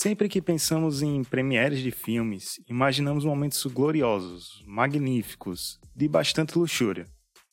Sempre 0.00 0.28
que 0.28 0.40
pensamos 0.40 1.02
em 1.02 1.24
premieres 1.24 1.80
de 1.80 1.90
filmes, 1.90 2.60
imaginamos 2.68 3.24
momentos 3.24 3.66
gloriosos, 3.66 4.62
magníficos, 4.64 5.80
de 5.92 6.06
bastante 6.06 6.56
luxúria. 6.56 7.04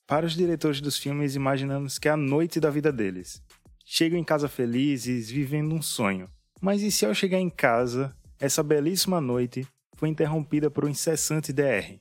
Para 0.06 0.28
os 0.28 0.36
diretores 0.36 0.80
dos 0.80 0.96
filmes, 0.96 1.34
imaginamos 1.34 1.98
que 1.98 2.08
é 2.08 2.12
a 2.12 2.16
noite 2.16 2.60
da 2.60 2.70
vida 2.70 2.92
deles. 2.92 3.42
Chegam 3.84 4.20
em 4.20 4.24
casa 4.24 4.48
felizes, 4.48 5.28
vivendo 5.28 5.74
um 5.74 5.82
sonho. 5.82 6.30
Mas 6.62 6.84
e 6.84 6.92
se 6.92 7.04
ao 7.04 7.16
chegar 7.16 7.40
em 7.40 7.50
casa, 7.50 8.16
essa 8.40 8.62
belíssima 8.62 9.20
noite 9.20 9.68
foi 9.96 10.10
interrompida 10.10 10.70
por 10.70 10.86
um 10.86 10.90
incessante 10.90 11.52
DR? 11.52 12.00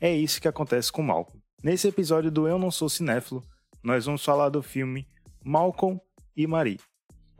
É 0.00 0.14
isso 0.14 0.40
que 0.40 0.46
acontece 0.46 0.92
com 0.92 1.02
Malcolm. 1.02 1.42
Nesse 1.60 1.88
episódio 1.88 2.30
do 2.30 2.46
Eu 2.46 2.56
Não 2.56 2.70
Sou 2.70 2.88
Cinéfilo, 2.88 3.42
nós 3.82 4.06
vamos 4.06 4.24
falar 4.24 4.48
do 4.48 4.62
filme 4.62 5.08
Malcolm 5.44 6.00
e 6.36 6.46
Marie. 6.46 6.78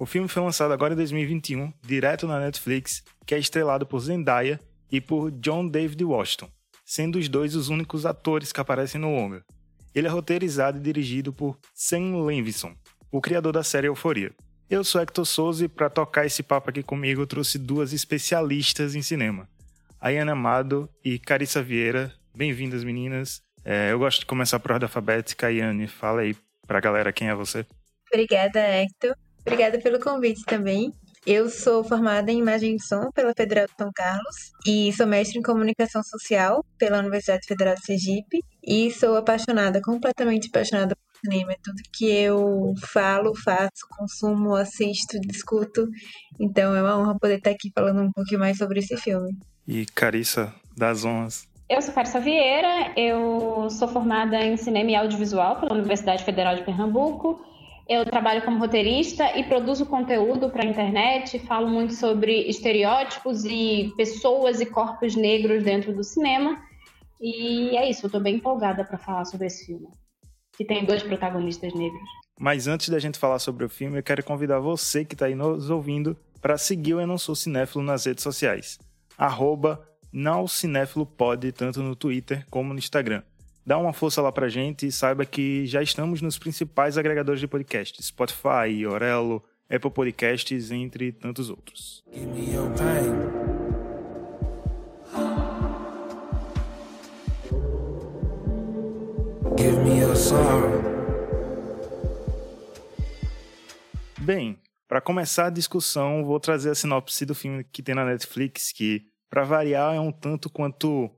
O 0.03 0.05
filme 0.05 0.27
foi 0.27 0.43
lançado 0.43 0.73
agora 0.73 0.95
em 0.95 0.97
2021, 0.97 1.73
direto 1.81 2.27
na 2.27 2.41
Netflix, 2.41 3.05
que 3.25 3.37
é 3.37 3.39
estrelado 3.39 3.87
por 3.87 4.01
Zendaya 4.01 4.59
e 4.91 5.01
por 5.01 5.31
John 5.31 5.69
David 5.69 6.03
Washington, 6.03 6.51
sendo 6.85 7.21
os 7.21 7.29
dois 7.29 7.55
os 7.55 7.69
únicos 7.69 8.05
atores 8.05 8.53
que 8.53 8.61
aparecem 8.61 9.01
no 9.01 9.15
longa. 9.15 9.45
Ele 9.95 10.09
é 10.09 10.11
roteirizado 10.11 10.79
e 10.79 10.81
dirigido 10.81 11.33
por 11.33 11.57
Sam 11.73 12.21
Levinson, 12.25 12.75
o 13.13 13.21
criador 13.21 13.53
da 13.53 13.63
série 13.63 13.87
Euforia. 13.87 14.33
Eu 14.69 14.83
sou 14.83 15.01
Hector 15.01 15.25
Souza 15.25 15.67
e 15.67 15.69
para 15.69 15.89
tocar 15.89 16.27
esse 16.27 16.43
papo 16.43 16.71
aqui 16.71 16.83
comigo 16.83 17.23
eu 17.23 17.27
trouxe 17.29 17.57
duas 17.57 17.93
especialistas 17.93 18.97
em 18.97 19.03
cinema, 19.03 19.49
Ayana 20.01 20.33
Amado 20.33 20.91
e 21.05 21.17
Carissa 21.17 21.63
Vieira. 21.63 22.13
Bem-vindas, 22.35 22.83
meninas. 22.83 23.41
É, 23.65 23.93
eu 23.93 24.01
gosto 24.01 24.19
de 24.19 24.27
começar 24.27 24.59
por 24.59 24.73
ordem 24.73 24.87
alfabética. 24.87 25.47
Ayane, 25.47 25.87
fala 25.87 26.23
aí 26.23 26.35
pra 26.67 26.81
galera 26.81 27.13
quem 27.13 27.29
é 27.29 27.35
você. 27.37 27.65
Obrigada, 28.13 28.59
Hector. 28.59 29.15
Obrigada 29.45 29.79
pelo 29.81 30.01
convite 30.01 30.45
também. 30.45 30.93
Eu 31.25 31.49
sou 31.49 31.85
formada 31.85 32.33
em 32.33 32.39
Imagem 32.39 32.75
de 32.77 32.85
Som 32.85 33.11
pela 33.15 33.33
Federal 33.33 33.67
de 33.67 33.73
São 33.79 33.93
Carlos 33.95 34.51
e 34.67 34.93
sou 34.93 35.07
mestre 35.07 35.39
em 35.39 35.43
Comunicação 35.43 36.03
Social 36.03 36.65
pela 36.77 36.99
Universidade 36.99 37.47
Federal 37.47 37.77
de 37.77 37.85
Sergipe 37.85 38.41
e 38.63 38.91
sou 38.91 39.17
apaixonada, 39.17 39.81
completamente 39.81 40.49
apaixonada 40.49 40.97
por 40.97 41.21
cinema. 41.21 41.53
É 41.53 41.57
tudo 41.63 41.81
que 41.93 42.11
eu 42.11 42.75
falo, 42.93 43.37
faço, 43.37 43.87
consumo, 43.97 44.57
assisto, 44.57 45.21
discuto. 45.21 45.87
Então 46.41 46.75
é 46.75 46.83
uma 46.83 46.99
honra 46.99 47.17
poder 47.17 47.39
estar 47.39 47.51
aqui 47.51 47.71
falando 47.73 48.03
um 48.03 48.11
pouquinho 48.11 48.41
mais 48.41 48.59
sobre 48.59 48.81
esse 48.81 48.97
filme. 48.97 49.37
E 49.67 49.87
Carissa, 49.87 50.53
das 50.77 51.05
honras. 51.05 51.47
Eu 51.69 51.81
sou 51.81 51.95
Carissa 51.95 52.19
Vieira, 52.19 52.93
eu 52.97 53.71
sou 53.71 53.87
formada 53.87 54.37
em 54.45 54.57
Cinema 54.57 54.91
e 54.91 54.97
Audiovisual 54.97 55.61
pela 55.61 55.75
Universidade 55.75 56.25
Federal 56.25 56.57
de 56.57 56.65
Pernambuco 56.65 57.41
eu 57.93 58.05
trabalho 58.05 58.43
como 58.43 58.59
roteirista 58.59 59.39
e 59.39 59.45
produzo 59.45 59.87
conteúdo 59.87 60.51
para 60.51 60.65
a 60.65 60.67
internet, 60.67 61.39
falo 61.41 61.69
muito 61.69 61.95
sobre 61.95 62.49
estereótipos 62.49 63.45
e 63.45 63.93
pessoas 63.97 64.61
e 64.61 64.67
corpos 64.67 65.15
negros 65.15 65.63
dentro 65.63 65.95
do 65.95 66.03
cinema. 66.03 66.61
E 67.21 67.77
é 67.77 67.89
isso, 67.89 68.05
eu 68.05 68.09
estou 68.09 68.21
bem 68.21 68.37
empolgada 68.37 68.85
para 68.85 68.99
falar 68.99 69.25
sobre 69.25 69.47
esse 69.47 69.67
filme, 69.67 69.87
que 70.57 70.65
tem 70.65 70.85
dois 70.85 71.03
protagonistas 71.03 71.73
negros. 71.75 72.03
Mas 72.41 72.67
antes 72.67 72.89
da 72.89 72.99
gente 72.99 73.19
falar 73.19 73.39
sobre 73.39 73.65
o 73.65 73.69
filme, 73.69 73.99
eu 73.99 74.03
quero 74.03 74.25
convidar 74.25 74.59
você 74.59 75.05
que 75.05 75.15
está 75.15 75.27
aí 75.27 75.35
nos 75.35 75.71
ouvindo 75.71 76.17
para 76.41 76.59
seguir 76.59 76.95
o 76.95 77.01
Eu 77.01 77.07
Não 77.07 77.19
Sou 77.19 77.37
Cinéfilo 77.37 77.85
nas 77.85 78.05
redes 78.05 78.25
sociais. 78.25 78.79
Arroba 79.17 79.87
Pode, 81.17 81.53
tanto 81.53 81.83
no 81.83 81.95
Twitter 81.95 82.45
como 82.51 82.73
no 82.73 82.79
Instagram. 82.79 83.23
Dá 83.65 83.79
uma 83.79 83.93
força 83.93 84.21
lá 84.21 84.33
pra 84.33 84.49
gente 84.49 84.89
e 84.89 84.93
saiba 84.93 85.25
que 85.25 85.65
já 85.67 85.81
estamos 85.81 86.21
nos 86.21 86.37
principais 86.37 86.99
agregadores 86.99 87.41
de 87.41 87.47
podcast: 87.47 88.03
Spotify, 88.03 88.85
Orelo, 88.89 89.43
Apple 89.71 89.91
Podcasts, 89.91 90.73
entre 90.73 91.13
tantos 91.13 91.49
outros. 91.49 92.03
Bem, 104.21 104.59
para 104.89 105.01
começar 105.01 105.47
a 105.47 105.51
discussão, 105.51 106.25
vou 106.25 106.41
trazer 106.41 106.71
a 106.71 106.75
sinopse 106.75 107.25
do 107.25 107.35
filme 107.35 107.65
que 107.65 107.83
tem 107.83 107.95
na 107.95 108.05
Netflix, 108.05 108.73
que, 108.73 109.07
para 109.31 109.45
variar, 109.45 109.95
é 109.95 110.01
um 110.01 110.11
tanto 110.11 110.51
quanto 110.51 111.09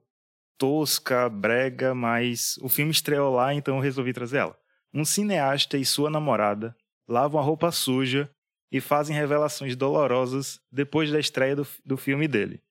tosca, 0.59 1.29
brega, 1.29 1.95
mas 1.95 2.57
o 2.63 2.69
filme 2.69 2.93
estreou 2.93 3.35
lá, 3.35 3.55
então 3.55 3.77
eu 3.77 3.83
resolvi 3.83 4.13
trazer 4.13 4.39
ela. 4.39 4.57
Um 4.93 5.05
cineasta 5.05 5.77
e 5.77 5.85
sua 5.85 6.09
namorada 6.09 6.77
lavam 7.09 7.41
a 7.41 7.45
roupa 7.45 7.71
suja 7.73 8.31
e 8.71 8.81
fazem 8.81 9.17
revelações 9.17 9.77
dolorosas 9.77 10.61
depois 10.71 11.11
da 11.11 11.19
estreia 11.19 11.57
do, 11.57 11.67
do 11.85 11.97
filme 11.97 12.27
dele. 12.27 12.63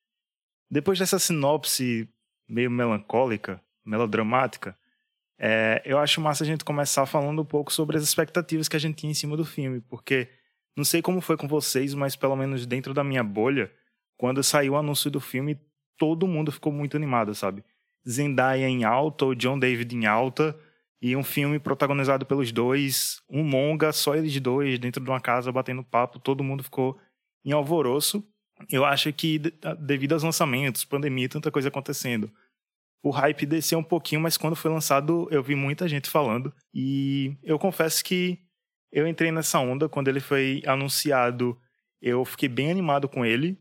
Depois 0.69 0.99
dessa 0.99 1.19
sinopse 1.19 2.09
meio 2.47 2.71
melancólica, 2.71 3.61
melodramática, 3.85 4.77
é, 5.37 5.81
eu 5.85 5.97
acho 5.97 6.21
massa 6.21 6.43
a 6.43 6.47
gente 6.47 6.63
começar 6.63 7.05
falando 7.05 7.41
um 7.41 7.45
pouco 7.45 7.71
sobre 7.71 7.97
as 7.97 8.03
expectativas 8.03 8.67
que 8.67 8.75
a 8.75 8.79
gente 8.79 8.97
tinha 8.97 9.11
em 9.11 9.15
cima 9.15 9.35
do 9.35 9.45
filme, 9.45 9.81
porque 9.81 10.29
não 10.75 10.83
sei 10.83 11.01
como 11.01 11.21
foi 11.21 11.37
com 11.37 11.47
vocês, 11.47 11.93
mas 11.93 12.15
pelo 12.15 12.35
menos 12.35 12.65
dentro 12.65 12.93
da 12.93 13.03
minha 13.03 13.23
bolha, 13.23 13.71
quando 14.17 14.43
saiu 14.43 14.73
o 14.73 14.77
anúncio 14.77 15.11
do 15.11 15.19
filme, 15.19 15.59
todo 15.97 16.27
mundo 16.27 16.51
ficou 16.51 16.71
muito 16.71 16.97
animado, 16.97 17.35
sabe? 17.35 17.63
Zendaya 18.07 18.67
em 18.67 18.83
alta, 18.83 19.25
o 19.25 19.35
John 19.35 19.57
David 19.57 19.95
em 19.95 20.05
alta, 20.05 20.57
e 21.01 21.15
um 21.15 21.23
filme 21.23 21.59
protagonizado 21.59 22.25
pelos 22.25 22.51
dois, 22.51 23.21
um 23.29 23.47
longa, 23.49 23.91
só 23.91 24.15
eles 24.15 24.39
dois, 24.39 24.79
dentro 24.79 25.03
de 25.03 25.09
uma 25.09 25.19
casa 25.19 25.51
batendo 25.51 25.83
papo, 25.83 26.19
todo 26.19 26.43
mundo 26.43 26.63
ficou 26.63 26.97
em 27.43 27.51
alvoroço. 27.51 28.25
Eu 28.69 28.85
acho 28.85 29.11
que 29.11 29.39
devido 29.79 30.13
aos 30.13 30.23
lançamentos, 30.23 30.85
pandemia, 30.85 31.27
tanta 31.27 31.51
coisa 31.51 31.67
acontecendo, 31.67 32.31
o 33.03 33.09
hype 33.09 33.45
desceu 33.45 33.79
um 33.79 33.83
pouquinho, 33.83 34.21
mas 34.21 34.37
quando 34.37 34.55
foi 34.55 34.71
lançado 34.71 35.27
eu 35.29 35.43
vi 35.43 35.55
muita 35.55 35.89
gente 35.89 36.09
falando, 36.09 36.53
e 36.73 37.35
eu 37.43 37.59
confesso 37.59 38.01
que 38.03 38.39
eu 38.89 39.05
entrei 39.07 39.31
nessa 39.31 39.59
onda 39.59 39.89
quando 39.89 40.07
ele 40.07 40.21
foi 40.21 40.61
anunciado, 40.65 41.59
eu 42.01 42.23
fiquei 42.23 42.47
bem 42.47 42.71
animado 42.71 43.09
com 43.09 43.25
ele. 43.25 43.57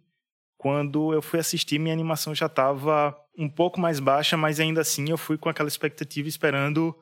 Quando 0.63 1.13
eu 1.13 1.21
fui 1.21 1.41
assistir, 1.41 1.81
minha 1.81 1.93
animação 1.93 2.33
já 2.33 2.47
estava 2.47 3.19
um 3.37 3.49
pouco 3.49 3.81
mais 3.81 3.99
baixa, 3.99 4.37
mas 4.37 4.61
ainda 4.61 4.83
assim 4.83 5.11
eu 5.11 5.19
fui 5.19 5.37
com 5.37 5.49
aquela 5.49 5.69
expectativa 5.69 6.29
esperando 6.29 6.95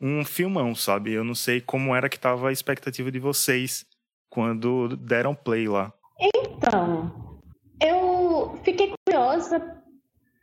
um 0.00 0.24
filmão, 0.24 0.74
sabe? 0.74 1.12
Eu 1.12 1.22
não 1.22 1.32
sei 1.36 1.60
como 1.60 1.94
era 1.94 2.08
que 2.08 2.16
estava 2.16 2.48
a 2.48 2.52
expectativa 2.52 3.12
de 3.12 3.20
vocês 3.20 3.86
quando 4.28 4.96
deram 4.96 5.32
play 5.32 5.68
lá. 5.68 5.92
Então, 6.34 7.38
eu 7.80 8.58
fiquei 8.64 8.92
curiosa 9.06 9.80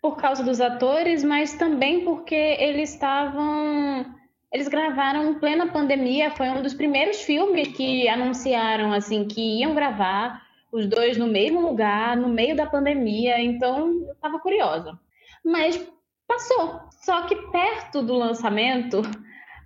por 0.02 0.16
causa 0.16 0.42
dos 0.42 0.62
atores, 0.62 1.26
mas 1.26 1.54
também 1.56 2.06
porque 2.06 2.34
eles 2.34 2.94
estavam 2.94 4.06
eles 4.50 4.70
gravaram 4.70 5.30
em 5.30 5.34
plena 5.34 5.68
pandemia, 5.68 6.32
foi 6.32 6.48
um 6.50 6.62
dos 6.62 6.74
primeiros 6.74 7.18
filmes 7.22 7.68
que 7.68 8.08
anunciaram 8.08 8.94
assim 8.94 9.28
que 9.28 9.60
iam 9.60 9.76
gravar 9.76 10.42
os 10.72 10.88
dois 10.88 11.18
no 11.18 11.28
mesmo 11.28 11.62
lugar, 11.62 12.16
no 12.16 12.30
meio 12.30 12.56
da 12.56 12.66
pandemia, 12.66 13.42
então 13.42 13.88
eu 13.88 14.14
estava 14.14 14.40
curiosa 14.40 14.98
mas 15.44 15.82
passou. 16.28 16.80
Só 17.04 17.24
que 17.24 17.36
perto 17.52 18.02
do 18.02 18.14
lançamento, 18.16 19.02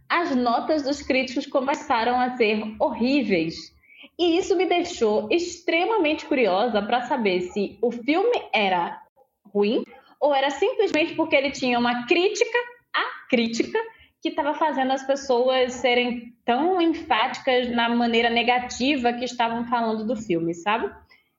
as 0.09 0.35
notas 0.35 0.83
dos 0.83 1.01
críticos 1.01 1.45
começaram 1.45 2.19
a 2.19 2.35
ser 2.37 2.63
horríveis. 2.79 3.55
E 4.17 4.37
isso 4.37 4.55
me 4.55 4.65
deixou 4.65 5.27
extremamente 5.29 6.25
curiosa 6.25 6.81
para 6.81 7.01
saber 7.01 7.41
se 7.41 7.77
o 7.81 7.91
filme 7.91 8.41
era 8.53 9.01
ruim 9.53 9.83
ou 10.19 10.33
era 10.33 10.49
simplesmente 10.49 11.15
porque 11.15 11.35
ele 11.35 11.51
tinha 11.51 11.77
uma 11.77 12.05
crítica 12.07 12.57
à 12.93 13.27
crítica 13.29 13.77
que 14.25 14.29
estava 14.29 14.55
fazendo 14.55 14.91
as 14.91 15.05
pessoas 15.05 15.73
serem 15.73 16.33
tão 16.43 16.81
enfáticas 16.81 17.69
na 17.69 17.87
maneira 17.87 18.27
negativa 18.27 19.13
que 19.13 19.23
estavam 19.23 19.65
falando 19.65 20.03
do 20.03 20.15
filme, 20.15 20.51
sabe? 20.55 20.91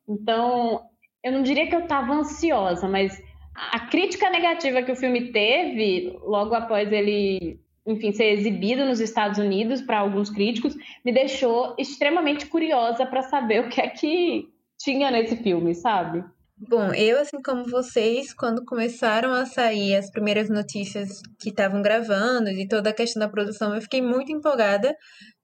Então, 0.09 0.85
eu 1.21 1.33
não 1.33 1.43
diria 1.43 1.67
que 1.67 1.75
eu 1.75 1.81
estava 1.81 2.13
ansiosa, 2.13 2.87
mas 2.87 3.21
a 3.53 3.81
crítica 3.89 4.31
negativa 4.31 4.85
que 4.85 4.93
o 4.93 4.97
filme 4.97 5.33
teve 5.33 6.17
logo 6.23 6.55
após 6.55 6.93
ele, 6.93 7.59
enfim, 7.85 8.13
ser 8.13 8.27
exibido 8.27 8.85
nos 8.85 9.01
Estados 9.01 9.41
Unidos 9.41 9.83
para 9.83 9.99
alguns 9.99 10.31
críticos, 10.31 10.77
me 11.05 11.11
deixou 11.11 11.75
extremamente 11.77 12.47
curiosa 12.47 13.05
para 13.05 13.23
saber 13.23 13.65
o 13.65 13.69
que 13.69 13.81
é 13.81 13.89
que 13.89 14.49
tinha 14.79 15.11
nesse 15.11 15.35
filme, 15.35 15.75
sabe? 15.75 16.23
Bom, 16.59 16.93
eu, 16.95 17.21
assim 17.21 17.41
como 17.43 17.67
vocês, 17.69 18.33
quando 18.33 18.65
começaram 18.65 19.33
a 19.33 19.45
sair 19.45 19.95
as 19.95 20.11
primeiras 20.11 20.49
notícias 20.49 21.21
que 21.39 21.51
estavam 21.51 21.83
gravando 21.83 22.49
e 22.49 22.67
toda 22.67 22.91
a 22.91 22.95
questão 22.95 23.21
da 23.21 23.29
produção, 23.29 23.75
eu 23.75 23.83
fiquei 23.83 24.01
muito 24.01 24.33
empolgada, 24.33 24.95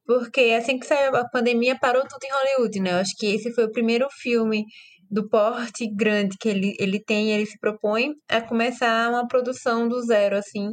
porque 0.07 0.41
assim 0.59 0.79
que 0.79 0.87
saiu 0.87 1.15
a 1.17 1.29
pandemia, 1.29 1.79
parou 1.79 2.03
tudo 2.09 2.25
em 2.25 2.33
Hollywood, 2.33 2.81
né? 2.81 2.93
Eu 2.93 2.97
acho 2.97 3.13
que 3.19 3.27
esse 3.27 3.53
foi 3.55 3.65
o 3.65 3.71
primeiro 3.71 4.09
filme 4.11 4.65
do 5.11 5.29
porte 5.29 5.87
grande 5.95 6.37
que 6.41 6.49
ele, 6.49 6.75
ele 6.79 6.99
tem, 7.05 7.33
ele 7.33 7.47
se 7.47 7.59
propõe 7.59 8.15
a 8.29 8.41
começar 8.41 9.11
uma 9.11 9.29
produção 9.29 9.87
do 9.89 10.01
zero, 10.03 10.37
assim. 10.37 10.71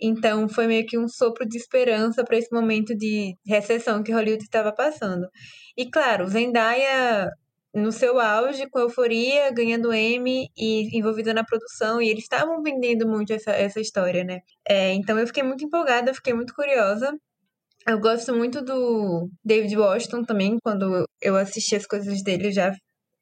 Então, 0.00 0.48
foi 0.48 0.66
meio 0.66 0.86
que 0.86 0.98
um 0.98 1.08
sopro 1.08 1.46
de 1.48 1.56
esperança 1.56 2.22
para 2.24 2.36
esse 2.36 2.54
momento 2.54 2.94
de 2.94 3.34
recessão 3.46 4.02
que 4.02 4.12
Hollywood 4.12 4.44
estava 4.44 4.72
passando. 4.74 5.26
E, 5.76 5.90
claro, 5.90 6.26
Zendaya 6.28 7.30
no 7.78 7.92
seu 7.92 8.18
auge, 8.20 8.68
com 8.70 8.78
euforia, 8.80 9.50
ganhando 9.52 9.92
M 9.92 10.48
e 10.56 10.98
envolvida 10.98 11.32
na 11.32 11.44
produção, 11.44 12.02
e 12.02 12.08
eles 12.08 12.24
estavam 12.24 12.62
vendendo 12.62 13.08
muito 13.08 13.32
essa, 13.32 13.52
essa 13.52 13.80
história, 13.80 14.24
né? 14.24 14.40
É, 14.68 14.92
então 14.94 15.18
eu 15.18 15.26
fiquei 15.26 15.42
muito 15.42 15.64
empolgada, 15.64 16.14
fiquei 16.14 16.34
muito 16.34 16.54
curiosa. 16.54 17.16
Eu 17.86 17.98
gosto 18.00 18.34
muito 18.34 18.62
do 18.62 19.30
David 19.44 19.76
Washington 19.76 20.22
também, 20.24 20.58
quando 20.62 21.06
eu 21.22 21.36
assisti 21.36 21.74
as 21.76 21.86
coisas 21.86 22.22
dele, 22.22 22.52
já 22.52 22.72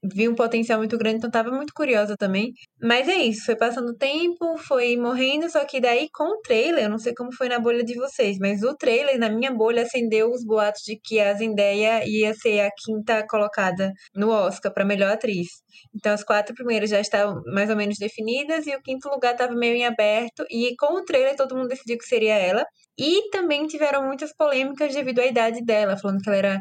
vi 0.02 0.28
um 0.28 0.34
potencial 0.34 0.78
muito 0.78 0.96
grande, 0.98 1.18
então 1.18 1.30
tava 1.30 1.50
muito 1.50 1.72
curiosa 1.74 2.16
também. 2.16 2.52
Mas 2.80 3.08
é 3.08 3.16
isso, 3.16 3.44
foi 3.44 3.56
passando 3.56 3.94
tempo, 3.94 4.56
foi 4.58 4.96
morrendo, 4.96 5.50
só 5.50 5.64
que 5.64 5.80
daí 5.80 6.08
com 6.12 6.24
o 6.24 6.40
trailer, 6.40 6.84
eu 6.84 6.90
não 6.90 6.98
sei 6.98 7.14
como 7.14 7.32
foi 7.34 7.48
na 7.48 7.58
bolha 7.58 7.84
de 7.84 7.94
vocês, 7.94 8.38
mas 8.38 8.62
o 8.62 8.74
trailer 8.76 9.18
na 9.18 9.28
minha 9.28 9.52
bolha 9.52 9.82
acendeu 9.82 10.30
os 10.30 10.44
boatos 10.44 10.82
de 10.82 10.98
que 11.02 11.20
a 11.20 11.34
Zendaya 11.34 12.06
ia 12.06 12.34
ser 12.34 12.60
a 12.60 12.70
quinta 12.84 13.26
colocada 13.28 13.92
no 14.14 14.30
Oscar 14.30 14.72
para 14.72 14.84
melhor 14.84 15.12
atriz. 15.12 15.48
Então 15.94 16.12
as 16.12 16.24
quatro 16.24 16.54
primeiras 16.54 16.90
já 16.90 17.00
estavam 17.00 17.42
mais 17.52 17.70
ou 17.70 17.76
menos 17.76 17.98
definidas 17.98 18.66
e 18.66 18.74
o 18.74 18.82
quinto 18.82 19.08
lugar 19.08 19.32
estava 19.32 19.54
meio 19.54 19.74
em 19.74 19.86
aberto 19.86 20.44
e 20.50 20.74
com 20.78 20.94
o 20.94 21.04
trailer 21.04 21.36
todo 21.36 21.56
mundo 21.56 21.68
decidiu 21.68 21.98
que 21.98 22.04
seria 22.06 22.34
ela. 22.34 22.64
E 22.98 23.28
também 23.30 23.66
tiveram 23.66 24.06
muitas 24.06 24.34
polêmicas 24.34 24.94
devido 24.94 25.20
à 25.20 25.26
idade 25.26 25.62
dela, 25.64 25.98
falando 25.98 26.20
que 26.22 26.28
ela 26.28 26.38
era 26.38 26.60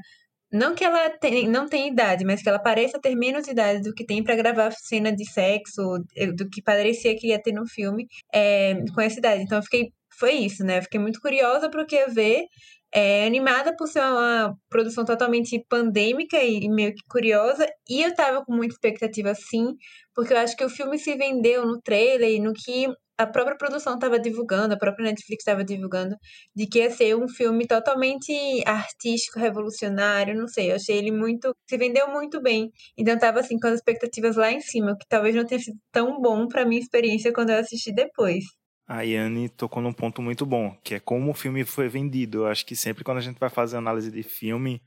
não 0.52 0.76
que 0.76 0.84
ela 0.84 1.10
tem, 1.10 1.48
não 1.48 1.68
tenha 1.68 1.88
idade, 1.88 2.26
mas 2.26 2.42
que 2.42 2.50
ela 2.50 2.60
pareça 2.60 3.00
ter 3.02 3.16
menos 3.16 3.48
idade 3.48 3.82
do 3.82 3.94
que 3.94 4.06
tem 4.06 4.24
para 4.24 4.36
gravar 4.36 4.72
cena 4.72 5.12
de 5.12 5.30
sexo, 5.30 5.82
eh, 6.16 6.32
do 6.32 6.50
que 6.50 6.62
parecia 6.62 7.16
que 7.18 7.28
ia 7.28 7.42
ter 7.42 7.54
no 7.54 7.68
filme 7.68 8.08
é, 8.34 8.76
com 8.94 9.02
essa 9.02 9.20
idade. 9.20 9.44
Então 9.44 9.58
eu 9.58 9.64
fiquei. 9.64 9.92
Foi 10.18 10.32
isso, 10.34 10.64
né? 10.64 10.78
Eu 10.78 10.84
fiquei 10.84 11.00
muito 11.00 11.20
curiosa 11.20 11.70
para 11.70 11.82
o 11.84 11.86
que 11.86 11.96
ia 11.96 12.08
ver. 12.08 12.46
É, 12.94 13.26
animada 13.26 13.76
por 13.76 13.88
ser 13.88 14.00
uma 14.00 14.56
produção 14.70 15.04
totalmente 15.04 15.62
pandêmica 15.70 16.42
e 16.42 16.70
meio 16.70 16.94
que 16.96 17.04
curiosa, 17.10 17.68
e 17.90 18.02
eu 18.02 18.16
tava 18.16 18.46
com 18.46 18.54
muita 18.56 18.74
expectativa 18.74 19.36
sim, 19.36 19.76
porque 20.14 20.34
eu 20.34 20.38
acho 20.38 20.56
que 20.56 20.64
o 20.64 20.70
filme 20.70 20.98
se 20.98 21.14
vendeu 21.18 21.66
no 21.66 21.82
trailer 21.82 22.32
e 22.32 22.40
no 22.40 22.54
que 22.54 22.88
a 23.18 23.26
própria 23.26 23.58
produção 23.58 23.96
estava 23.96 24.20
divulgando, 24.20 24.74
a 24.74 24.78
própria 24.78 25.06
Netflix 25.06 25.42
estava 25.42 25.64
divulgando, 25.64 26.16
de 26.56 26.68
que 26.68 26.80
ia 26.80 26.92
ser 26.92 27.16
um 27.16 27.28
filme 27.28 27.66
totalmente 27.66 28.34
artístico, 28.66 29.40
revolucionário, 29.40 30.36
não 30.36 30.48
sei, 30.48 30.72
eu 30.72 30.76
achei 30.76 30.98
ele 30.98 31.12
muito, 31.12 31.56
se 31.68 31.78
vendeu 31.78 32.12
muito 32.12 32.42
bem. 32.42 32.72
Então 32.98 33.18
tava 33.18 33.40
assim 33.40 33.58
com 33.60 33.68
as 33.68 33.76
expectativas 33.76 34.36
lá 34.36 34.52
em 34.52 34.60
cima, 34.60 34.98
que 34.98 35.08
talvez 35.08 35.36
não 35.36 35.46
tenha 35.46 35.60
sido 35.60 35.78
tão 35.92 36.22
bom 36.22 36.48
para 36.48 36.66
minha 36.66 36.82
experiência 36.82 37.32
quando 37.32 37.52
eu 37.52 37.58
assisti 37.58 37.94
depois. 37.94 38.44
A 38.88 39.02
Yane 39.02 39.50
tocou 39.50 39.82
num 39.82 39.94
ponto 39.94 40.22
muito 40.22 40.46
bom, 40.46 40.78
que 40.84 40.94
é 40.94 41.00
como 41.00 41.32
o 41.32 41.34
filme 41.34 41.66
foi 41.66 41.88
vendido. 41.88 42.40
Eu 42.40 42.48
acho 42.48 42.66
que 42.66 42.76
sempre 42.76 43.04
quando 43.04 43.18
a 43.18 43.22
gente 43.22 43.40
vai 43.40 43.50
fazer 43.50 43.78
análise 43.78 44.12
de 44.12 44.22
filme, 44.22 44.80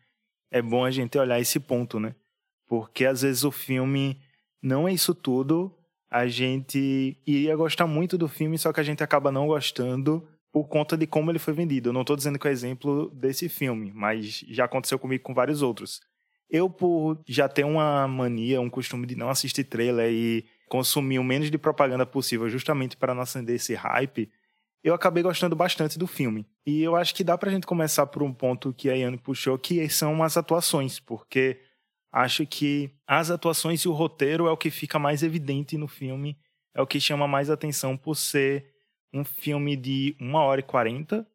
é 0.53 0.63
bom 0.63 0.85
a 0.85 0.91
gente 0.91 1.19
olhar 1.19 1.41
esse 1.41 1.59
ponto, 1.59 1.99
né? 1.99 2.15
Porque 2.67 3.05
às 3.05 3.23
vezes 3.23 3.43
o 3.43 3.51
filme 3.51 4.21
não 4.63 4.87
é 4.87 4.93
isso 4.93 5.15
tudo, 5.15 5.75
a 6.11 6.27
gente 6.27 7.17
iria 7.27 7.55
gostar 7.57 7.87
muito 7.87 8.17
do 8.17 8.29
filme, 8.29 8.59
só 8.59 8.73
que 8.73 8.81
a 8.81 8.85
gente 8.85 9.03
acaba 9.03 9.31
não 9.31 9.47
gostando 9.47 10.27
por 10.51 10.67
conta 10.67 10.97
de 10.97 11.07
como 11.07 11.31
ele 11.31 11.39
foi 11.39 11.53
vendido. 11.53 11.91
Eu 11.91 11.93
não 11.93 12.01
estou 12.01 12.17
dizendo 12.17 12.39
que 12.39 12.49
é 12.49 12.51
exemplo 12.51 13.11
desse 13.11 13.49
filme, 13.49 13.93
mas 13.95 14.45
já 14.49 14.65
aconteceu 14.65 14.99
comigo 14.99 15.23
com 15.23 15.35
vários 15.35 15.63
outros. 15.63 16.01
Eu, 16.51 16.71
por 16.71 17.21
já 17.27 17.47
ter 17.49 17.65
uma 17.65 18.09
mania, 18.09 18.61
um 18.61 18.71
costume 18.71 19.07
de 19.07 19.15
não 19.15 19.29
assistir 19.29 19.65
trailer 19.65 20.11
e 20.11 20.47
consumir 20.69 21.19
o 21.19 21.25
menos 21.25 21.51
de 21.51 21.59
propaganda 21.59 22.07
possível 22.07 22.49
justamente 22.49 22.97
para 22.97 23.15
não 23.15 23.23
acender 23.23 23.57
esse 23.57 23.75
hype, 23.75 24.31
eu 24.83 24.95
acabei 24.95 25.23
gostando 25.23 25.55
bastante 25.55 25.99
do 25.99 26.07
filme. 26.07 26.47
E 26.67 26.83
eu 26.83 26.97
acho 26.97 27.15
que 27.15 27.25
dá 27.25 27.37
pra 27.37 27.51
gente 27.51 27.67
começar 27.67 28.07
por 28.07 28.23
um 28.23 28.33
ponto 28.33 28.73
que 28.73 28.89
a 28.89 28.95
Yane 28.95 29.19
puxou, 29.19 29.59
que 29.59 29.87
são 29.91 30.23
as 30.23 30.37
atuações, 30.37 30.99
porque 30.99 31.61
acho 32.13 32.47
que 32.47 32.91
as 33.07 33.31
atuações 33.31 33.81
e 33.83 33.89
o 33.89 33.93
roteiro 33.93 34.47
é 34.47 34.51
o 34.51 34.57
que 34.57 34.71
fica 34.71 34.99
mais 34.99 35.23
evidente 35.23 35.77
no 35.77 35.89
filme, 35.89 36.39
é 36.75 36.81
o 36.81 36.87
que 36.87 37.01
chama 37.01 37.27
mais 37.27 37.51
atenção 37.51 37.97
por 37.97 38.15
ser 38.15 38.73
um 39.13 39.25
filme 39.25 39.77
de 39.77 40.17
1 40.21 40.35
hora 40.35 40.61
e 40.61 40.65
40, 40.65 41.27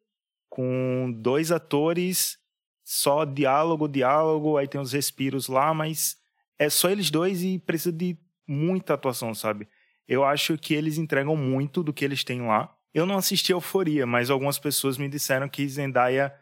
com 0.48 1.12
dois 1.16 1.50
atores, 1.50 2.38
só 2.84 3.24
diálogo, 3.24 3.88
diálogo, 3.88 4.56
aí 4.56 4.68
tem 4.68 4.80
os 4.80 4.92
respiros 4.92 5.48
lá, 5.48 5.72
mas 5.74 6.16
é 6.58 6.68
só 6.68 6.90
eles 6.90 7.10
dois 7.10 7.42
e 7.42 7.58
precisa 7.58 7.92
de 7.92 8.16
muita 8.46 8.94
atuação, 8.94 9.34
sabe? 9.34 9.66
Eu 10.06 10.24
acho 10.24 10.58
que 10.58 10.74
eles 10.74 10.98
entregam 10.98 11.34
muito 11.34 11.82
do 11.82 11.92
que 11.92 12.04
eles 12.04 12.22
têm 12.22 12.42
lá. 12.42 12.72
Eu 12.92 13.06
não 13.06 13.16
assisti 13.16 13.52
Euforia, 13.52 14.06
mas 14.06 14.30
algumas 14.30 14.58
pessoas 14.58 14.98
me 14.98 15.08
disseram 15.08 15.48
que 15.48 15.66
Zendaya 15.68 16.32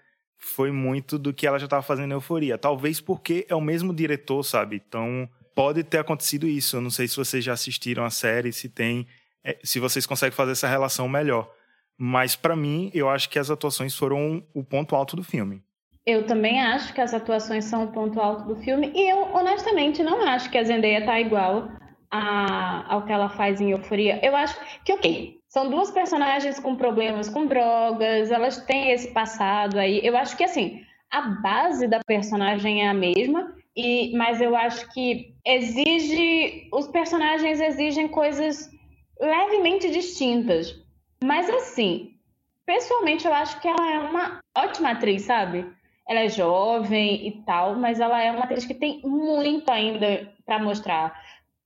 foi 0.42 0.70
muito 0.70 1.18
do 1.18 1.32
que 1.32 1.46
ela 1.46 1.58
já 1.58 1.66
estava 1.66 1.82
fazendo 1.82 2.10
em 2.10 2.14
Euforia. 2.14 2.58
Talvez 2.58 3.00
porque 3.00 3.46
é 3.48 3.54
o 3.54 3.60
mesmo 3.60 3.94
diretor, 3.94 4.42
sabe? 4.42 4.82
Então, 4.86 5.28
pode 5.54 5.82
ter 5.84 5.98
acontecido 5.98 6.46
isso. 6.46 6.76
Eu 6.76 6.80
não 6.80 6.90
sei 6.90 7.06
se 7.08 7.16
vocês 7.16 7.44
já 7.44 7.52
assistiram 7.52 8.04
a 8.04 8.10
série, 8.10 8.52
se 8.52 8.68
tem, 8.68 9.06
é, 9.44 9.58
se 9.62 9.78
vocês 9.78 10.04
conseguem 10.04 10.34
fazer 10.34 10.52
essa 10.52 10.68
relação 10.68 11.08
melhor. 11.08 11.50
Mas 11.96 12.34
para 12.34 12.56
mim, 12.56 12.90
eu 12.92 13.08
acho 13.08 13.28
que 13.28 13.38
as 13.38 13.50
atuações 13.50 13.96
foram 13.96 14.44
o 14.52 14.64
ponto 14.64 14.96
alto 14.96 15.14
do 15.14 15.22
filme. 15.22 15.62
Eu 16.04 16.26
também 16.26 16.60
acho 16.60 16.92
que 16.92 17.00
as 17.00 17.14
atuações 17.14 17.64
são 17.64 17.84
o 17.84 17.92
ponto 17.92 18.20
alto 18.20 18.44
do 18.44 18.56
filme 18.56 18.90
e 18.92 19.08
eu 19.08 19.32
honestamente 19.32 20.02
não 20.02 20.20
acho 20.26 20.50
que 20.50 20.58
a 20.58 20.64
Zendaya 20.64 21.04
tá 21.04 21.20
igual 21.20 21.68
a, 22.10 22.92
ao 22.92 23.04
que 23.06 23.12
ela 23.12 23.28
faz 23.28 23.60
em 23.60 23.70
Euforia. 23.70 24.18
Eu 24.20 24.34
acho 24.34 24.58
que 24.84 24.92
ok, 24.92 25.38
são 25.52 25.68
duas 25.68 25.90
personagens 25.90 26.58
com 26.58 26.74
problemas 26.74 27.28
com 27.28 27.44
drogas, 27.44 28.30
elas 28.30 28.56
têm 28.64 28.90
esse 28.90 29.08
passado 29.08 29.78
aí. 29.78 30.00
Eu 30.02 30.16
acho 30.16 30.34
que 30.34 30.44
assim, 30.44 30.82
a 31.10 31.20
base 31.20 31.86
da 31.86 32.00
personagem 32.06 32.82
é 32.82 32.88
a 32.88 32.94
mesma, 32.94 33.54
e 33.76 34.16
mas 34.16 34.40
eu 34.40 34.56
acho 34.56 34.90
que 34.94 35.34
exige 35.44 36.70
os 36.72 36.88
personagens 36.88 37.60
exigem 37.60 38.08
coisas 38.08 38.70
levemente 39.20 39.90
distintas. 39.90 40.74
Mas 41.22 41.50
assim, 41.50 42.14
pessoalmente 42.64 43.26
eu 43.26 43.34
acho 43.34 43.60
que 43.60 43.68
ela 43.68 43.92
é 43.92 43.98
uma 43.98 44.40
ótima 44.56 44.92
atriz, 44.92 45.20
sabe? 45.20 45.70
Ela 46.08 46.20
é 46.20 46.28
jovem 46.30 47.28
e 47.28 47.42
tal, 47.44 47.76
mas 47.76 48.00
ela 48.00 48.22
é 48.22 48.32
uma 48.32 48.44
atriz 48.44 48.64
que 48.64 48.74
tem 48.74 49.02
muito 49.04 49.70
ainda 49.70 50.32
para 50.46 50.58
mostrar 50.58 51.14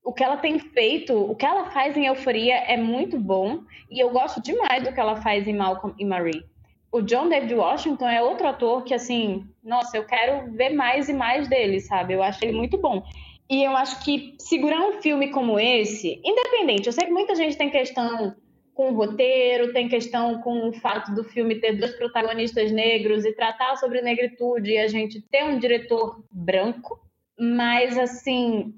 o 0.07 0.13
que 0.13 0.23
ela 0.23 0.37
tem 0.37 0.57
feito, 0.61 1.13
o 1.13 1.35
que 1.35 1.45
ela 1.45 1.65
faz 1.65 1.97
em 1.97 2.07
Euforia 2.07 2.55
é 2.55 2.77
muito 2.77 3.19
bom 3.19 3.63
e 3.91 3.99
eu 3.99 4.09
gosto 4.11 4.41
demais 4.41 4.85
do 4.85 4.93
que 4.93 5.01
ela 5.01 5.17
faz 5.17 5.49
em 5.49 5.53
Malcolm 5.53 5.97
e 5.99 6.05
Marie. 6.05 6.45
O 6.93 7.03
John 7.03 7.29
David 7.29 7.53
Washington 7.53 8.09
é 8.09 8.23
outro 8.23 8.47
ator 8.47 8.85
que, 8.85 8.95
assim, 8.95 9.45
nossa, 9.65 9.97
eu 9.97 10.05
quero 10.05 10.53
ver 10.53 10.71
mais 10.71 11.09
e 11.09 11.13
mais 11.13 11.49
dele, 11.49 11.81
sabe? 11.81 12.15
Eu 12.15 12.23
acho 12.23 12.45
ele 12.45 12.57
muito 12.57 12.79
bom. 12.79 13.03
E 13.51 13.65
eu 13.65 13.77
acho 13.77 14.05
que 14.05 14.37
segurar 14.39 14.81
um 14.81 15.03
filme 15.03 15.33
como 15.33 15.59
esse, 15.59 16.21
independente, 16.25 16.87
eu 16.87 16.93
sei 16.93 17.07
que 17.07 17.13
muita 17.13 17.35
gente 17.35 17.59
tem 17.59 17.69
questão 17.69 18.37
com 18.75 18.93
o 18.93 18.95
roteiro, 18.95 19.73
tem 19.73 19.89
questão 19.89 20.41
com 20.41 20.69
o 20.69 20.73
fato 20.73 21.13
do 21.17 21.25
filme 21.25 21.57
ter 21.57 21.73
dois 21.73 21.97
protagonistas 21.97 22.71
negros 22.71 23.25
e 23.25 23.33
tratar 23.33 23.77
sobre 23.77 24.01
negritude 24.03 24.71
e 24.71 24.79
a 24.79 24.87
gente 24.87 25.21
ter 25.21 25.43
um 25.43 25.59
diretor 25.59 26.23
branco, 26.31 27.01
mas 27.37 27.99
assim, 27.99 28.73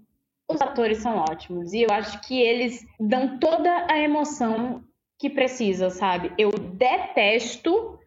os 0.49 0.61
atores 0.63 0.99
são 0.99 1.17
ótimos 1.17 1.73
e 1.73 1.83
eu 1.83 1.89
acho 1.91 2.21
que 2.23 2.41
eles 2.41 2.87
dão 2.99 3.39
toda 3.39 3.87
a 3.91 3.99
emoção 3.99 4.83
que 5.19 5.29
precisa, 5.29 5.91
sabe? 5.91 6.33
Eu 6.39 6.51
detesto 6.51 7.99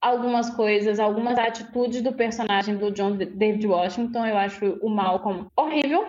algumas 0.00 0.48
coisas, 0.50 0.98
algumas 0.98 1.38
atitudes 1.38 2.00
do 2.00 2.12
personagem 2.12 2.76
do 2.76 2.90
John 2.90 3.16
David 3.16 3.66
Washington. 3.66 4.26
Eu 4.26 4.38
acho 4.38 4.78
o 4.80 4.88
Malcolm 4.88 5.46
horrível, 5.54 6.06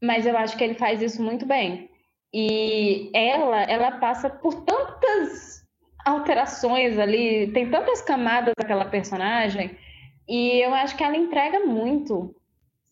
mas 0.00 0.26
eu 0.26 0.36
acho 0.36 0.56
que 0.56 0.62
ele 0.62 0.74
faz 0.74 1.02
isso 1.02 1.22
muito 1.22 1.44
bem. 1.44 1.90
E 2.32 3.10
ela, 3.12 3.62
ela 3.64 3.92
passa 3.92 4.30
por 4.30 4.62
tantas 4.62 5.64
alterações 6.04 6.98
ali, 6.98 7.50
tem 7.52 7.70
tantas 7.70 8.00
camadas 8.00 8.54
aquela 8.58 8.84
personagem, 8.84 9.76
e 10.28 10.64
eu 10.64 10.74
acho 10.74 10.96
que 10.96 11.04
ela 11.04 11.16
entrega 11.16 11.60
muito 11.60 12.34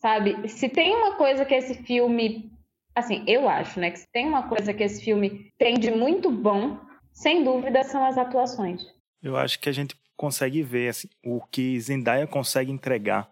sabe? 0.01 0.49
Se 0.49 0.67
tem 0.67 0.95
uma 0.95 1.15
coisa 1.15 1.45
que 1.45 1.53
esse 1.53 1.75
filme, 1.83 2.51
assim, 2.95 3.23
eu 3.27 3.47
acho, 3.47 3.79
né, 3.79 3.91
que 3.91 3.99
se 3.99 4.11
tem 4.11 4.27
uma 4.27 4.49
coisa 4.49 4.73
que 4.73 4.83
esse 4.83 5.03
filme 5.03 5.51
tem 5.57 5.75
de 5.75 5.91
muito 5.91 6.31
bom, 6.31 6.79
sem 7.13 7.43
dúvida 7.43 7.83
são 7.83 8.03
as 8.05 8.17
atuações. 8.17 8.81
Eu 9.21 9.37
acho 9.37 9.59
que 9.59 9.69
a 9.69 9.71
gente 9.71 9.95
consegue 10.17 10.63
ver 10.63 10.89
assim, 10.89 11.07
o 11.23 11.41
que 11.41 11.79
Zendaya 11.79 12.27
consegue 12.27 12.71
entregar 12.71 13.29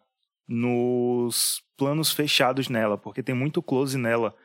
nos 0.47 1.63
planos 1.77 2.11
fechados 2.11 2.69
nela, 2.69 2.97
porque 2.97 3.23
tem 3.23 3.35
muito 3.35 3.61
close 3.61 3.97
nela. 3.97 4.35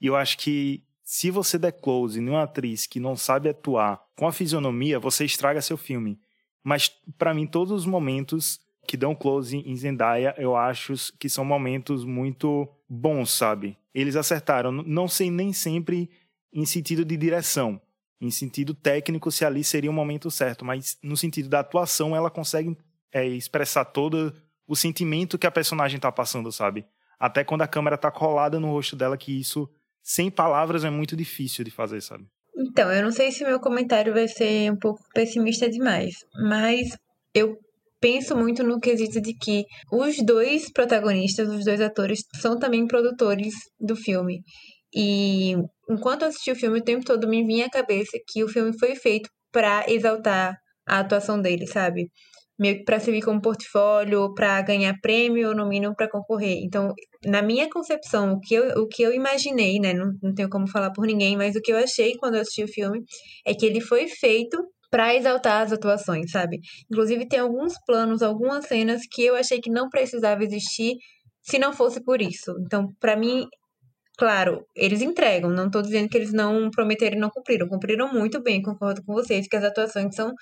E 0.00 0.06
eu 0.06 0.16
acho 0.16 0.38
que 0.38 0.82
se 1.02 1.30
você 1.30 1.58
der 1.58 1.72
close 1.72 2.20
em 2.20 2.28
uma 2.28 2.42
atriz 2.42 2.86
que 2.86 3.00
não 3.00 3.16
sabe 3.16 3.48
atuar 3.48 4.02
com 4.16 4.26
a 4.26 4.32
fisionomia, 4.32 4.98
você 4.98 5.24
estraga 5.24 5.60
seu 5.60 5.76
filme. 5.76 6.18
Mas 6.62 6.88
para 7.18 7.34
mim 7.34 7.46
todos 7.46 7.72
os 7.72 7.86
momentos 7.86 8.60
que 8.86 8.96
dão 8.96 9.14
close 9.14 9.56
em 9.56 9.76
Zendaya, 9.76 10.34
eu 10.38 10.56
acho 10.56 10.94
que 11.18 11.28
são 11.28 11.44
momentos 11.44 12.04
muito 12.04 12.68
bons, 12.88 13.30
sabe? 13.30 13.78
Eles 13.94 14.16
acertaram, 14.16 14.70
não 14.72 15.08
sei 15.08 15.30
nem 15.30 15.52
sempre 15.52 16.10
em 16.52 16.64
sentido 16.64 17.04
de 17.04 17.16
direção, 17.16 17.80
em 18.20 18.30
sentido 18.30 18.74
técnico 18.74 19.30
se 19.30 19.44
ali 19.44 19.64
seria 19.64 19.90
o 19.90 19.94
momento 19.94 20.30
certo, 20.30 20.64
mas 20.64 20.98
no 21.02 21.16
sentido 21.16 21.48
da 21.48 21.60
atuação 21.60 22.14
ela 22.14 22.30
consegue 22.30 22.76
é, 23.12 23.26
expressar 23.26 23.84
todo 23.84 24.34
o 24.66 24.74
sentimento 24.74 25.38
que 25.38 25.46
a 25.46 25.50
personagem 25.50 25.96
está 25.96 26.10
passando, 26.10 26.50
sabe? 26.50 26.86
até 27.18 27.44
quando 27.44 27.62
a 27.62 27.68
câmera 27.68 27.96
tá 27.96 28.10
colada 28.10 28.60
no 28.60 28.70
rosto 28.70 28.96
dela, 28.96 29.16
que 29.16 29.38
isso, 29.40 29.68
sem 30.02 30.30
palavras, 30.30 30.84
é 30.84 30.90
muito 30.90 31.16
difícil 31.16 31.64
de 31.64 31.70
fazer, 31.70 32.00
sabe? 32.02 32.26
Então, 32.56 32.92
eu 32.92 33.02
não 33.02 33.10
sei 33.10 33.32
se 33.32 33.44
meu 33.44 33.58
comentário 33.58 34.12
vai 34.12 34.28
ser 34.28 34.70
um 34.70 34.76
pouco 34.76 35.00
pessimista 35.14 35.68
demais, 35.68 36.14
mas 36.48 36.96
eu 37.34 37.58
penso 38.04 38.36
muito 38.36 38.62
no 38.62 38.78
quesito 38.78 39.18
de 39.18 39.32
que 39.34 39.64
os 39.90 40.16
dois 40.26 40.70
protagonistas, 40.70 41.48
os 41.48 41.64
dois 41.64 41.80
atores, 41.80 42.20
são 42.38 42.58
também 42.58 42.86
produtores 42.86 43.54
do 43.80 43.96
filme. 43.96 44.42
E 44.94 45.54
enquanto 45.88 46.20
eu 46.20 46.28
assisti 46.28 46.50
o 46.50 46.54
filme, 46.54 46.80
o 46.80 46.84
tempo 46.84 47.02
todo 47.02 47.26
me 47.26 47.42
vinha 47.46 47.64
à 47.64 47.70
cabeça 47.70 48.18
que 48.28 48.44
o 48.44 48.48
filme 48.48 48.78
foi 48.78 48.94
feito 48.94 49.30
para 49.50 49.86
exaltar 49.88 50.54
a 50.86 50.98
atuação 50.98 51.40
dele, 51.40 51.66
sabe? 51.66 52.10
Meio 52.58 52.76
que 52.76 52.84
para 52.84 53.00
servir 53.00 53.22
como 53.22 53.40
portfólio, 53.40 54.34
para 54.34 54.60
ganhar 54.60 54.94
prêmio 55.00 55.48
ou 55.48 55.54
no 55.54 55.66
mínimo 55.66 55.94
para 55.96 56.10
concorrer. 56.10 56.58
Então, 56.62 56.92
na 57.24 57.40
minha 57.40 57.70
concepção, 57.70 58.34
o 58.34 58.38
que 58.40 58.54
eu, 58.54 58.82
o 58.82 58.86
que 58.86 59.02
eu 59.02 59.14
imaginei, 59.14 59.80
né? 59.80 59.94
Não, 59.94 60.12
não 60.22 60.34
tenho 60.34 60.50
como 60.50 60.68
falar 60.68 60.90
por 60.92 61.06
ninguém, 61.06 61.38
mas 61.38 61.56
o 61.56 61.60
que 61.62 61.72
eu 61.72 61.78
achei 61.78 62.14
quando 62.18 62.34
eu 62.34 62.42
assisti 62.42 62.64
o 62.64 62.68
filme 62.68 63.00
é 63.46 63.54
que 63.54 63.64
ele 63.64 63.80
foi 63.80 64.08
feito 64.08 64.58
para 64.94 65.12
exaltar 65.12 65.62
as 65.62 65.72
atuações, 65.72 66.30
sabe? 66.30 66.60
Inclusive 66.88 67.26
tem 67.26 67.40
alguns 67.40 67.74
planos, 67.84 68.22
algumas 68.22 68.66
cenas 68.66 69.02
que 69.10 69.24
eu 69.24 69.34
achei 69.34 69.60
que 69.60 69.68
não 69.68 69.88
precisava 69.88 70.44
existir 70.44 70.94
se 71.42 71.58
não 71.58 71.72
fosse 71.72 72.00
por 72.00 72.22
isso. 72.22 72.54
Então, 72.64 72.86
para 73.00 73.16
mim, 73.16 73.44
Claro, 74.16 74.64
eles 74.76 75.02
entregam, 75.02 75.50
não 75.50 75.66
estou 75.66 75.82
dizendo 75.82 76.08
que 76.08 76.16
eles 76.16 76.32
não 76.32 76.70
prometeram 76.70 77.16
e 77.16 77.20
não 77.20 77.30
cumpriram. 77.30 77.66
Cumpriram 77.66 78.12
muito 78.12 78.40
bem, 78.40 78.62
concordo 78.62 79.02
com 79.04 79.12
vocês, 79.12 79.48
que 79.48 79.56
as 79.56 79.64
atuações 79.64 80.14
são 80.14 80.32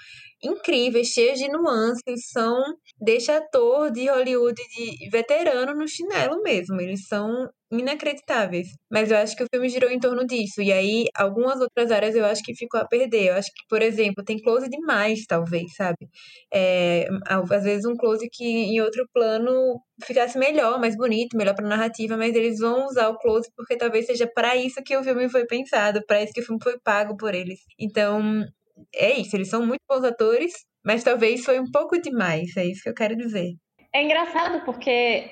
incríveis, 0.42 1.08
cheias 1.08 1.38
de 1.38 1.48
nuances, 1.48 2.28
são 2.32 2.62
deixa 3.00 3.36
ator 3.36 3.90
de 3.90 4.08
Hollywood 4.08 4.60
de 4.76 5.08
veterano 5.10 5.74
no 5.74 5.86
chinelo 5.88 6.42
mesmo. 6.42 6.80
Eles 6.80 7.06
são 7.06 7.48
inacreditáveis. 7.70 8.68
Mas 8.90 9.10
eu 9.10 9.16
acho 9.16 9.36
que 9.36 9.44
o 9.44 9.46
filme 9.52 9.68
girou 9.68 9.90
em 9.90 9.98
torno 9.98 10.26
disso. 10.26 10.60
E 10.60 10.72
aí, 10.72 11.06
algumas 11.14 11.60
outras 11.60 11.90
áreas 11.90 12.14
eu 12.14 12.24
acho 12.24 12.42
que 12.42 12.54
ficou 12.54 12.80
a 12.80 12.86
perder. 12.86 13.28
Eu 13.28 13.34
acho 13.34 13.48
que, 13.48 13.64
por 13.68 13.82
exemplo, 13.82 14.24
tem 14.24 14.40
close 14.40 14.68
demais, 14.68 15.24
talvez, 15.26 15.74
sabe? 15.74 16.08
É, 16.52 17.06
às 17.26 17.62
vezes 17.64 17.84
um 17.86 17.96
close 17.96 18.28
que 18.30 18.44
em 18.44 18.80
outro 18.80 19.06
plano 19.12 19.80
ficasse 20.04 20.38
melhor, 20.38 20.78
mais 20.80 20.96
bonito, 20.96 21.36
melhor 21.36 21.54
para 21.54 21.66
narrativa, 21.66 22.16
mas 22.16 22.34
eles 22.34 22.58
vão 22.58 22.86
usar 22.86 23.08
o 23.08 23.18
close 23.18 23.48
porque 23.56 23.76
talvez 23.76 24.06
seja 24.06 24.28
para 24.34 24.56
isso 24.56 24.82
que 24.84 24.96
o 24.96 25.02
filme 25.02 25.28
foi 25.28 25.46
pensado, 25.46 26.02
para 26.06 26.22
isso 26.22 26.32
que 26.32 26.40
o 26.40 26.44
filme 26.44 26.62
foi 26.62 26.78
pago 26.80 27.16
por 27.16 27.34
eles. 27.34 27.60
Então, 27.78 28.44
é 28.94 29.18
isso, 29.18 29.36
eles 29.36 29.48
são 29.48 29.66
muito 29.66 29.82
bons 29.88 30.04
atores, 30.04 30.52
mas 30.84 31.04
talvez 31.04 31.44
foi 31.44 31.60
um 31.60 31.70
pouco 31.70 32.00
demais, 32.00 32.56
é 32.56 32.64
isso 32.64 32.82
que 32.82 32.88
eu 32.88 32.94
quero 32.94 33.16
dizer. 33.16 33.52
É 33.94 34.02
engraçado 34.02 34.64
porque 34.64 35.30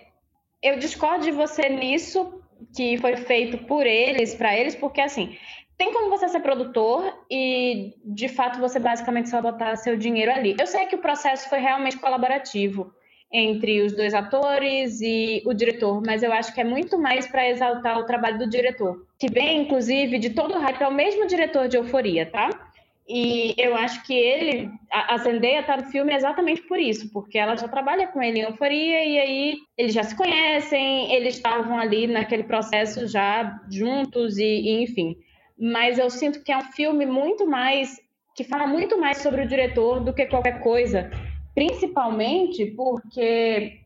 eu 0.63 0.79
discordo 0.79 1.25
de 1.25 1.31
você 1.31 1.69
nisso, 1.69 2.43
que 2.77 2.99
foi 2.99 3.17
feito 3.17 3.59
por 3.67 3.87
eles, 3.87 4.35
para 4.35 4.57
eles, 4.57 4.75
porque 4.75 5.01
assim, 5.01 5.37
tem 5.79 5.95
como 5.95 6.11
você 6.11 6.29
ser 6.29 6.41
produtor 6.41 7.25
e 7.31 7.95
de 8.05 8.29
fato 8.29 8.61
você 8.61 8.79
basicamente 8.79 9.31
só 9.31 9.41
botar 9.41 9.77
seu 9.77 9.97
dinheiro 9.97 10.31
ali. 10.31 10.55
Eu 10.61 10.67
sei 10.67 10.85
que 10.85 10.97
o 10.97 11.01
processo 11.01 11.49
foi 11.49 11.59
realmente 11.59 11.97
colaborativo 11.99 12.93
entre 13.33 13.81
os 13.81 13.93
dois 13.95 14.13
atores 14.13 15.01
e 15.01 15.43
o 15.47 15.55
diretor, 15.55 16.03
mas 16.05 16.23
eu 16.23 16.33
acho 16.33 16.53
que 16.53 16.61
é 16.61 16.65
muito 16.65 16.99
mais 16.99 17.27
para 17.27 17.49
exaltar 17.49 17.99
o 17.99 18.05
trabalho 18.05 18.39
do 18.39 18.51
diretor, 18.51 19.07
que 19.19 19.31
vem 19.31 19.63
inclusive 19.63 20.19
de 20.19 20.31
todo 20.31 20.55
o 20.55 20.59
hype, 20.59 20.83
é 20.83 20.89
o 20.89 20.93
mesmo 20.93 21.27
diretor 21.27 21.69
de 21.69 21.77
Euforia, 21.77 22.27
tá? 22.27 22.51
E 23.13 23.57
eu 23.59 23.75
acho 23.75 24.05
que 24.05 24.15
ele, 24.15 24.71
a 24.89 25.19
Zendaya 25.19 25.65
tá 25.65 25.77
no 25.77 25.87
filme 25.87 26.15
exatamente 26.15 26.63
por 26.63 26.79
isso, 26.79 27.11
porque 27.13 27.37
ela 27.37 27.57
já 27.57 27.67
trabalha 27.67 28.07
com 28.07 28.23
ele 28.23 28.39
em 28.39 28.43
Euforia 28.43 29.05
e 29.05 29.19
aí 29.19 29.57
eles 29.77 29.93
já 29.93 30.05
se 30.05 30.15
conhecem, 30.15 31.13
eles 31.13 31.35
estavam 31.35 31.77
ali 31.77 32.07
naquele 32.07 32.45
processo 32.45 33.09
já 33.09 33.61
juntos 33.69 34.39
e, 34.39 34.45
e 34.45 34.83
enfim. 34.85 35.17
Mas 35.59 35.99
eu 35.99 36.09
sinto 36.09 36.45
que 36.45 36.53
é 36.53 36.57
um 36.57 36.71
filme 36.71 37.05
muito 37.05 37.49
mais 37.49 38.01
que 38.37 38.45
fala 38.45 38.69
muito 38.69 38.97
mais 38.97 39.19
sobre 39.19 39.43
o 39.43 39.49
diretor 39.49 39.99
do 39.99 40.15
que 40.15 40.27
qualquer 40.27 40.63
coisa, 40.63 41.11
principalmente 41.53 42.65
porque 42.77 43.81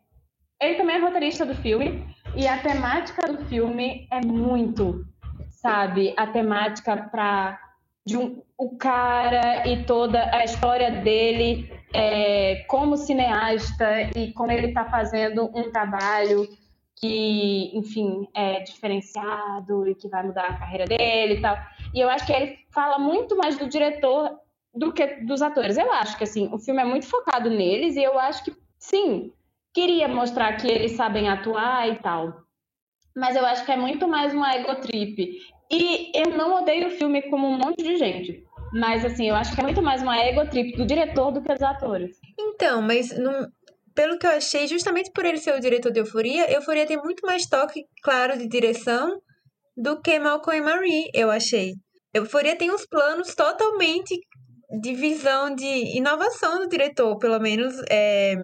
ele 0.61 0.75
também 0.75 0.97
é 0.97 0.99
roteirista 0.99 1.47
do 1.47 1.55
filme 1.55 2.05
e 2.37 2.47
a 2.47 2.59
temática 2.59 3.27
do 3.33 3.43
filme 3.47 4.07
é 4.13 4.21
muito, 4.21 5.03
sabe, 5.49 6.13
a 6.15 6.27
temática 6.27 7.09
para 7.11 7.59
de 8.07 8.19
um, 8.19 8.43
o 8.57 8.77
cara 8.77 9.67
e 9.67 9.85
toda 9.85 10.25
a 10.35 10.45
história 10.45 10.91
dele 10.91 11.71
é, 11.93 12.65
como 12.69 12.97
cineasta 12.97 14.11
e 14.17 14.33
como 14.33 14.51
ele 14.51 14.69
está 14.69 14.85
fazendo 14.85 15.51
um 15.55 15.71
trabalho 15.71 16.49
que, 16.97 17.77
enfim, 17.77 18.29
é 18.35 18.61
diferenciado 18.61 19.89
e 19.89 19.95
que 19.95 20.09
vai 20.09 20.23
mudar 20.23 20.47
a 20.47 20.59
carreira 20.59 20.85
dele 20.85 21.35
e 21.35 21.41
tal. 21.41 21.57
E 21.93 22.01
eu 22.01 22.09
acho 22.09 22.25
que 22.25 22.33
ele 22.33 22.59
fala 22.71 22.99
muito 22.99 23.37
mais 23.37 23.59
do 23.59 23.69
diretor 23.69 24.39
do 24.73 24.93
que 24.93 25.07
dos 25.25 25.43
atores. 25.43 25.77
Eu 25.77 25.93
acho 25.93 26.17
que, 26.17 26.25
assim, 26.25 26.49
o 26.53 26.59
filme 26.59 26.81
é 26.81 26.85
muito 26.85 27.07
focado 27.07 27.51
neles 27.51 27.97
e 27.97 28.03
eu 28.03 28.19
acho 28.19 28.45
que, 28.45 28.57
sim, 28.79 29.33
queria 29.73 30.09
mostrar 30.09 30.57
que 30.57 30.69
eles 30.69 30.93
sabem 30.93 31.29
atuar 31.29 31.89
e 31.89 31.97
tal. 31.97 32.45
Mas 33.15 33.37
eu 33.37 33.45
acho 33.45 33.65
que 33.65 33.73
é 33.73 33.77
muito 33.77 34.09
mais 34.09 34.33
uma 34.33 34.53
ego 34.55 34.75
trip. 34.77 35.39
E 35.71 36.11
eu 36.15 36.37
não 36.37 36.63
odeio 36.63 36.89
o 36.89 36.91
filme 36.91 37.23
como 37.31 37.47
um 37.47 37.59
monte 37.59 37.83
de 37.83 37.97
gente. 37.97 38.45
Mas, 38.73 39.05
assim, 39.05 39.29
eu 39.29 39.35
acho 39.35 39.55
que 39.55 39.61
é 39.61 39.65
muito 39.65 39.83
mais 39.83 40.03
uma 40.03 40.19
ego 40.19 40.49
trip 40.49 40.77
do 40.77 40.85
diretor 40.85 41.31
do 41.31 41.41
que 41.41 41.53
dos 41.53 41.63
atores. 41.63 42.19
Então, 42.39 42.83
mas 42.83 43.17
não, 43.17 43.49
pelo 43.95 44.19
que 44.19 44.27
eu 44.27 44.31
achei, 44.31 44.67
justamente 44.67 45.13
por 45.13 45.25
ele 45.25 45.39
ser 45.39 45.55
o 45.55 45.61
diretor 45.61 45.93
de 45.93 46.01
Euforia, 46.01 46.51
Euforia 46.51 46.87
tem 46.87 46.97
muito 46.97 47.25
mais 47.25 47.47
toque, 47.47 47.87
claro, 48.03 48.37
de 48.37 48.49
direção 48.49 49.21
do 49.77 50.01
que 50.01 50.19
Malcolm 50.19 50.59
e 50.59 50.61
Marie, 50.61 51.11
eu 51.15 51.31
achei. 51.31 51.75
Euforia 52.13 52.57
tem 52.57 52.73
uns 52.73 52.87
planos 52.87 53.35
totalmente 53.35 54.19
de 54.81 54.95
visão 54.95 55.55
de 55.55 55.97
inovação 55.97 56.59
do 56.59 56.69
diretor, 56.69 57.17
pelo 57.19 57.39
menos 57.39 57.75
é, 57.89 58.37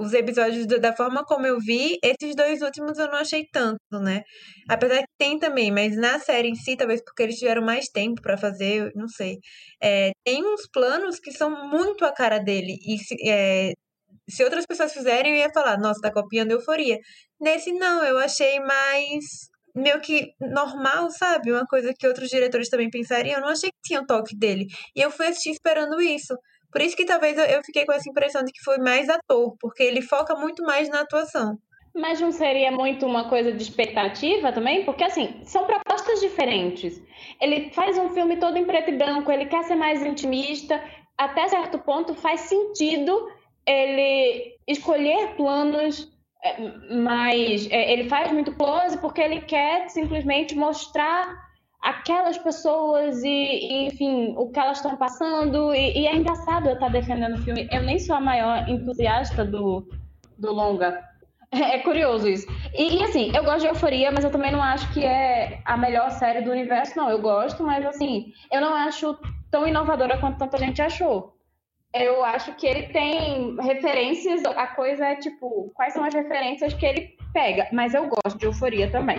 os 0.00 0.14
episódios 0.14 0.66
da 0.66 0.96
forma 0.96 1.24
como 1.24 1.46
eu 1.46 1.58
vi, 1.60 1.98
esses 2.02 2.34
dois 2.34 2.62
últimos 2.62 2.98
eu 2.98 3.06
não 3.08 3.18
achei 3.18 3.46
tanto, 3.52 3.78
né? 4.00 4.22
Apesar 4.68 4.98
que 5.00 5.12
tem 5.18 5.38
também, 5.38 5.70
mas 5.70 5.94
na 5.94 6.18
série 6.18 6.48
em 6.48 6.54
si, 6.54 6.74
talvez 6.74 7.02
porque 7.04 7.22
eles 7.22 7.38
tiveram 7.38 7.62
mais 7.62 7.88
tempo 7.88 8.22
para 8.22 8.38
fazer, 8.38 8.90
não 8.94 9.06
sei. 9.08 9.36
É, 9.82 10.12
tem 10.24 10.42
uns 10.42 10.66
planos 10.72 11.20
que 11.20 11.30
são 11.30 11.68
muito 11.68 12.04
a 12.06 12.12
cara 12.12 12.38
dele. 12.38 12.78
E 12.86 12.98
se, 12.98 13.14
é, 13.28 13.72
se 14.28 14.42
outras 14.42 14.64
pessoas 14.66 14.92
fizerem, 14.94 15.32
eu 15.32 15.38
ia 15.40 15.52
falar, 15.52 15.78
nossa, 15.78 16.00
tá 16.00 16.10
copiando 16.10 16.52
euforia. 16.52 16.98
Nesse 17.38 17.70
não, 17.72 18.02
eu 18.04 18.18
achei 18.18 18.58
mais 18.60 19.50
meio 19.74 20.00
que 20.00 20.32
normal, 20.40 21.10
sabe? 21.10 21.52
Uma 21.52 21.66
coisa 21.66 21.92
que 21.96 22.06
outros 22.06 22.30
diretores 22.30 22.70
também 22.70 22.88
pensariam. 22.90 23.36
Eu 23.36 23.42
não 23.42 23.48
achei 23.50 23.70
que 23.70 23.78
tinha 23.84 24.00
o 24.00 24.06
toque 24.06 24.36
dele. 24.36 24.66
E 24.96 25.00
eu 25.02 25.10
fui 25.10 25.26
assistir 25.26 25.50
esperando 25.50 26.00
isso. 26.00 26.34
Por 26.70 26.80
isso 26.80 26.96
que 26.96 27.04
talvez 27.04 27.36
eu 27.36 27.62
fiquei 27.64 27.84
com 27.84 27.92
essa 27.92 28.08
impressão 28.08 28.44
de 28.44 28.52
que 28.52 28.62
foi 28.62 28.78
mais 28.78 29.08
ator, 29.08 29.56
porque 29.60 29.82
ele 29.82 30.02
foca 30.02 30.34
muito 30.36 30.62
mais 30.62 30.88
na 30.88 31.00
atuação. 31.00 31.58
Mas 31.94 32.20
não 32.20 32.30
seria 32.30 32.70
muito 32.70 33.04
uma 33.04 33.28
coisa 33.28 33.50
de 33.52 33.62
expectativa 33.62 34.52
também? 34.52 34.84
Porque, 34.84 35.02
assim, 35.02 35.40
são 35.44 35.64
propostas 35.64 36.20
diferentes. 36.20 37.02
Ele 37.40 37.70
faz 37.70 37.98
um 37.98 38.10
filme 38.10 38.36
todo 38.36 38.56
em 38.56 38.64
preto 38.64 38.90
e 38.90 38.96
branco, 38.96 39.30
ele 39.32 39.46
quer 39.46 39.64
ser 39.64 39.74
mais 39.74 40.00
intimista. 40.04 40.80
Até 41.18 41.48
certo 41.48 41.78
ponto 41.80 42.14
faz 42.14 42.42
sentido 42.42 43.28
ele 43.66 44.56
escolher 44.66 45.34
planos 45.36 46.08
é, 46.42 46.94
mais. 46.94 47.68
É, 47.70 47.92
ele 47.92 48.08
faz 48.08 48.30
muito 48.32 48.54
close 48.54 48.96
porque 48.98 49.20
ele 49.20 49.40
quer 49.40 49.88
simplesmente 49.88 50.54
mostrar 50.54 51.49
aquelas 51.80 52.36
pessoas 52.38 53.22
e, 53.22 53.28
e, 53.28 53.86
enfim, 53.86 54.34
o 54.36 54.50
que 54.50 54.58
elas 54.58 54.78
estão 54.78 54.96
passando. 54.96 55.74
E, 55.74 56.00
e, 56.00 56.06
é 56.06 56.14
engraçado 56.14 56.68
eu 56.68 56.74
estar 56.74 56.88
defendendo 56.88 57.34
o 57.34 57.42
filme. 57.42 57.68
Eu 57.70 57.82
nem 57.82 57.98
sou 57.98 58.16
a 58.16 58.20
maior 58.20 58.68
entusiasta 58.68 59.44
do, 59.44 59.88
do 60.38 60.52
longa. 60.52 61.02
É, 61.52 61.76
é 61.76 61.78
curioso 61.80 62.28
isso. 62.28 62.46
E, 62.74 62.98
e, 62.98 63.02
assim, 63.02 63.32
eu 63.34 63.42
gosto 63.44 63.60
de 63.60 63.66
Euforia, 63.66 64.12
mas 64.12 64.24
eu 64.24 64.30
também 64.30 64.52
não 64.52 64.62
acho 64.62 64.92
que 64.92 65.04
é 65.04 65.60
a 65.64 65.76
melhor 65.76 66.10
série 66.12 66.42
do 66.42 66.50
universo, 66.50 66.96
não. 66.96 67.10
Eu 67.10 67.20
gosto, 67.20 67.62
mas 67.62 67.84
assim, 67.84 68.32
eu 68.52 68.60
não 68.60 68.74
acho 68.74 69.18
tão 69.50 69.66
inovadora 69.66 70.18
quanto 70.18 70.38
tanta 70.38 70.58
gente 70.58 70.80
achou. 70.80 71.36
Eu 71.92 72.24
acho 72.24 72.54
que 72.54 72.66
ele 72.66 72.84
tem 72.92 73.56
referências, 73.56 74.44
a 74.44 74.68
coisa 74.68 75.06
é 75.06 75.16
tipo, 75.16 75.72
quais 75.74 75.92
são 75.92 76.04
as 76.04 76.14
referências 76.14 76.72
que 76.72 76.86
ele 76.86 77.16
pega, 77.32 77.66
mas 77.72 77.94
eu 77.94 78.08
gosto 78.08 78.38
de 78.38 78.46
Euforia 78.46 78.88
também. 78.88 79.18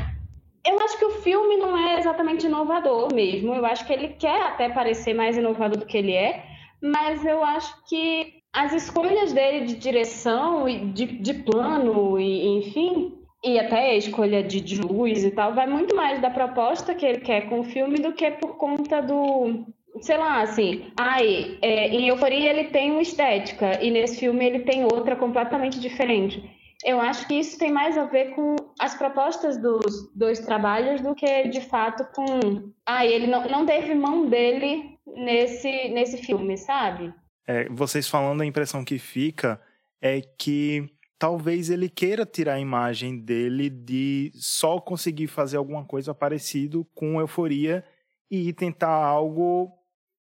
Eu 0.65 0.79
acho 0.79 0.97
que 0.97 1.05
o 1.05 1.21
filme 1.21 1.57
não 1.57 1.75
é 1.77 1.99
exatamente 1.99 2.45
inovador 2.45 3.13
mesmo. 3.13 3.53
Eu 3.53 3.65
acho 3.65 3.85
que 3.85 3.93
ele 3.93 4.09
quer 4.09 4.41
até 4.41 4.69
parecer 4.69 5.13
mais 5.13 5.37
inovador 5.37 5.77
do 5.77 5.85
que 5.85 5.97
ele 5.97 6.13
é, 6.13 6.43
mas 6.81 7.25
eu 7.25 7.43
acho 7.43 7.83
que 7.87 8.41
as 8.53 8.73
escolhas 8.73 9.31
dele 9.33 9.65
de 9.65 9.75
direção 9.75 10.67
e 10.67 10.85
de, 10.85 11.05
de 11.05 11.33
plano 11.33 12.19
e 12.19 12.57
enfim 12.57 13.17
e 13.43 13.57
até 13.57 13.91
a 13.91 13.95
escolha 13.95 14.43
de, 14.43 14.59
de 14.59 14.81
luz 14.81 15.23
e 15.23 15.31
tal 15.31 15.53
vai 15.53 15.65
muito 15.65 15.95
mais 15.95 16.21
da 16.21 16.29
proposta 16.29 16.93
que 16.93 17.05
ele 17.05 17.21
quer 17.21 17.47
com 17.49 17.61
o 17.61 17.63
filme 17.63 17.97
do 17.97 18.11
que 18.11 18.29
por 18.31 18.57
conta 18.57 19.01
do 19.01 19.65
sei 19.99 20.17
lá, 20.17 20.41
assim, 20.41 20.85
ai, 20.97 21.57
é, 21.61 21.87
em 21.89 22.07
Euforia 22.07 22.49
ele 22.49 22.65
tem 22.65 22.91
uma 22.91 23.01
estética 23.01 23.83
e 23.83 23.91
nesse 23.91 24.19
filme 24.19 24.45
ele 24.45 24.59
tem 24.59 24.83
outra 24.83 25.15
completamente 25.15 25.79
diferente. 25.79 26.41
Eu 26.83 26.99
acho 26.99 27.27
que 27.27 27.35
isso 27.35 27.57
tem 27.57 27.71
mais 27.71 27.97
a 27.97 28.05
ver 28.05 28.33
com 28.35 28.55
as 28.79 28.95
propostas 28.95 29.57
dos 29.57 30.11
dois 30.15 30.39
trabalhos 30.39 31.01
do 31.01 31.13
que, 31.13 31.47
de 31.47 31.61
fato, 31.61 32.05
com. 32.15 32.71
Ah, 32.85 33.05
ele 33.05 33.27
não, 33.27 33.47
não 33.47 33.65
teve 33.65 33.93
mão 33.93 34.27
dele 34.27 34.97
nesse, 35.05 35.89
nesse 35.89 36.17
filme, 36.17 36.57
sabe? 36.57 37.13
É, 37.47 37.67
vocês 37.69 38.07
falando, 38.07 38.41
a 38.41 38.45
impressão 38.45 38.83
que 38.83 38.97
fica 38.97 39.61
é 40.01 40.21
que 40.21 40.89
talvez 41.19 41.69
ele 41.69 41.87
queira 41.87 42.25
tirar 42.25 42.55
a 42.55 42.59
imagem 42.59 43.19
dele 43.19 43.69
de 43.69 44.31
só 44.33 44.79
conseguir 44.79 45.27
fazer 45.27 45.57
alguma 45.57 45.85
coisa 45.85 46.15
parecido 46.15 46.83
com 46.95 47.19
euforia 47.19 47.85
e 48.29 48.51
tentar 48.53 49.05
algo 49.05 49.71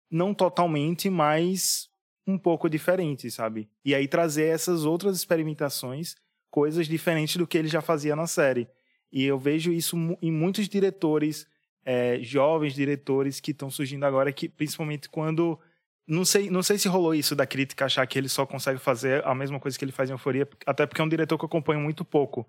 não 0.09 0.33
totalmente, 0.33 1.09
mas 1.09 1.89
um 2.25 2.37
pouco 2.37 2.69
diferente, 2.69 3.29
sabe? 3.29 3.69
E 3.85 3.93
aí 3.93 4.07
trazer 4.07 4.47
essas 4.47 4.85
outras 4.85 5.17
experimentações, 5.17 6.15
coisas 6.49 6.87
diferentes 6.87 7.35
do 7.37 7.47
que 7.47 7.57
ele 7.57 7.67
já 7.67 7.81
fazia 7.81 8.15
na 8.15 8.27
série. 8.27 8.67
E 9.11 9.23
eu 9.23 9.37
vejo 9.37 9.71
isso 9.71 9.95
em 10.21 10.31
muitos 10.31 10.67
diretores, 10.67 11.47
é, 11.85 12.19
jovens 12.21 12.73
diretores 12.73 13.39
que 13.39 13.51
estão 13.51 13.69
surgindo 13.69 14.05
agora, 14.05 14.31
que 14.31 14.49
principalmente 14.49 15.09
quando 15.09 15.59
não 16.07 16.23
sei, 16.23 16.49
não 16.49 16.63
sei 16.63 16.77
se 16.77 16.87
rolou 16.87 17.13
isso 17.13 17.35
da 17.35 17.45
crítica 17.45 17.85
achar 17.85 18.05
que 18.07 18.17
ele 18.17 18.29
só 18.29 18.45
consegue 18.45 18.79
fazer 18.79 19.25
a 19.25 19.35
mesma 19.35 19.59
coisa 19.59 19.77
que 19.77 19.83
ele 19.83 19.91
faz 19.91 20.09
em 20.09 20.13
Euforia, 20.13 20.47
até 20.65 20.85
porque 20.85 21.01
é 21.01 21.03
um 21.03 21.09
diretor 21.09 21.37
que 21.37 21.43
eu 21.43 21.47
acompanho 21.47 21.81
muito 21.81 22.05
pouco. 22.05 22.47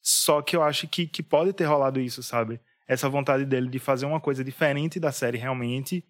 Só 0.00 0.42
que 0.42 0.56
eu 0.56 0.62
acho 0.62 0.88
que, 0.88 1.06
que 1.06 1.22
pode 1.22 1.52
ter 1.52 1.64
rolado 1.64 2.00
isso, 2.00 2.22
sabe? 2.22 2.60
essa 2.86 3.08
vontade 3.08 3.44
dele 3.44 3.68
de 3.68 3.78
fazer 3.78 4.06
uma 4.06 4.20
coisa 4.20 4.44
diferente 4.44 5.00
da 5.00 5.10
série 5.10 5.38
realmente 5.38 6.04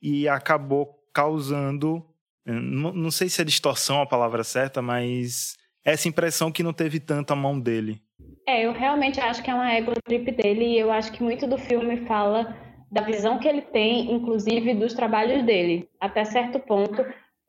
e 0.00 0.28
acabou 0.28 1.02
causando 1.12 2.04
não, 2.44 2.92
não 2.92 3.10
sei 3.10 3.28
se 3.28 3.40
é 3.40 3.44
distorção 3.44 4.00
a 4.00 4.06
palavra 4.06 4.42
certa, 4.42 4.82
mas 4.82 5.56
essa 5.84 6.08
impressão 6.08 6.52
que 6.52 6.62
não 6.62 6.72
teve 6.72 7.00
tanta 7.00 7.34
mão 7.34 7.58
dele. 7.58 8.00
É, 8.46 8.66
eu 8.66 8.72
realmente 8.72 9.20
acho 9.20 9.42
que 9.42 9.50
é 9.50 9.54
uma 9.54 9.72
ego 9.72 9.92
trip 10.04 10.30
dele 10.32 10.64
e 10.64 10.78
eu 10.78 10.90
acho 10.90 11.12
que 11.12 11.22
muito 11.22 11.46
do 11.46 11.58
filme 11.58 11.98
fala 12.06 12.56
da 12.90 13.02
visão 13.02 13.38
que 13.38 13.46
ele 13.46 13.62
tem, 13.62 14.12
inclusive 14.12 14.74
dos 14.74 14.94
trabalhos 14.94 15.44
dele, 15.44 15.88
até 16.00 16.24
certo 16.24 16.58
ponto. 16.58 17.04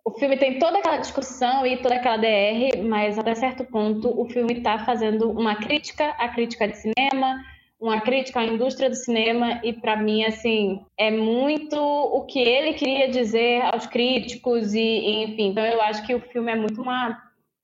O 0.05 0.11
filme 0.11 0.37
tem 0.37 0.59
toda 0.59 0.79
aquela 0.79 0.97
discussão 0.97 1.65
e 1.65 1.77
toda 1.77 1.95
aquela 1.95 2.17
DR, 2.17 2.83
mas 2.83 3.17
até 3.17 3.33
certo 3.35 3.63
ponto 3.65 4.09
o 4.19 4.25
filme 4.29 4.53
está 4.53 4.79
fazendo 4.79 5.31
uma 5.31 5.55
crítica 5.55 6.09
à 6.19 6.29
crítica 6.29 6.67
de 6.67 6.77
cinema, 6.77 7.43
uma 7.79 7.99
crítica 7.99 8.39
à 8.39 8.45
indústria 8.45 8.89
do 8.89 8.95
cinema 8.95 9.59
e 9.63 9.73
para 9.73 9.97
mim 9.97 10.23
assim 10.23 10.85
é 10.95 11.09
muito 11.09 11.77
o 11.79 12.25
que 12.25 12.39
ele 12.39 12.73
queria 12.73 13.09
dizer 13.09 13.63
aos 13.63 13.87
críticos 13.87 14.75
e, 14.75 14.79
e 14.79 15.23
enfim 15.23 15.49
então 15.49 15.65
eu 15.65 15.81
acho 15.81 16.05
que 16.05 16.13
o 16.13 16.19
filme 16.19 16.51
é 16.51 16.55
muito 16.55 16.79
uma 16.79 17.19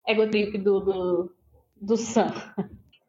egotrip 0.08 0.58
do, 0.58 0.80
do, 0.80 1.32
do 1.82 1.98
Sam 1.98 2.34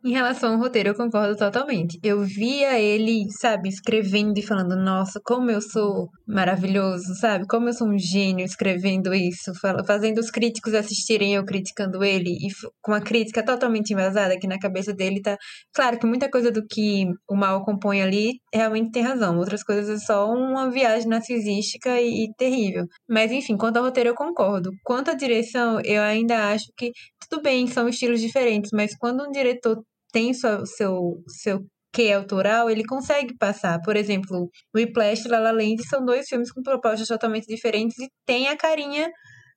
Em 0.05 0.13
relação 0.13 0.55
ao 0.55 0.59
roteiro, 0.59 0.91
eu 0.91 0.95
concordo 0.95 1.37
totalmente. 1.37 1.99
Eu 2.03 2.23
via 2.23 2.79
ele, 2.79 3.27
sabe, 3.31 3.69
escrevendo 3.69 4.39
e 4.39 4.43
falando, 4.43 4.77
nossa, 4.77 5.21
como 5.25 5.51
eu 5.51 5.61
sou 5.61 6.09
maravilhoso, 6.29 7.15
sabe? 7.15 7.47
Como 7.47 7.69
eu 7.69 7.73
sou 7.73 7.89
um 7.89 7.99
gênio 7.99 8.45
escrevendo 8.45 9.15
isso, 9.15 9.53
fazendo 9.87 10.19
os 10.19 10.31
críticos 10.31 10.75
assistirem 10.75 11.35
eu 11.35 11.45
criticando 11.45 12.05
ele, 12.05 12.31
e 12.31 12.49
com 12.83 12.93
a 12.93 13.01
crítica 13.01 13.43
totalmente 13.43 13.93
embasada, 13.93 14.39
que 14.39 14.47
na 14.47 14.59
cabeça 14.59 14.93
dele 14.93 15.23
tá. 15.23 15.39
Claro 15.75 15.99
que 15.99 16.07
muita 16.07 16.31
coisa 16.31 16.51
do 16.53 16.65
que 16.67 17.07
o 17.29 17.35
mal 17.35 17.65
compõe 17.65 18.03
ali 18.03 18.41
realmente 18.53 18.91
tem 18.91 19.03
razão, 19.03 19.39
outras 19.39 19.63
coisas 19.63 19.89
é 20.03 20.05
só 20.05 20.31
uma 20.31 20.71
viagem 20.71 21.09
narcisística 21.09 21.99
e, 22.01 22.25
e 22.25 22.35
terrível. 22.37 22.87
Mas 23.09 23.33
enfim, 23.33 23.57
quanto 23.57 23.79
ao 23.79 23.85
roteiro, 23.85 24.11
eu 24.11 24.15
concordo. 24.15 24.71
Quanto 24.85 25.11
à 25.11 25.15
direção, 25.15 25.81
eu 25.85 26.03
ainda 26.03 26.53
acho 26.53 26.67
que 26.77 26.93
tudo 27.29 27.43
bem, 27.43 27.67
são 27.67 27.89
estilos 27.89 28.21
diferentes, 28.21 28.71
mas 28.73 28.97
quando 28.97 29.25
um 29.27 29.31
diretor 29.31 29.83
tem 30.13 30.33
sua, 30.35 30.65
seu, 30.67 31.23
seu 31.27 31.61
que 31.99 32.13
autoral, 32.13 32.71
ele 32.71 32.85
consegue 32.85 33.37
passar. 33.37 33.81
Por 33.83 33.97
exemplo, 33.97 34.49
Whiplash 34.73 35.25
e 35.25 35.29
La 35.29 35.41
La 35.41 35.51
Land 35.51 35.83
são 35.89 36.05
dois 36.05 36.29
filmes 36.29 36.53
com 36.53 36.63
propostas 36.63 37.09
totalmente 37.09 37.47
diferentes 37.47 37.99
e 37.99 38.09
tem 38.25 38.47
a 38.47 38.57
carinha 38.57 39.11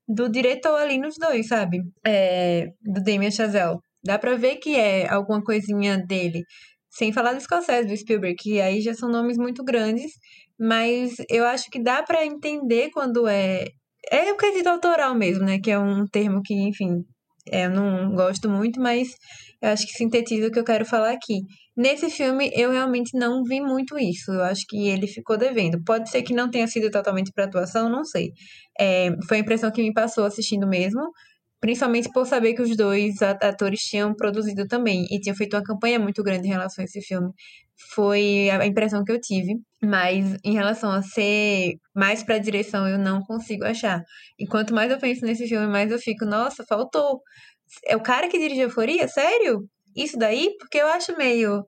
do 0.08 0.28
diretor 0.28 0.76
ali 0.82 0.98
nos 0.98 1.14
dois, 1.20 1.48
sabe? 1.48 1.78
É, 2.04 2.66
do 2.82 3.04
Damien 3.04 3.30
Chazelle. 3.30 3.78
Dá 4.04 4.18
pra 4.18 4.36
ver 4.36 4.56
que 4.56 4.76
é 4.76 5.08
alguma 5.08 5.44
coisinha 5.44 6.00
dele. 6.00 6.42
Sem 6.90 7.14
falar 7.14 7.34
do 7.34 7.42
Scorsese, 7.42 7.88
do 7.88 7.96
Spielberg, 7.96 8.36
que 8.36 8.60
aí 8.60 8.82
já 8.82 8.96
são 8.96 9.08
nomes 9.08 9.38
muito 9.38 9.64
grandes, 9.64 10.12
mas 10.60 11.18
eu 11.30 11.46
acho 11.46 11.70
que 11.70 11.82
dá 11.82 12.02
para 12.02 12.26
entender 12.26 12.90
quando 12.90 13.28
é... 13.28 13.66
É 14.12 14.34
o 14.34 14.36
quesito 14.36 14.68
autoral 14.68 15.14
mesmo, 15.14 15.46
né? 15.46 15.60
Que 15.60 15.70
é 15.70 15.78
um 15.78 16.08
termo 16.08 16.42
que, 16.44 16.56
enfim, 16.56 17.06
é, 17.52 17.66
eu 17.66 17.70
não 17.70 18.16
gosto 18.16 18.50
muito, 18.50 18.82
mas 18.82 19.10
eu 19.62 19.70
acho 19.70 19.86
que 19.86 19.94
sintetiza 19.94 20.48
o 20.48 20.52
que 20.52 20.60
eu 20.60 20.64
quero 20.64 20.86
falar 20.86 21.12
aqui. 21.12 21.42
Nesse 21.76 22.10
filme, 22.10 22.52
eu 22.54 22.72
realmente 22.72 23.18
não 23.18 23.44
vi 23.44 23.62
muito 23.62 23.98
isso. 23.98 24.32
Eu 24.32 24.44
acho 24.44 24.66
que 24.68 24.90
ele 24.90 25.08
ficou 25.08 25.38
devendo. 25.38 25.82
Pode 25.84 26.10
ser 26.10 26.22
que 26.22 26.34
não 26.34 26.50
tenha 26.50 26.68
sido 26.68 26.90
totalmente 26.92 27.32
para 27.34 27.46
atuação, 27.46 27.90
não 27.90 28.04
sei. 28.04 28.34
É, 28.80 29.10
foi 29.28 29.38
a 29.38 29.40
impressão 29.40 29.72
que 29.72 29.82
me 29.82 29.94
passou 29.94 30.26
assistindo 30.26 30.68
mesmo. 30.68 31.02
Principalmente 31.62 32.10
por 32.12 32.26
saber 32.26 32.56
que 32.56 32.62
os 32.62 32.76
dois 32.76 33.22
atores 33.22 33.82
tinham 33.82 34.14
produzido 34.16 34.68
também 34.68 35.06
e 35.12 35.20
tinham 35.20 35.36
feito 35.36 35.56
uma 35.56 35.64
campanha 35.64 36.00
muito 36.00 36.24
grande 36.24 36.48
em 36.48 36.52
relação 36.52 36.82
a 36.82 36.86
esse 36.86 37.02
filme. 37.02 37.30
Foi 37.94 38.50
a 38.50 38.66
impressão 38.66 39.04
que 39.04 39.12
eu 39.12 39.20
tive. 39.22 39.56
Mas 39.84 40.38
em 40.44 40.54
relação 40.54 40.92
a 40.92 41.02
ser 41.02 41.76
mais 41.96 42.24
para 42.24 42.38
direção, 42.38 42.88
eu 42.88 42.98
não 42.98 43.22
consigo 43.22 43.64
achar. 43.64 44.04
E 44.38 44.46
quanto 44.48 44.74
mais 44.74 44.92
eu 44.92 45.00
penso 45.00 45.26
nesse 45.26 45.48
filme, 45.48 45.68
mais 45.68 45.92
eu 45.92 46.00
fico, 46.00 46.26
nossa, 46.26 46.66
faltou 46.68 47.22
é 47.86 47.96
o 47.96 48.02
cara 48.02 48.28
que 48.28 48.38
dirige 48.38 48.62
Euforia? 48.62 49.08
Sério? 49.08 49.68
Isso 49.96 50.18
daí? 50.18 50.56
Porque 50.60 50.78
eu 50.78 50.88
acho 50.88 51.16
meio. 51.18 51.66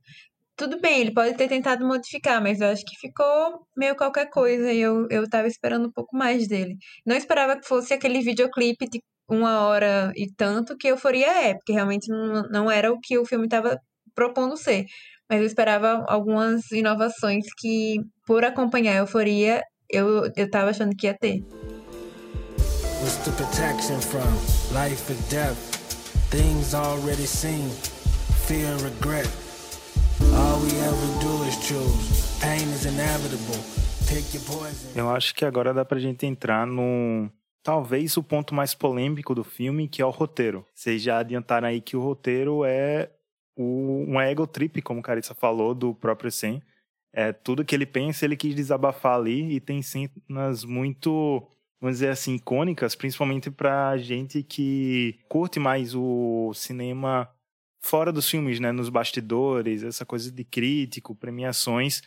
Tudo 0.56 0.80
bem, 0.80 1.02
ele 1.02 1.14
pode 1.14 1.36
ter 1.36 1.48
tentado 1.48 1.86
modificar, 1.86 2.42
mas 2.42 2.62
eu 2.62 2.68
acho 2.68 2.86
que 2.86 2.96
ficou 3.00 3.66
meio 3.76 3.96
qualquer 3.96 4.30
coisa 4.30 4.72
e 4.72 4.80
eu, 4.80 5.08
eu 5.10 5.28
tava 5.28 5.48
esperando 5.48 5.88
um 5.88 5.92
pouco 5.92 6.16
mais 6.16 6.48
dele. 6.48 6.78
Não 7.06 7.16
esperava 7.16 7.60
que 7.60 7.68
fosse 7.68 7.94
aquele 7.94 8.22
videoclipe 8.22 8.88
de 8.88 9.02
uma 9.28 9.62
hora 9.62 10.12
e 10.16 10.32
tanto 10.32 10.78
que 10.78 10.88
Euforia 10.88 11.28
é, 11.28 11.54
porque 11.56 11.74
realmente 11.74 12.08
não, 12.08 12.44
não 12.50 12.72
era 12.72 12.92
o 12.92 13.00
que 13.00 13.18
o 13.18 13.26
filme 13.26 13.46
estava 13.46 13.80
propondo 14.14 14.56
ser. 14.56 14.86
Mas 15.30 15.40
eu 15.40 15.48
esperava 15.48 16.06
algumas 16.08 16.72
inovações 16.72 17.46
que, 17.58 17.98
por 18.26 18.44
acompanhar 18.44 18.98
Euforia, 18.98 19.64
eu, 19.90 20.30
eu 20.36 20.50
tava 20.50 20.70
achando 20.70 20.96
que 20.96 21.08
ia 21.08 21.18
ter. 21.18 21.42
What's 23.02 23.18
the 23.26 23.32
protection 23.32 24.00
from 24.00 24.32
life 24.74 25.12
or 25.12 25.18
death? 25.30 25.58
Things 26.30 26.74
already 26.74 27.28
seen, 27.28 27.70
fear 28.48 28.68
and 28.68 28.82
regret. 28.82 29.28
All 30.36 30.60
we 30.62 30.72
ever 30.80 31.10
do 31.22 31.44
is 31.48 31.56
choose. 31.66 32.40
Pain 32.42 32.68
is 32.74 32.86
inevitable. 32.86 33.60
Your 34.12 34.44
poison. 34.44 34.92
Eu 34.96 35.10
acho 35.10 35.34
que 35.34 35.44
agora 35.44 35.74
dá 35.74 35.84
pra 35.84 35.98
gente 35.98 36.26
entrar 36.26 36.68
no 36.68 37.30
talvez 37.64 38.16
o 38.18 38.22
ponto 38.22 38.54
mais 38.54 38.76
polêmico 38.76 39.34
do 39.34 39.44
filme, 39.44 39.88
que 39.88 40.02
é 40.02 40.06
o 40.06 40.12
roteiro. 40.12 40.66
Vocês 40.74 41.02
já 41.02 41.20
adiantaram 41.20 41.68
aí 41.68 41.82
que 41.82 41.96
o 41.96 42.02
roteiro 42.02 42.64
é 42.64 43.10
o, 43.56 44.06
um 44.08 44.22
ego 44.22 44.46
trip, 44.46 44.82
como 44.82 45.00
o 45.00 45.04
Carissa 45.04 45.34
falou, 45.34 45.74
do 45.74 45.96
próprio 45.96 46.32
Sam. 46.32 46.62
É, 47.12 47.32
tudo 47.32 47.66
que 47.66 47.74
ele 47.74 47.86
pensa, 47.86 48.26
ele 48.26 48.36
quis 48.36 48.54
desabafar 48.54 49.16
ali 49.16 49.56
e 49.56 49.60
tem 49.60 49.82
cenas 49.82 50.64
muito 50.64 51.48
vamos 51.82 51.98
dizer 51.98 52.10
assim, 52.10 52.36
icônicas, 52.36 52.96
principalmente 52.96 53.52
pra 53.52 53.98
gente 53.98 54.42
que 54.42 55.20
curte 55.28 55.60
mais 55.60 55.94
o 55.94 56.54
cinema 56.54 57.30
fora 57.84 58.14
dos 58.14 58.30
filmes, 58.30 58.62
né, 58.62 58.72
nos 58.72 58.88
bastidores, 58.88 59.84
essa 59.84 60.06
coisa 60.06 60.32
de 60.32 60.44
crítico, 60.46 61.14
premiações, 61.14 62.02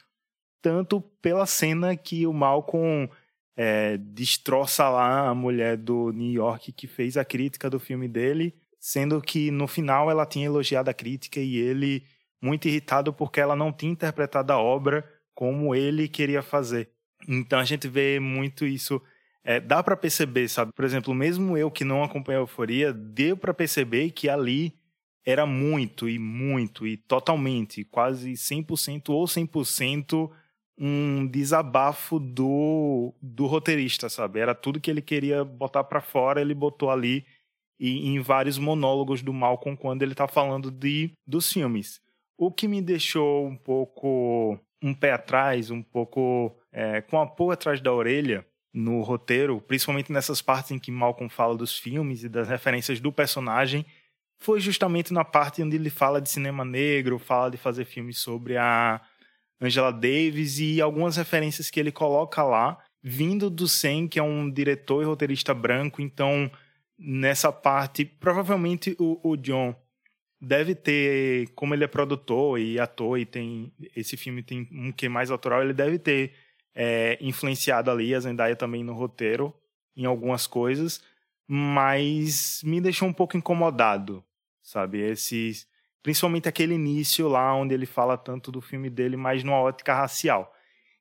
tanto 0.63 1.03
pela 1.21 1.45
cena 1.45 1.95
que 1.95 2.27
o 2.27 2.33
Malcolm 2.33 3.09
é, 3.55 3.99
destroça 3.99 4.89
lá 4.89 5.29
a 5.29 5.35
mulher 5.35 5.77
do 5.77 6.11
New 6.13 6.33
York 6.33 6.73
que 6.73 6.87
fez 6.87 7.19
a 7.19 7.25
crítica 7.25 7.69
do 7.69 7.79
filme 7.79 8.09
dele, 8.09 8.55
sendo 8.81 9.21
que 9.21 9.51
no 9.51 9.69
final 9.69 10.11
ela 10.11 10.25
tinha 10.25 10.47
elogiado 10.47 10.89
a 10.89 10.95
crítica 10.95 11.41
e 11.41 11.57
ele 11.57 12.05
muito 12.41 12.67
irritado 12.67 13.13
porque 13.13 13.41
ela 13.41 13.55
não 13.55 13.71
tinha 13.71 13.93
interpretado 13.93 14.53
a 14.53 14.59
obra 14.59 15.05
como 15.35 15.75
ele 15.75 16.09
queria 16.09 16.43
fazer. 16.43 16.89
Então 17.29 17.59
a 17.59 17.65
gente 17.65 17.87
vê 17.87 18.19
muito 18.19 18.65
isso 18.65 19.01
é, 19.45 19.61
dá 19.61 19.83
para 19.83 19.97
perceber, 19.97 20.49
sabe? 20.49 20.73
Por 20.73 20.85
exemplo, 20.85 21.15
mesmo 21.15 21.57
eu 21.57 21.71
que 21.71 21.85
não 21.85 22.03
acompanho 22.03 22.41
a 22.41 22.43
euforia, 22.43 22.93
deu 22.93 23.37
para 23.37 23.55
perceber 23.55 24.11
que 24.11 24.29
ali 24.29 24.75
era 25.27 25.45
muito 25.45 26.09
e 26.09 26.21
muito 26.21 26.87
e 26.87 26.97
totalmente, 26.97 27.85
quase 27.85 28.33
100% 28.33 29.09
ou 29.09 29.25
100% 29.25 30.31
um 30.79 31.27
desabafo 31.27 32.21
do, 32.21 33.13
do 33.21 33.47
roteirista, 33.47 34.09
sabe? 34.09 34.39
Era 34.39 34.55
tudo 34.55 34.81
que 34.81 34.91
ele 34.91 35.03
queria 35.03 35.43
botar 35.43 35.83
para 35.83 36.01
fora, 36.01 36.41
ele 36.41 36.55
botou 36.55 36.91
ali 36.91 37.27
e 37.79 38.09
em 38.09 38.21
vários 38.21 38.57
monólogos 38.57 39.21
do 39.21 39.33
Malcolm 39.33 39.77
quando 39.77 40.03
ele 40.03 40.15
tá 40.15 40.29
falando 40.29 40.71
de 40.71 41.11
dos 41.27 41.53
filmes. 41.53 42.01
O 42.39 42.53
que 42.53 42.69
me 42.69 42.81
deixou 42.81 43.47
um 43.47 43.57
pouco 43.57 44.59
um 44.83 44.95
pé 44.95 45.13
atrás, 45.13 45.71
um 45.71 45.83
pouco 45.83 46.55
é, 46.71 47.01
com 47.01 47.21
a 47.21 47.27
pulga 47.27 47.55
atrás 47.55 47.81
da 47.81 47.93
orelha, 47.93 48.47
no 48.73 49.01
roteiro, 49.01 49.59
principalmente 49.63 50.13
nessas 50.13 50.43
partes 50.43 50.71
em 50.71 50.79
que 50.79 50.93
Malcolm 50.93 51.31
fala 51.31 51.57
dos 51.57 51.79
filmes 51.79 52.23
e 52.23 52.29
das 52.29 52.47
referências 52.47 53.01
do 53.01 53.11
personagem, 53.11 53.87
foi 54.39 54.61
justamente 54.61 55.13
na 55.13 55.25
parte 55.25 55.63
onde 55.63 55.77
ele 55.77 55.91
fala 55.91 56.21
de 56.21 56.29
cinema 56.29 56.65
negro, 56.65 57.19
fala 57.19 57.51
de 57.51 57.57
fazer 57.57 57.85
filmes 57.85 58.19
sobre 58.19 58.57
a 58.57 59.01
Angela 59.61 59.93
Davis 59.93 60.59
e 60.59 60.81
algumas 60.81 61.17
referências 61.17 61.71
que 61.71 61.81
ele 61.81 61.91
coloca 61.91 62.43
lá, 62.43 62.79
vindo 63.03 63.49
do 63.49 63.67
Sen, 63.67 64.07
que 64.07 64.19
é 64.19 64.23
um 64.23 64.51
diretor 64.51 65.03
e 65.03 65.07
roteirista 65.07 65.55
branco. 65.55 66.03
Então, 66.03 66.51
nessa 66.99 67.51
parte, 67.51 68.05
provavelmente 68.05 68.95
o, 68.99 69.19
o 69.23 69.37
John 69.37 69.75
deve 70.41 70.75
ter, 70.75 71.49
como 71.55 71.75
ele 71.75 71.85
é 71.85 71.89
produtor 71.89 72.61
e 72.61 72.79
ator 72.79 73.19
e 73.19 73.25
tem 73.25 73.73
esse 73.95 74.17
filme 74.17 74.43
tem 74.43 74.69
um 74.71 74.93
que 74.93 75.09
mais 75.09 75.31
autoral, 75.31 75.63
ele 75.63 75.73
deve 75.73 75.99
ter 75.99 76.33
é, 76.75 77.17
influenciado 77.21 77.91
ali 77.91 78.15
a 78.15 78.21
Zendaya 78.21 78.55
também 78.55 78.85
no 78.85 78.93
roteiro 78.93 79.55
em 79.97 80.05
algumas 80.05 80.47
coisas, 80.47 81.03
mas 81.47 82.61
me 82.65 82.81
deixou 82.81 83.09
um 83.09 83.13
pouco 83.13 83.37
incomodado, 83.37 84.25
sabe? 84.63 85.01
Esses, 85.01 85.67
principalmente 86.03 86.49
aquele 86.49 86.75
início 86.75 87.29
lá 87.29 87.55
onde 87.55 87.75
ele 87.75 87.87
fala 87.87 88.17
tanto 88.17 88.51
do 88.51 88.61
filme 88.61 88.91
dele, 88.91 89.17
mas 89.17 89.45
numa 89.45 89.61
ótica 89.61 89.95
racial. 89.95 90.53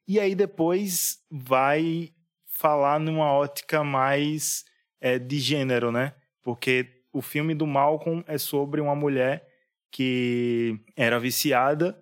E 0.07 0.19
aí 0.19 0.35
depois 0.35 1.19
vai 1.31 2.11
falar 2.45 2.99
numa 2.99 3.31
ótica 3.31 3.83
mais 3.83 4.63
é, 5.01 5.17
de 5.17 5.39
gênero, 5.39 5.91
né? 5.91 6.13
Porque 6.43 7.03
o 7.11 7.21
filme 7.21 7.55
do 7.55 7.65
Malcolm 7.65 8.23
é 8.27 8.37
sobre 8.37 8.79
uma 8.81 8.95
mulher 8.95 9.47
que 9.91 10.79
era 10.95 11.19
viciada 11.19 11.97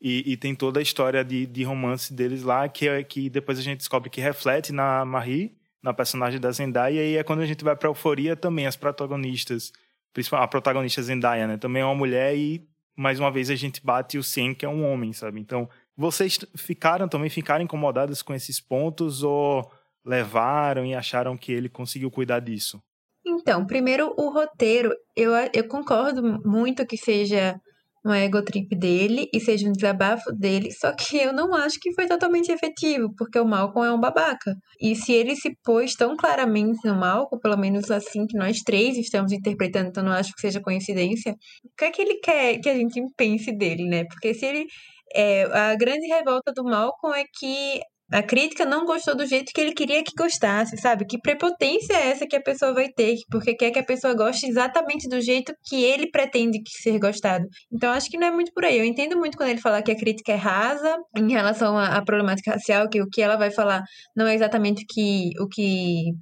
e, 0.00 0.32
e 0.32 0.36
tem 0.36 0.54
toda 0.54 0.78
a 0.78 0.82
história 0.82 1.24
de, 1.24 1.46
de 1.46 1.62
romance 1.64 2.12
deles 2.12 2.42
lá, 2.42 2.68
que, 2.68 2.88
é, 2.88 3.02
que 3.02 3.28
depois 3.28 3.58
a 3.58 3.62
gente 3.62 3.78
descobre 3.78 4.08
que 4.08 4.20
reflete 4.20 4.72
na 4.72 5.04
Marie, 5.04 5.56
na 5.82 5.94
personagem 5.94 6.40
da 6.40 6.50
Zendaya, 6.50 7.04
e 7.04 7.16
é 7.16 7.22
quando 7.22 7.40
a 7.40 7.46
gente 7.46 7.64
vai 7.64 7.74
pra 7.74 7.88
Euforia 7.88 8.36
também, 8.36 8.66
as 8.66 8.76
protagonistas, 8.76 9.72
principalmente 10.12 10.44
a 10.44 10.48
protagonista 10.48 11.02
Zendaya, 11.02 11.46
né? 11.46 11.56
Também 11.56 11.82
é 11.82 11.84
uma 11.84 11.94
mulher 11.94 12.36
e, 12.36 12.66
mais 12.96 13.18
uma 13.18 13.30
vez, 13.30 13.50
a 13.50 13.54
gente 13.54 13.84
bate 13.84 14.18
o 14.18 14.22
Sen, 14.22 14.54
que 14.54 14.66
é 14.66 14.68
um 14.68 14.84
homem, 14.84 15.12
sabe? 15.12 15.40
Então, 15.40 15.68
vocês 15.96 16.38
ficaram 16.56 17.08
também, 17.08 17.30
ficaram 17.30 17.64
incomodados 17.64 18.22
com 18.22 18.34
esses 18.34 18.60
pontos 18.60 19.22
ou 19.22 19.70
levaram 20.04 20.84
e 20.84 20.94
acharam 20.94 21.36
que 21.36 21.52
ele 21.52 21.68
conseguiu 21.68 22.10
cuidar 22.10 22.40
disso? 22.40 22.82
Então, 23.24 23.66
primeiro 23.66 24.14
o 24.16 24.30
roteiro, 24.30 24.94
eu, 25.14 25.32
eu 25.52 25.68
concordo 25.68 26.40
muito 26.44 26.86
que 26.86 26.96
seja 26.96 27.60
um 28.04 28.12
ego 28.12 28.42
trip 28.42 28.74
dele 28.76 29.28
e 29.32 29.40
seja 29.40 29.68
um 29.68 29.72
desabafo 29.72 30.32
dele, 30.32 30.70
só 30.72 30.92
que 30.92 31.16
eu 31.18 31.32
não 31.32 31.54
acho 31.54 31.78
que 31.80 31.92
foi 31.94 32.06
totalmente 32.06 32.50
efetivo, 32.50 33.12
porque 33.16 33.38
o 33.38 33.44
Malcolm 33.44 33.86
é 33.86 33.92
um 33.92 34.00
babaca. 34.00 34.54
E 34.80 34.94
se 34.96 35.12
ele 35.12 35.36
se 35.36 35.56
pôs 35.62 35.94
tão 35.94 36.16
claramente 36.16 36.78
no 36.84 36.94
Malcolm, 36.94 37.40
pelo 37.40 37.56
menos 37.56 37.90
assim 37.90 38.26
que 38.26 38.36
nós 38.36 38.58
três 38.60 38.96
estamos 38.96 39.32
interpretando, 39.32 39.88
então 39.88 40.02
não 40.02 40.12
acho 40.12 40.32
que 40.34 40.40
seja 40.40 40.60
coincidência, 40.60 41.32
o 41.64 41.68
que 41.76 41.84
é 41.84 41.90
que 41.90 42.02
ele 42.02 42.14
quer 42.20 42.58
que 42.58 42.68
a 42.68 42.74
gente 42.74 43.00
pense 43.16 43.52
dele, 43.52 43.84
né? 43.84 44.04
Porque 44.04 44.34
se 44.34 44.46
ele. 44.46 44.66
É, 45.12 45.42
a 45.42 45.74
grande 45.74 46.06
revolta 46.06 46.52
do 46.52 46.62
Malcolm 46.62 47.12
é 47.16 47.24
que 47.36 47.80
a 48.12 48.22
crítica 48.22 48.64
não 48.64 48.84
gostou 48.84 49.16
do 49.16 49.26
jeito 49.26 49.52
que 49.52 49.60
ele 49.60 49.72
queria 49.72 50.02
que 50.02 50.12
gostasse, 50.16 50.76
sabe? 50.76 51.04
Que 51.04 51.18
prepotência 51.20 51.94
é 51.94 52.10
essa 52.10 52.26
que 52.26 52.36
a 52.36 52.42
pessoa 52.42 52.74
vai 52.74 52.88
ter? 52.88 53.16
Porque 53.30 53.54
quer 53.54 53.70
que 53.70 53.78
a 53.78 53.84
pessoa 53.84 54.14
goste 54.14 54.46
exatamente 54.46 55.08
do 55.08 55.20
jeito 55.20 55.52
que 55.64 55.82
ele 55.82 56.10
pretende 56.10 56.60
que 56.60 56.70
ser 56.82 56.98
gostado. 56.98 57.44
Então, 57.72 57.92
acho 57.92 58.10
que 58.10 58.18
não 58.18 58.26
é 58.26 58.30
muito 58.30 58.52
por 58.52 58.64
aí. 58.64 58.78
Eu 58.78 58.84
entendo 58.84 59.16
muito 59.16 59.36
quando 59.36 59.50
ele 59.50 59.60
fala 59.60 59.82
que 59.82 59.92
a 59.92 59.96
crítica 59.96 60.32
é 60.32 60.36
rasa 60.36 60.96
em 61.16 61.30
relação 61.30 61.78
à, 61.78 62.02
problemática 62.04 62.52
racial, 62.52 62.88
que 62.88 63.00
o 63.00 63.08
que 63.08 63.22
ela 63.22 63.36
vai 63.36 63.50
falar 63.50 63.82
não 64.16 64.26
é 64.26 64.34
exatamente 64.34 64.82
o 64.82 64.86
que, 64.88 65.30
o 65.40 65.48
que 65.48 66.12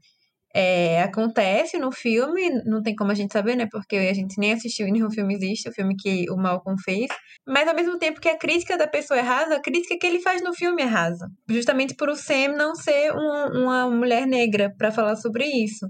é, 0.55 1.03
acontece 1.03 1.79
no 1.79 1.93
filme, 1.93 2.51
não 2.65 2.83
tem 2.83 2.95
como 2.95 3.11
a 3.11 3.15
gente 3.15 3.33
saber, 3.33 3.57
né? 3.57 3.67
Porque 3.71 3.97
a 3.97 4.15
gente 4.15 4.39
nem 4.39 4.53
assistiu 4.53 4.87
e 4.87 4.93
nenhum 4.93 5.11
filme 5.11 5.35
existe, 5.35 5.69
o 5.69 5.73
filme 5.73 5.95
que 5.97 6.31
o 6.31 6.37
Malcolm 6.37 6.81
fez. 6.83 7.09
Mas 7.47 7.69
ao 7.69 7.75
mesmo 7.75 7.99
tempo 7.99 8.21
que 8.21 8.29
a 8.29 8.39
crítica 8.39 8.77
da 8.77 8.87
pessoa 8.87 9.19
é 9.19 9.23
rasa, 9.23 9.57
a 9.57 9.63
crítica 9.63 9.97
que 9.99 10.07
ele 10.07 10.21
faz 10.21 10.43
no 10.43 10.55
filme 10.55 10.83
é 10.83 10.87
rasa. 10.87 11.29
Justamente 11.49 11.95
por 11.95 12.09
o 12.09 12.17
Sam 12.17 12.55
não 12.57 12.75
ser 12.75 13.13
um, 13.13 13.63
uma 13.63 13.91
mulher 13.91 14.27
negra 14.27 14.73
para 14.77 14.91
falar 14.91 15.17
sobre 15.17 15.45
isso. 15.47 15.87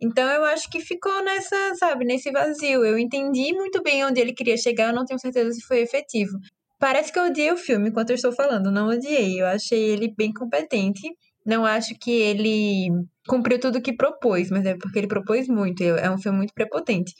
Então 0.00 0.28
eu 0.30 0.44
acho 0.44 0.70
que 0.70 0.80
ficou 0.80 1.22
nessa, 1.22 1.74
sabe, 1.76 2.04
nesse 2.04 2.30
vazio. 2.30 2.84
Eu 2.84 2.98
entendi 2.98 3.52
muito 3.52 3.82
bem 3.82 4.04
onde 4.04 4.20
ele 4.20 4.32
queria 4.32 4.56
chegar, 4.56 4.88
eu 4.88 4.94
não 4.94 5.04
tenho 5.04 5.20
certeza 5.20 5.52
se 5.52 5.60
foi 5.60 5.80
efetivo. 5.80 6.38
Parece 6.78 7.12
que 7.12 7.18
eu 7.18 7.26
odiei 7.26 7.52
o 7.52 7.58
filme 7.58 7.90
enquanto 7.90 8.08
eu 8.08 8.16
estou 8.16 8.32
falando, 8.32 8.70
não 8.70 8.88
odiei. 8.88 9.40
Eu 9.40 9.46
achei 9.46 9.90
ele 9.90 10.12
bem 10.16 10.32
competente. 10.32 11.02
Não 11.44 11.64
acho 11.64 11.94
que 11.98 12.10
ele 12.10 12.88
cumpriu 13.26 13.58
tudo 13.58 13.78
o 13.78 13.82
que 13.82 13.94
propôs, 13.96 14.50
mas 14.50 14.64
é 14.66 14.76
porque 14.76 14.98
ele 14.98 15.08
propôs 15.08 15.48
muito. 15.48 15.82
É 15.82 16.10
um 16.10 16.18
filme 16.18 16.38
muito 16.38 16.52
prepotente. 16.54 17.12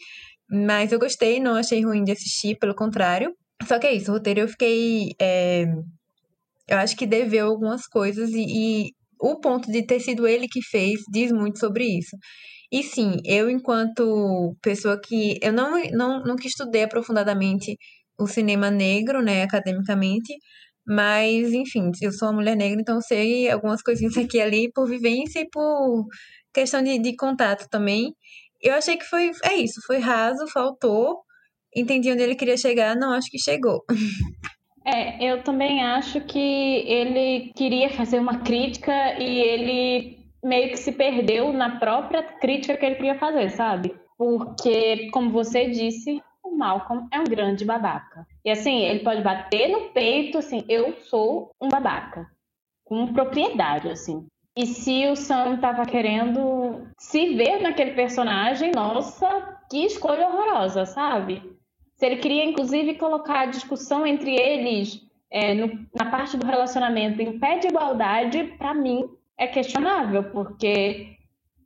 Mas 0.51 0.93
eu 0.93 0.99
gostei, 0.99 1.41
não 1.41 1.55
achei 1.55 1.85
ruim 1.85 2.05
de 2.05 2.13
assistir, 2.13 2.57
pelo 2.59 2.75
contrário. 2.75 3.35
Só 3.67 3.79
que 3.79 3.87
é 3.87 3.93
isso, 3.95 4.11
o 4.11 4.15
roteiro 4.15 4.41
eu 4.41 4.49
fiquei. 4.49 5.13
É... 5.21 5.65
Eu 6.69 6.79
acho 6.79 6.97
que 6.97 7.07
deveu 7.07 7.49
algumas 7.49 7.87
coisas 7.87 8.31
e, 8.31 8.45
e 8.49 8.91
o 9.21 9.39
ponto 9.41 9.71
de 9.71 9.85
ter 9.85 10.01
sido 10.01 10.27
ele 10.27 10.49
que 10.49 10.63
fez 10.63 11.01
diz 11.13 11.33
muito 11.33 11.59
sobre 11.59 11.85
isso. 11.85 12.17
E 12.73 12.83
sim, 12.83 13.17
eu, 13.25 13.51
enquanto 13.51 14.57
pessoa 14.63 15.01
que. 15.01 15.39
Eu 15.43 15.53
não, 15.53 15.81
não, 15.93 16.23
nunca 16.25 16.47
estudei 16.47 16.85
aprofundadamente 16.85 17.77
o 18.19 18.27
cinema 18.27 18.71
negro, 18.71 19.23
né, 19.23 19.43
academicamente, 19.43 20.35
mas, 20.91 21.53
enfim, 21.53 21.93
eu 22.03 22.11
sou 22.11 22.27
uma 22.27 22.35
mulher 22.35 22.57
negra, 22.57 22.81
então 22.81 23.01
sei 23.01 23.49
algumas 23.49 23.81
coisinhas 23.81 24.19
aqui 24.19 24.39
e 24.39 24.41
ali 24.43 24.73
por 24.73 24.89
vivência 24.89 25.39
e 25.39 25.49
por 25.49 26.05
questão 26.53 26.83
de, 26.83 26.99
de 26.99 27.15
contato 27.15 27.69
também. 27.71 28.13
Eu 28.61 28.75
achei 28.75 28.97
que 28.97 29.05
foi, 29.05 29.31
é 29.45 29.55
isso, 29.55 29.81
foi 29.87 29.99
raso, 29.99 30.49
faltou. 30.53 31.21
Entendi 31.75 32.11
onde 32.11 32.23
ele 32.23 32.35
queria 32.35 32.57
chegar, 32.57 32.97
não 32.97 33.13
acho 33.13 33.31
que 33.31 33.39
chegou. 33.39 33.85
É, 34.85 35.25
eu 35.25 35.45
também 35.45 35.85
acho 35.85 36.23
que 36.23 36.39
ele 36.39 37.53
queria 37.55 37.91
fazer 37.91 38.19
uma 38.19 38.41
crítica 38.41 38.93
e 39.21 39.39
ele 39.39 40.19
meio 40.43 40.71
que 40.71 40.77
se 40.77 40.91
perdeu 40.91 41.53
na 41.53 41.79
própria 41.79 42.23
crítica 42.23 42.77
que 42.77 42.85
ele 42.85 42.97
queria 42.97 43.19
fazer, 43.19 43.51
sabe? 43.51 43.95
Porque, 44.19 45.09
como 45.13 45.31
você 45.31 45.69
disse, 45.69 46.21
o 46.43 46.57
Malcolm 46.57 47.07
é 47.13 47.21
um 47.21 47.25
grande 47.25 47.65
babaca. 47.65 48.27
E 48.45 48.51
assim, 48.51 48.81
ele 48.81 49.01
pode 49.01 49.23
bater 49.23 49.69
no 49.69 49.91
peito, 49.91 50.39
assim, 50.39 50.65
eu 50.69 50.95
sou 51.03 51.51
um 51.61 51.69
babaca. 51.69 52.27
Com 52.85 53.13
propriedade, 53.13 53.89
assim. 53.89 54.27
E 54.57 54.67
se 54.67 55.07
o 55.07 55.17
Sam 55.17 55.59
tava 55.59 55.87
querendo 55.87 56.87
se 56.99 57.35
ver 57.35 57.61
naquele 57.61 57.93
personagem, 57.93 58.73
nossa, 58.73 59.59
que 59.71 59.85
escolha 59.85 60.29
horrorosa, 60.29 60.85
sabe? 60.85 61.43
Se 61.95 62.07
ele 62.07 62.17
queria, 62.17 62.45
inclusive, 62.45 62.95
colocar 62.95 63.41
a 63.41 63.47
discussão 63.47 64.07
entre 64.07 64.35
eles 64.35 65.07
é, 65.31 65.55
no, 65.55 65.87
na 65.95 66.11
parte 66.11 66.37
do 66.37 66.47
relacionamento 66.47 67.23
em 67.23 67.39
pé 67.39 67.59
de 67.59 67.69
igualdade, 67.69 68.45
para 68.59 68.75
mim 68.75 69.09
é 69.39 69.47
questionável, 69.47 70.25
porque 70.25 71.17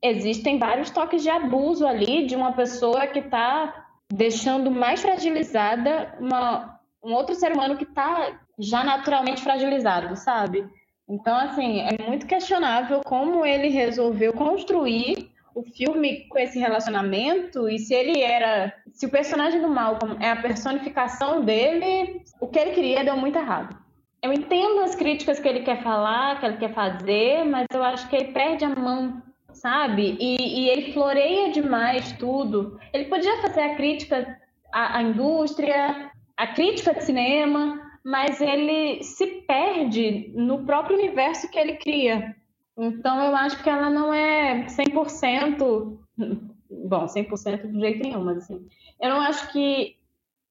existem 0.02 0.58
vários 0.58 0.90
toques 0.90 1.22
de 1.22 1.30
abuso 1.30 1.86
ali 1.86 2.26
de 2.26 2.36
uma 2.36 2.52
pessoa 2.52 3.06
que 3.06 3.20
está 3.20 3.83
deixando 4.12 4.70
mais 4.70 5.02
fragilizada 5.02 6.16
uma, 6.20 6.80
um 7.02 7.12
outro 7.12 7.34
ser 7.34 7.52
humano 7.52 7.76
que 7.76 7.84
está 7.84 8.40
já 8.58 8.84
naturalmente 8.84 9.42
fragilizado, 9.42 10.16
sabe? 10.16 10.68
Então, 11.08 11.36
assim, 11.36 11.80
é 11.80 12.06
muito 12.06 12.26
questionável 12.26 13.02
como 13.04 13.44
ele 13.44 13.68
resolveu 13.68 14.32
construir 14.32 15.30
o 15.54 15.62
filme 15.62 16.26
com 16.28 16.38
esse 16.38 16.58
relacionamento 16.58 17.68
e 17.68 17.78
se 17.78 17.94
ele 17.94 18.20
era. 18.20 18.74
Se 18.92 19.06
o 19.06 19.10
personagem 19.10 19.60
do 19.60 19.68
Malcolm 19.68 20.16
é 20.20 20.30
a 20.30 20.42
personificação 20.42 21.44
dele, 21.44 22.22
o 22.40 22.48
que 22.48 22.58
ele 22.58 22.72
queria 22.72 23.04
deu 23.04 23.16
muito 23.16 23.38
errado. 23.38 23.76
Eu 24.22 24.32
entendo 24.32 24.80
as 24.80 24.94
críticas 24.94 25.38
que 25.38 25.46
ele 25.46 25.60
quer 25.60 25.82
falar, 25.82 26.40
que 26.40 26.46
ele 26.46 26.56
quer 26.56 26.72
fazer, 26.72 27.44
mas 27.44 27.66
eu 27.72 27.84
acho 27.84 28.08
que 28.08 28.16
ele 28.16 28.32
perde 28.32 28.64
a 28.64 28.70
mão 28.70 29.22
sabe? 29.54 30.16
E, 30.20 30.36
e, 30.36 30.68
ele 30.68 30.92
floreia 30.92 31.50
demais 31.50 32.12
tudo. 32.12 32.78
Ele 32.92 33.06
podia 33.06 33.40
fazer 33.40 33.62
a 33.62 33.74
crítica 33.76 34.38
à, 34.72 34.98
à, 34.98 35.02
indústria, 35.02 36.10
a 36.36 36.46
crítica 36.48 36.94
de 36.94 37.04
cinema, 37.04 37.80
mas 38.04 38.40
ele 38.40 39.02
se 39.02 39.26
perde 39.46 40.32
no 40.34 40.64
próprio 40.64 40.98
universo 40.98 41.50
que 41.50 41.58
ele 41.58 41.76
cria. 41.76 42.36
Então 42.76 43.22
eu 43.22 43.36
acho 43.36 43.62
que 43.62 43.70
ela 43.70 43.88
não 43.88 44.12
é 44.12 44.66
100%. 44.66 45.98
Bom, 46.86 47.06
100% 47.06 47.70
de 47.70 47.80
jeito 47.80 48.02
nenhum, 48.02 48.24
mas 48.24 48.38
assim. 48.38 48.66
Eu 49.00 49.10
não 49.10 49.20
acho 49.20 49.52
que 49.52 49.96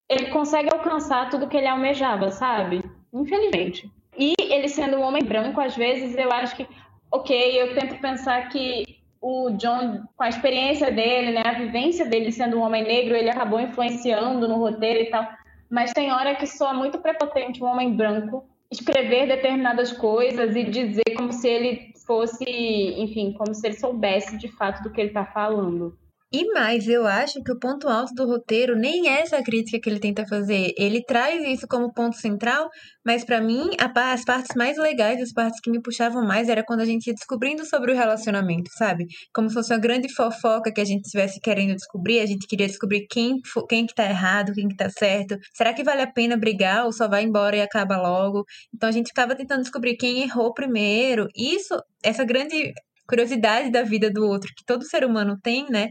ele 0.09 0.27
consegue 0.27 0.69
alcançar 0.73 1.29
tudo 1.29 1.47
que 1.47 1.57
ele 1.57 1.67
almejava, 1.67 2.31
sabe? 2.31 2.83
Infelizmente. 3.13 3.91
E 4.17 4.35
ele 4.39 4.67
sendo 4.67 4.97
um 4.97 5.01
homem 5.01 5.23
branco, 5.23 5.59
às 5.59 5.75
vezes, 5.75 6.15
eu 6.15 6.31
acho 6.31 6.55
que 6.55 6.67
ok, 7.13 7.61
eu 7.61 7.75
tento 7.75 8.01
pensar 8.01 8.49
que 8.49 8.97
o 9.21 9.51
John, 9.51 10.03
com 10.17 10.23
a 10.23 10.29
experiência 10.29 10.91
dele, 10.91 11.31
né, 11.31 11.43
a 11.45 11.53
vivência 11.53 12.05
dele 12.05 12.31
sendo 12.31 12.57
um 12.57 12.61
homem 12.61 12.83
negro, 12.83 13.15
ele 13.15 13.29
acabou 13.29 13.59
influenciando 13.59 14.47
no 14.47 14.57
roteiro 14.57 15.01
e 15.01 15.05
tal. 15.11 15.25
Mas 15.69 15.93
tem 15.93 16.11
hora 16.11 16.35
que 16.35 16.47
soa 16.47 16.73
muito 16.73 16.97
prepotente 16.97 17.63
um 17.63 17.67
homem 17.67 17.93
branco 17.93 18.43
escrever 18.71 19.27
determinadas 19.27 19.93
coisas 19.93 20.55
e 20.55 20.63
dizer 20.63 21.03
como 21.15 21.31
se 21.31 21.47
ele 21.47 21.93
fosse, 22.07 22.43
enfim, 22.43 23.31
como 23.33 23.53
se 23.53 23.67
ele 23.67 23.75
soubesse 23.75 24.35
de 24.37 24.47
fato 24.47 24.81
do 24.81 24.89
que 24.89 24.99
ele 24.99 25.09
está 25.09 25.23
falando. 25.23 25.95
E 26.35 26.51
mais, 26.51 26.87
eu 26.87 27.05
acho 27.05 27.43
que 27.43 27.51
o 27.51 27.59
ponto 27.59 27.87
alto 27.87 28.11
do 28.15 28.25
roteiro 28.25 28.75
nem 28.75 29.07
é 29.07 29.21
essa 29.21 29.43
crítica 29.43 29.79
que 29.79 29.87
ele 29.87 29.99
tenta 29.99 30.25
fazer. 30.25 30.73
Ele 30.75 31.03
traz 31.05 31.43
isso 31.43 31.67
como 31.67 31.93
ponto 31.93 32.15
central, 32.17 32.71
mas 33.05 33.23
para 33.23 33.39
mim, 33.39 33.69
a, 33.79 34.11
as 34.11 34.25
partes 34.25 34.55
mais 34.55 34.75
legais, 34.75 35.21
as 35.21 35.31
partes 35.31 35.59
que 35.61 35.69
me 35.69 35.79
puxavam 35.79 36.25
mais, 36.25 36.49
era 36.49 36.63
quando 36.65 36.79
a 36.79 36.85
gente 36.85 37.05
ia 37.05 37.13
descobrindo 37.13 37.63
sobre 37.67 37.91
o 37.91 37.95
relacionamento, 37.95 38.71
sabe? 38.75 39.05
Como 39.31 39.47
se 39.47 39.53
fosse 39.53 39.71
uma 39.71 39.79
grande 39.79 40.11
fofoca 40.11 40.73
que 40.73 40.81
a 40.81 40.85
gente 40.85 41.03
estivesse 41.05 41.39
querendo 41.39 41.75
descobrir. 41.75 42.19
A 42.19 42.25
gente 42.25 42.47
queria 42.47 42.65
descobrir 42.65 43.05
quem, 43.07 43.35
quem 43.69 43.85
que 43.85 43.93
tá 43.93 44.09
errado, 44.09 44.53
quem 44.53 44.67
que 44.67 44.75
tá 44.75 44.89
certo. 44.89 45.37
Será 45.53 45.71
que 45.71 45.83
vale 45.83 46.01
a 46.01 46.11
pena 46.11 46.35
brigar 46.35 46.85
ou 46.85 46.91
só 46.91 47.07
vai 47.07 47.23
embora 47.23 47.57
e 47.57 47.61
acaba 47.61 47.95
logo? 47.95 48.43
Então 48.73 48.89
a 48.89 48.91
gente 48.91 49.09
ficava 49.09 49.35
tentando 49.35 49.61
descobrir 49.61 49.97
quem 49.97 50.23
errou 50.23 50.51
primeiro. 50.51 51.27
Isso, 51.35 51.75
essa 52.03 52.25
grande 52.25 52.73
curiosidade 53.07 53.69
da 53.69 53.83
vida 53.83 54.09
do 54.09 54.25
outro 54.25 54.49
que 54.55 54.65
todo 54.65 54.83
ser 54.83 55.05
humano 55.05 55.37
tem, 55.43 55.69
né? 55.69 55.89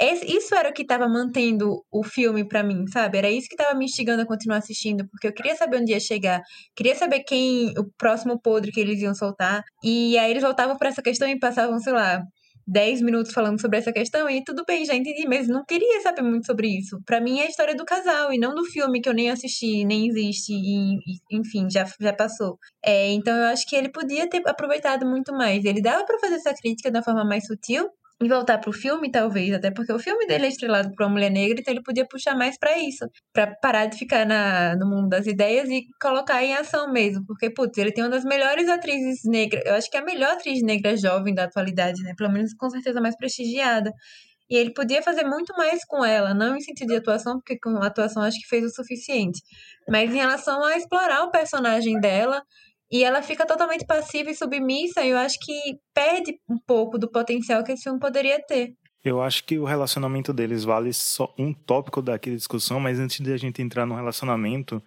Isso 0.00 0.54
era 0.54 0.70
o 0.70 0.72
que 0.72 0.82
estava 0.82 1.08
mantendo 1.08 1.84
o 1.90 2.02
filme 2.02 2.46
para 2.46 2.62
mim, 2.62 2.86
sabe? 2.88 3.18
Era 3.18 3.30
isso 3.30 3.48
que 3.48 3.54
estava 3.54 3.76
me 3.76 3.84
instigando 3.84 4.22
a 4.22 4.26
continuar 4.26 4.58
assistindo, 4.58 5.06
porque 5.10 5.26
eu 5.26 5.32
queria 5.32 5.54
saber 5.56 5.78
onde 5.78 5.92
ia 5.92 6.00
chegar, 6.00 6.40
queria 6.74 6.94
saber 6.94 7.20
quem, 7.20 7.74
o 7.78 7.84
próximo 7.98 8.40
podre 8.40 8.72
que 8.72 8.80
eles 8.80 9.00
iam 9.00 9.14
soltar. 9.14 9.62
E 9.84 10.16
aí 10.18 10.30
eles 10.30 10.42
voltavam 10.42 10.76
para 10.76 10.88
essa 10.88 11.02
questão 11.02 11.28
e 11.28 11.38
passavam, 11.38 11.78
sei 11.78 11.92
lá, 11.92 12.22
10 12.66 13.02
minutos 13.02 13.32
falando 13.32 13.60
sobre 13.60 13.78
essa 13.78 13.92
questão 13.92 14.30
e 14.30 14.44
tudo 14.44 14.64
bem, 14.64 14.84
já 14.84 14.94
entendi, 14.94 15.26
mas 15.26 15.48
não 15.48 15.64
queria 15.64 16.00
saber 16.02 16.22
muito 16.22 16.46
sobre 16.46 16.68
isso. 16.68 17.00
Para 17.04 17.20
mim 17.20 17.40
é 17.40 17.46
a 17.46 17.48
história 17.48 17.74
do 17.74 17.84
casal 17.84 18.32
e 18.32 18.38
não 18.38 18.54
do 18.54 18.64
filme 18.64 19.00
que 19.00 19.08
eu 19.08 19.14
nem 19.14 19.30
assisti, 19.30 19.84
nem 19.84 20.08
existe, 20.08 20.52
e, 20.52 20.96
enfim, 21.30 21.68
já, 21.70 21.84
já 22.00 22.12
passou. 22.12 22.58
É, 22.84 23.10
então 23.12 23.36
eu 23.36 23.46
acho 23.46 23.66
que 23.66 23.74
ele 23.74 23.88
podia 23.90 24.28
ter 24.28 24.42
aproveitado 24.46 25.04
muito 25.04 25.32
mais. 25.32 25.64
Ele 25.64 25.82
dava 25.82 26.04
para 26.04 26.18
fazer 26.20 26.36
essa 26.36 26.54
crítica 26.54 26.90
da 26.90 27.02
forma 27.02 27.24
mais 27.24 27.46
sutil, 27.46 27.88
e 28.22 28.28
voltar 28.28 28.58
pro 28.58 28.72
filme, 28.72 29.10
talvez, 29.10 29.52
até 29.54 29.70
porque 29.70 29.92
o 29.92 29.98
filme 29.98 30.26
dele 30.26 30.44
é 30.44 30.48
estrelado 30.48 30.90
por 30.94 31.04
uma 31.04 31.12
mulher 31.12 31.30
negra, 31.30 31.58
então 31.58 31.72
ele 31.72 31.82
podia 31.82 32.06
puxar 32.06 32.36
mais 32.36 32.58
para 32.58 32.78
isso, 32.78 33.06
para 33.32 33.54
parar 33.62 33.86
de 33.86 33.96
ficar 33.96 34.26
na, 34.26 34.76
no 34.76 34.86
mundo 34.86 35.08
das 35.08 35.26
ideias 35.26 35.70
e 35.70 35.86
colocar 36.00 36.42
em 36.44 36.54
ação 36.54 36.92
mesmo, 36.92 37.24
porque, 37.26 37.50
putz, 37.50 37.78
ele 37.78 37.92
tem 37.92 38.04
uma 38.04 38.10
das 38.10 38.24
melhores 38.24 38.68
atrizes 38.68 39.20
negras, 39.24 39.62
eu 39.64 39.74
acho 39.74 39.90
que 39.90 39.96
é 39.96 40.00
a 40.00 40.04
melhor 40.04 40.32
atriz 40.32 40.62
negra 40.62 40.94
jovem 40.96 41.34
da 41.34 41.44
atualidade, 41.44 42.02
né, 42.02 42.12
pelo 42.16 42.30
menos 42.30 42.52
com 42.54 42.68
certeza 42.68 43.00
mais 43.00 43.16
prestigiada, 43.16 43.90
e 44.50 44.56
ele 44.56 44.74
podia 44.74 45.00
fazer 45.00 45.24
muito 45.24 45.54
mais 45.56 45.84
com 45.86 46.04
ela, 46.04 46.34
não 46.34 46.56
em 46.56 46.60
sentido 46.60 46.88
de 46.88 46.96
atuação, 46.96 47.38
porque 47.38 47.58
com 47.58 47.76
atuação 47.82 48.22
acho 48.22 48.38
que 48.38 48.48
fez 48.48 48.64
o 48.64 48.74
suficiente, 48.74 49.40
mas 49.88 50.10
em 50.10 50.16
relação 50.16 50.62
a 50.64 50.76
explorar 50.76 51.22
o 51.22 51.30
personagem 51.30 51.98
dela, 52.00 52.42
e 52.90 53.04
ela 53.04 53.22
fica 53.22 53.46
totalmente 53.46 53.86
passiva 53.86 54.30
e 54.30 54.34
submissa, 54.34 55.02
e 55.04 55.10
eu 55.10 55.18
acho 55.18 55.38
que 55.40 55.78
perde 55.94 56.38
um 56.48 56.58
pouco 56.66 56.98
do 56.98 57.10
potencial 57.10 57.62
que 57.62 57.72
esse 57.72 57.84
filme 57.84 58.00
poderia 58.00 58.40
ter. 58.44 58.74
Eu 59.02 59.22
acho 59.22 59.44
que 59.44 59.58
o 59.58 59.64
relacionamento 59.64 60.32
deles 60.32 60.64
vale 60.64 60.92
só 60.92 61.32
um 61.38 61.54
tópico 61.54 62.02
daquela 62.02 62.36
discussão, 62.36 62.78
mas 62.78 62.98
antes 62.98 63.20
de 63.20 63.32
a 63.32 63.36
gente 63.36 63.62
entrar 63.62 63.86
no 63.86 63.94
relacionamento, 63.94 64.82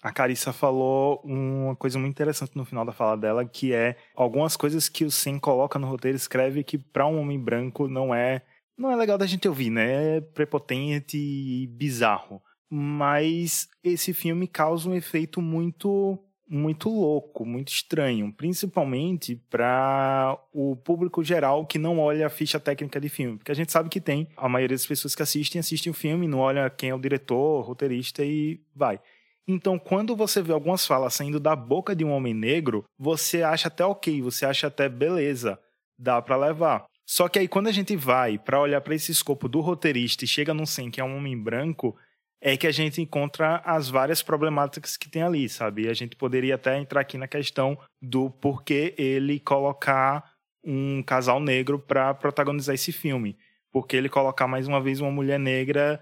a 0.00 0.12
Carissa 0.12 0.52
falou 0.52 1.20
uma 1.24 1.74
coisa 1.76 1.98
muito 1.98 2.12
interessante 2.12 2.56
no 2.56 2.64
final 2.64 2.84
da 2.84 2.92
fala 2.92 3.16
dela, 3.16 3.44
que 3.44 3.74
é 3.74 3.96
algumas 4.14 4.56
coisas 4.56 4.88
que 4.88 5.04
o 5.04 5.10
Sen 5.10 5.38
coloca 5.38 5.78
no 5.78 5.88
roteiro, 5.88 6.16
escreve 6.16 6.62
que 6.62 6.78
para 6.78 7.06
um 7.06 7.20
homem 7.20 7.38
branco 7.38 7.88
não 7.88 8.14
é 8.14 8.42
não 8.76 8.92
é 8.92 8.96
legal 8.96 9.18
da 9.18 9.26
gente 9.26 9.48
ouvir, 9.48 9.70
né? 9.70 10.18
É 10.18 10.20
prepotente 10.20 11.18
e 11.18 11.66
bizarro. 11.66 12.40
Mas 12.70 13.68
esse 13.82 14.14
filme 14.14 14.46
causa 14.46 14.88
um 14.88 14.94
efeito 14.94 15.42
muito 15.42 16.16
muito 16.48 16.88
louco, 16.88 17.44
muito 17.44 17.68
estranho, 17.68 18.32
principalmente 18.32 19.36
para 19.50 20.38
o 20.52 20.74
público 20.76 21.22
geral 21.22 21.66
que 21.66 21.78
não 21.78 21.98
olha 21.98 22.26
a 22.26 22.30
ficha 22.30 22.58
técnica 22.58 23.00
de 23.00 23.08
filme, 23.08 23.36
porque 23.36 23.52
a 23.52 23.54
gente 23.54 23.70
sabe 23.70 23.88
que 23.88 24.00
tem 24.00 24.28
a 24.36 24.48
maioria 24.48 24.76
das 24.76 24.86
pessoas 24.86 25.14
que 25.14 25.22
assistem 25.22 25.60
assistem 25.60 25.90
o 25.90 25.94
filme, 25.94 26.26
não 26.26 26.38
olha 26.38 26.70
quem 26.70 26.90
é 26.90 26.94
o 26.94 26.98
diretor, 26.98 27.60
roteirista 27.62 28.24
e 28.24 28.60
vai. 28.74 28.98
Então, 29.46 29.78
quando 29.78 30.14
você 30.14 30.42
vê 30.42 30.52
algumas 30.52 30.86
falas 30.86 31.14
saindo 31.14 31.40
da 31.40 31.56
boca 31.56 31.96
de 31.96 32.04
um 32.04 32.12
homem 32.12 32.34
negro, 32.34 32.84
você 32.98 33.42
acha 33.42 33.68
até 33.68 33.84
ok, 33.84 34.20
você 34.20 34.44
acha 34.44 34.66
até 34.66 34.88
beleza, 34.88 35.58
dá 35.98 36.20
para 36.20 36.36
levar. 36.36 36.84
Só 37.06 37.26
que 37.28 37.38
aí 37.38 37.48
quando 37.48 37.68
a 37.68 37.72
gente 37.72 37.96
vai 37.96 38.38
para 38.38 38.60
olhar 38.60 38.82
para 38.82 38.94
esse 38.94 39.10
escopo 39.10 39.48
do 39.48 39.60
roteirista 39.60 40.24
e 40.24 40.28
chega 40.28 40.52
num 40.52 40.66
sem 40.66 40.90
que 40.90 41.00
é 41.00 41.04
um 41.04 41.16
homem 41.16 41.42
branco, 41.42 41.96
é 42.40 42.56
que 42.56 42.66
a 42.66 42.72
gente 42.72 43.00
encontra 43.00 43.56
as 43.64 43.88
várias 43.88 44.22
problemáticas 44.22 44.96
que 44.96 45.08
tem 45.08 45.22
ali, 45.22 45.48
sabe? 45.48 45.82
E 45.82 45.88
a 45.88 45.94
gente 45.94 46.16
poderia 46.16 46.54
até 46.54 46.78
entrar 46.78 47.00
aqui 47.00 47.18
na 47.18 47.26
questão 47.26 47.78
do 48.00 48.30
porquê 48.30 48.94
ele 48.96 49.40
colocar 49.40 50.32
um 50.64 51.02
casal 51.02 51.40
negro 51.40 51.78
para 51.78 52.14
protagonizar 52.14 52.74
esse 52.74 52.92
filme. 52.92 53.36
Porque 53.72 53.96
ele 53.96 54.08
colocar 54.08 54.46
mais 54.46 54.68
uma 54.68 54.80
vez 54.80 55.00
uma 55.00 55.10
mulher 55.10 55.38
negra 55.38 56.00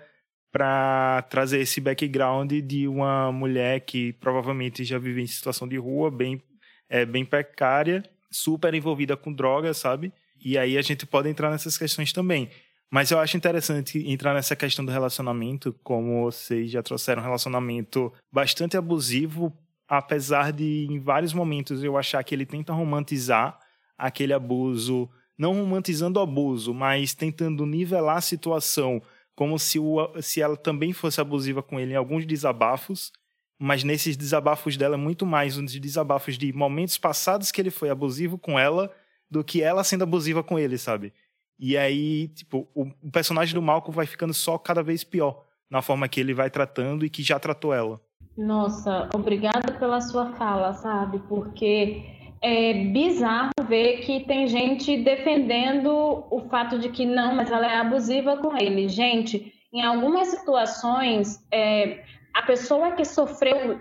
para 0.53 1.23
trazer 1.29 1.61
esse 1.61 1.81
background 1.81 2.53
de 2.53 2.87
uma 2.89 3.31
mulher 3.33 3.81
que 3.81 4.13
provavelmente 4.15 4.85
já 4.85 4.99
vive 4.99 5.23
em 5.23 5.27
situação 5.27 5.67
de 5.67 5.77
rua, 5.77 6.11
bem, 6.11 6.41
é, 6.89 7.05
bem 7.05 7.25
precária, 7.25 8.03
super 8.31 8.73
envolvida 8.73 9.17
com 9.17 9.33
drogas, 9.33 9.79
sabe? 9.79 10.13
E 10.43 10.57
aí 10.57 10.79
a 10.79 10.83
gente 10.83 11.07
pode 11.07 11.29
entrar 11.29 11.51
nessas 11.51 11.77
questões 11.77 12.13
também. 12.13 12.51
Mas 12.91 13.11
eu 13.11 13.19
acho 13.19 13.37
interessante 13.37 13.99
entrar 14.09 14.33
nessa 14.33 14.55
questão 14.55 14.85
do 14.85 14.93
relacionamento, 14.93 15.75
como 15.83 16.23
vocês 16.23 16.71
já 16.71 16.83
trouxeram 16.83 17.21
um 17.21 17.25
relacionamento 17.25 18.13
bastante 18.33 18.77
abusivo, 18.77 19.53
apesar 19.89 20.53
de 20.53 20.87
em 20.89 20.99
vários 20.99 21.33
momentos 21.33 21.83
eu 21.83 21.97
achar 21.97 22.23
que 22.23 22.35
ele 22.35 22.47
tenta 22.47 22.73
romantizar 22.73 23.59
aquele 23.99 24.33
abuso, 24.33 25.09
não 25.37 25.53
romantizando 25.55 26.21
o 26.21 26.23
abuso, 26.23 26.73
mas 26.73 27.13
tentando 27.13 27.67
nivelar 27.67 28.19
a 28.19 28.23
situação 28.23 29.03
como 29.35 29.59
se, 29.59 29.79
o, 29.79 30.11
se 30.23 30.41
ela 30.41 30.57
também 30.57 30.93
fosse 30.93 31.21
abusiva 31.21 31.63
com 31.63 31.79
ele 31.79 31.93
em 31.93 31.97
alguns 31.97 32.25
desabafos, 32.25 33.13
mas 33.59 33.85
nesses 33.85 34.17
desabafos 34.17 34.77
dela 34.77 34.95
é 34.95 34.99
muito 34.99 35.27
mais 35.27 35.59
uns 35.59 35.79
desabafos 35.79 36.39
de 36.39 36.53
momentos 36.53 36.97
passados 36.99 37.51
que 37.51 37.61
ele 37.61 37.71
foi 37.71 37.91
abusivo 37.91 38.39
com 38.39 38.59
ela 38.59 38.91
do 39.31 39.45
que 39.45 39.63
ela 39.63 39.85
sendo 39.85 40.03
abusiva 40.05 40.43
com 40.43 40.59
ele, 40.59 40.79
sabe? 40.79 41.13
E 41.59 41.77
aí, 41.77 42.29
tipo, 42.29 42.69
o, 42.75 42.87
o 43.03 43.11
personagem 43.11 43.55
do 43.55 43.63
Malcolm 43.63 43.95
vai 43.95 44.07
ficando 44.07 44.35
só 44.35 44.59
cada 44.59 44.83
vez 44.83 45.03
pior 45.03 45.45
na 45.71 45.83
forma 45.83 46.09
que 46.09 46.21
ele 46.21 46.35
vai 46.35 46.51
tratando 46.51 47.05
e 47.05 47.11
que 47.11 47.23
já 47.23 47.39
tratou 47.39 47.73
ela. 47.73 48.01
Nossa, 48.37 49.09
obrigada 49.15 49.73
pela 49.73 50.01
sua 50.01 50.33
fala, 50.35 50.75
sabe? 50.75 51.19
Porque 51.29 52.05
é 52.43 52.75
bizarro 52.85 53.51
ver 53.67 54.01
que 54.01 54.25
tem 54.25 54.47
gente 54.47 55.03
defendendo 55.03 56.27
o 56.31 56.47
fato 56.51 56.79
de 56.79 56.91
que 56.91 57.07
não, 57.07 57.35
mas 57.35 57.51
ela 57.51 57.67
é 57.67 57.77
abusiva 57.77 58.37
com 58.37 58.57
ele. 58.57 58.89
Gente, 58.89 59.53
em 59.73 59.83
algumas 59.83 60.29
situações, 60.29 61.43
é, 61.51 62.05
a 62.35 62.43
pessoa 62.43 62.93
que 62.93 63.05
sofreu, 63.05 63.81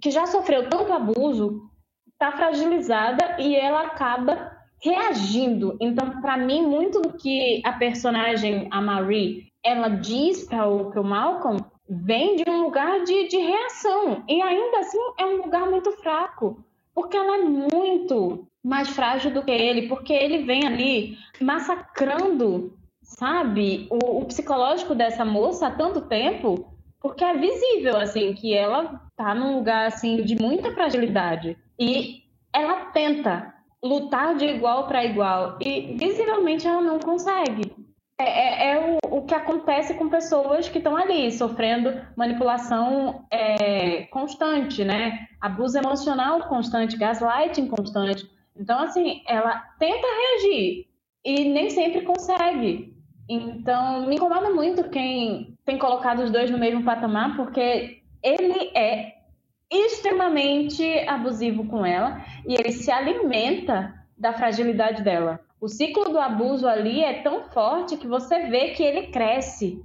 que 0.00 0.10
já 0.10 0.26
sofreu 0.26 0.68
tanto 0.68 0.92
abuso, 0.92 1.70
está 2.12 2.32
fragilizada 2.32 3.36
e 3.38 3.54
ela 3.54 3.82
acaba 3.82 4.59
reagindo. 4.82 5.76
Então, 5.80 6.20
para 6.20 6.36
mim, 6.36 6.62
muito 6.62 7.00
do 7.00 7.12
que 7.12 7.60
a 7.64 7.72
personagem, 7.72 8.68
a 8.70 8.80
Marie, 8.80 9.50
ela 9.62 9.88
diz 9.88 10.44
para 10.44 10.66
o, 10.66 11.04
Malcolm 11.04 11.60
vem 11.88 12.36
de 12.36 12.44
um 12.48 12.62
lugar 12.62 13.02
de, 13.04 13.28
de 13.28 13.36
reação. 13.36 14.24
E 14.28 14.40
ainda 14.40 14.78
assim 14.78 14.98
é 15.18 15.24
um 15.26 15.42
lugar 15.42 15.68
muito 15.68 15.92
fraco. 15.92 16.64
Porque 16.94 17.16
ela 17.16 17.36
é 17.36 17.44
muito 17.44 18.46
mais 18.62 18.88
frágil 18.90 19.32
do 19.32 19.42
que 19.42 19.50
ele, 19.50 19.88
porque 19.88 20.12
ele 20.12 20.44
vem 20.44 20.66
ali 20.66 21.16
massacrando, 21.40 22.76
sabe, 23.02 23.88
o, 23.90 24.20
o 24.20 24.24
psicológico 24.26 24.94
dessa 24.94 25.24
moça 25.24 25.68
há 25.68 25.70
tanto 25.70 26.02
tempo, 26.02 26.74
porque 27.00 27.24
é 27.24 27.34
visível, 27.34 27.96
assim, 27.96 28.34
que 28.34 28.54
ela 28.54 29.00
tá 29.16 29.34
num 29.34 29.56
lugar, 29.56 29.86
assim, 29.86 30.22
de 30.22 30.36
muita 30.40 30.72
fragilidade. 30.72 31.56
E 31.78 32.22
ela 32.52 32.86
tenta 32.86 33.54
lutar 33.82 34.36
de 34.36 34.44
igual 34.44 34.86
para 34.86 35.04
igual 35.04 35.56
e 35.60 35.94
visivelmente 35.96 36.66
ela 36.66 36.80
não 36.80 36.98
consegue. 36.98 37.74
É, 38.18 38.24
é, 38.24 38.72
é 38.72 38.98
o, 39.02 39.16
o, 39.16 39.22
que 39.24 39.34
acontece 39.34 39.94
com 39.94 40.10
pessoas 40.10 40.68
que 40.68 40.76
estão 40.76 40.94
ali 40.94 41.32
sofrendo 41.32 42.02
manipulação 42.14 43.24
é, 43.30 44.02
constante, 44.10 44.84
né? 44.84 45.26
Abuso 45.40 45.78
emocional 45.78 46.46
constante, 46.46 46.98
gaslighting 46.98 47.68
constante. 47.68 48.28
Então, 48.54 48.78
assim, 48.80 49.22
ela 49.26 49.56
tenta 49.78 50.06
reagir 50.06 50.86
e 51.24 51.48
nem 51.48 51.70
sempre 51.70 52.02
consegue. 52.02 52.94
Então, 53.26 54.06
me 54.06 54.16
incomoda 54.16 54.50
muito 54.50 54.90
quem 54.90 55.56
tem 55.64 55.78
colocado 55.78 56.22
os 56.22 56.30
dois 56.30 56.50
no 56.50 56.58
mesmo 56.58 56.84
patamar, 56.84 57.36
porque 57.36 58.02
ele 58.22 58.70
é 58.76 59.19
extremamente 59.70 60.84
abusivo 61.06 61.64
com 61.66 61.86
ela 61.86 62.24
e 62.46 62.54
ele 62.54 62.72
se 62.72 62.90
alimenta 62.90 63.94
da 64.18 64.32
fragilidade 64.32 65.02
dela. 65.02 65.40
O 65.60 65.68
ciclo 65.68 66.04
do 66.10 66.18
abuso 66.18 66.66
ali 66.66 67.02
é 67.02 67.22
tão 67.22 67.44
forte 67.44 67.96
que 67.96 68.06
você 68.06 68.46
vê 68.46 68.70
que 68.70 68.82
ele 68.82 69.08
cresce, 69.08 69.82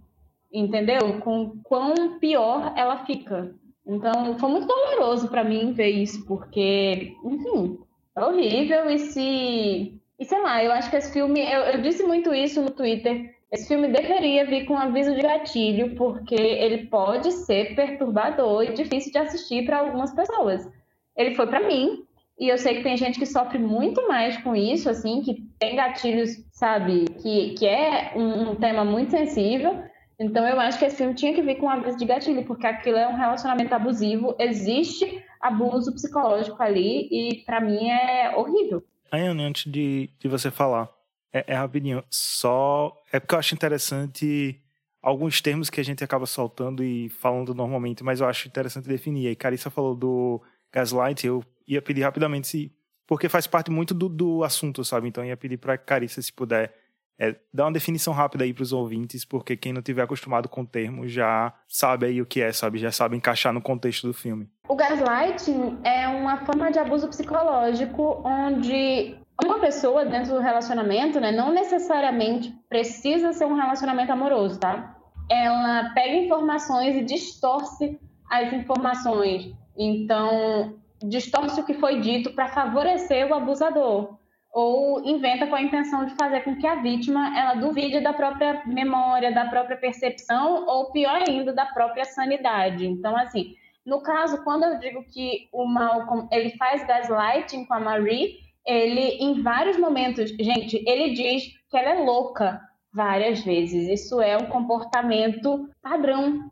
entendeu? 0.51 1.19
Com 1.19 1.59
quão 1.63 2.17
pior 2.17 2.73
ela 2.75 3.05
fica. 3.05 3.53
Então, 3.85 4.37
foi 4.39 4.49
muito 4.49 4.67
doloroso 4.67 5.27
para 5.27 5.43
mim 5.43 5.73
ver 5.73 5.89
isso, 5.89 6.25
porque, 6.25 7.13
enfim, 7.23 7.77
é 8.17 8.23
horrível 8.23 8.89
e 8.89 8.97
se. 8.97 10.01
E 10.17 10.23
sei 10.25 10.41
lá, 10.41 10.63
eu 10.63 10.71
acho 10.71 10.89
que 10.89 10.95
esse 10.95 11.11
filme. 11.11 11.41
Eu, 11.41 11.61
eu 11.61 11.81
disse 11.81 12.01
muito 12.03 12.33
isso 12.33 12.61
no 12.61 12.71
Twitter. 12.71 13.34
Esse 13.51 13.67
filme 13.67 13.87
deveria 13.87 14.45
vir 14.45 14.65
com 14.65 14.77
aviso 14.77 15.15
de 15.15 15.21
gatilho, 15.21 15.95
porque 15.95 16.35
ele 16.35 16.87
pode 16.87 17.31
ser 17.31 17.75
perturbador 17.75 18.63
e 18.63 18.73
difícil 18.73 19.11
de 19.11 19.17
assistir 19.19 19.65
para 19.65 19.79
algumas 19.79 20.13
pessoas. 20.13 20.67
Ele 21.15 21.35
foi 21.35 21.47
para 21.47 21.65
mim, 21.65 22.03
e 22.39 22.49
eu 22.49 22.57
sei 22.57 22.75
que 22.75 22.83
tem 22.83 22.97
gente 22.97 23.17
que 23.17 23.25
sofre 23.25 23.57
muito 23.57 24.07
mais 24.07 24.37
com 24.37 24.55
isso, 24.55 24.89
assim, 24.89 25.21
que 25.21 25.47
tem 25.57 25.75
gatilhos, 25.75 26.31
sabe, 26.51 27.05
que, 27.21 27.51
que 27.51 27.65
é 27.65 28.11
um, 28.15 28.51
um 28.51 28.55
tema 28.55 28.83
muito 28.83 29.11
sensível. 29.11 29.83
Então 30.19 30.45
eu 30.47 30.59
acho 30.59 30.79
que 30.79 30.85
esse 30.85 30.97
filme 30.97 31.13
tinha 31.13 31.33
que 31.33 31.41
vir 31.41 31.55
com 31.55 31.67
um 31.67 31.69
aviso 31.69 31.97
de 31.97 32.05
gatilho, 32.05 32.45
porque 32.45 32.65
aquilo 32.65 32.97
é 32.97 33.07
um 33.07 33.15
relacionamento 33.15 33.73
abusivo, 33.73 34.35
existe 34.39 35.23
abuso 35.39 35.93
psicológico 35.93 36.61
ali, 36.61 37.07
e 37.11 37.43
para 37.45 37.61
mim 37.61 37.89
é 37.89 38.35
horrível. 38.35 38.83
Ayane, 39.11 39.43
antes 39.43 39.71
de, 39.71 40.09
de 40.19 40.27
você 40.27 40.49
falar, 40.49 40.89
é, 41.35 41.43
é 41.47 41.55
rapidinho, 41.55 42.01
só. 42.09 42.95
É 43.11 43.19
porque 43.19 43.35
eu 43.35 43.39
acho 43.39 43.53
interessante 43.53 44.61
alguns 45.01 45.41
termos 45.41 45.69
que 45.69 45.81
a 45.81 45.83
gente 45.83 46.01
acaba 46.01 46.25
soltando 46.25 46.81
e 46.81 47.09
falando 47.09 47.53
normalmente, 47.53 48.03
mas 48.05 48.21
eu 48.21 48.27
acho 48.27 48.47
interessante 48.47 48.87
definir. 48.87 49.27
Aí 49.27 49.35
Carissa 49.35 49.69
falou 49.69 49.93
do 49.93 50.41
gaslight, 50.71 51.27
eu 51.27 51.43
ia 51.67 51.81
pedir 51.81 52.03
rapidamente 52.03 52.47
se. 52.47 52.71
Porque 53.05 53.27
faz 53.27 53.45
parte 53.45 53.69
muito 53.69 53.93
do, 53.93 54.07
do 54.07 54.43
assunto, 54.45 54.83
sabe? 54.83 55.09
Então 55.09 55.23
eu 55.23 55.27
ia 55.27 55.37
pedir 55.37 55.57
para 55.57 55.77
Carissa, 55.77 56.21
se 56.21 56.31
puder, 56.31 56.73
é, 57.19 57.35
dar 57.53 57.65
uma 57.65 57.71
definição 57.73 58.13
rápida 58.13 58.45
aí 58.45 58.53
para 58.53 58.63
os 58.63 58.73
ouvintes, 58.73 59.25
porque 59.25 59.57
quem 59.57 59.73
não 59.73 59.81
tiver 59.81 60.03
acostumado 60.03 60.49
com 60.49 60.61
o 60.61 60.65
termo 60.65 61.07
já 61.07 61.53
sabe 61.67 62.07
aí 62.07 62.21
o 62.21 62.25
que 62.25 62.41
é, 62.41 62.51
sabe? 62.51 62.79
Já 62.79 62.91
sabe 62.91 63.15
encaixar 63.15 63.53
no 63.53 63.61
contexto 63.61 64.07
do 64.07 64.13
filme. 64.13 64.49
O 64.67 64.75
gaslighting 64.75 65.77
é 65.83 66.07
uma 66.07 66.45
forma 66.45 66.71
de 66.71 66.79
abuso 66.79 67.07
psicológico 67.09 68.21
onde 68.25 69.17
uma 69.43 69.59
pessoa 69.59 70.05
dentro 70.05 70.33
do 70.33 70.39
relacionamento, 70.39 71.19
né, 71.19 71.31
não 71.31 71.51
necessariamente 71.51 72.53
precisa 72.69 73.33
ser 73.33 73.45
um 73.45 73.55
relacionamento 73.55 74.11
amoroso, 74.11 74.59
tá? 74.59 74.95
Ela 75.29 75.91
pega 75.93 76.15
informações 76.15 76.95
e 76.95 77.03
distorce 77.03 77.99
as 78.29 78.53
informações. 78.53 79.53
Então, 79.77 80.75
distorce 81.03 81.59
o 81.59 81.65
que 81.65 81.73
foi 81.73 81.99
dito 81.99 82.33
para 82.33 82.47
favorecer 82.47 83.27
o 83.27 83.33
abusador 83.33 84.17
ou 84.55 85.05
inventa 85.05 85.47
com 85.47 85.55
a 85.55 85.61
intenção 85.61 86.05
de 86.05 86.15
fazer 86.15 86.39
com 86.45 86.55
que 86.55 86.65
a 86.65 86.75
vítima 86.75 87.37
ela 87.37 87.55
duvide 87.55 87.99
da 87.99 88.13
própria 88.13 88.63
memória, 88.65 89.33
da 89.33 89.45
própria 89.45 89.75
percepção 89.75 90.65
ou 90.65 90.93
pior 90.93 91.21
ainda 91.27 91.51
da 91.51 91.65
própria 91.65 92.05
sanidade. 92.05 92.87
Então 92.87 93.17
assim, 93.17 93.53
no 93.85 94.01
caso 94.01 94.41
quando 94.45 94.63
eu 94.63 94.79
digo 94.79 95.03
que 95.03 95.49
o 95.51 95.65
Malcolm 95.65 96.29
ele 96.31 96.51
faz 96.51 96.87
gaslighting 96.87 97.65
com 97.65 97.73
a 97.73 97.81
Marie, 97.81 98.44
ele 98.65 99.17
em 99.19 99.41
vários 99.41 99.77
momentos, 99.77 100.31
gente, 100.31 100.83
ele 100.87 101.13
diz 101.13 101.43
que 101.69 101.77
ela 101.77 101.91
é 101.91 102.03
louca 102.03 102.61
várias 102.93 103.41
vezes. 103.41 103.87
Isso 103.89 104.21
é 104.21 104.37
um 104.37 104.47
comportamento 104.47 105.69
padrão 105.81 106.49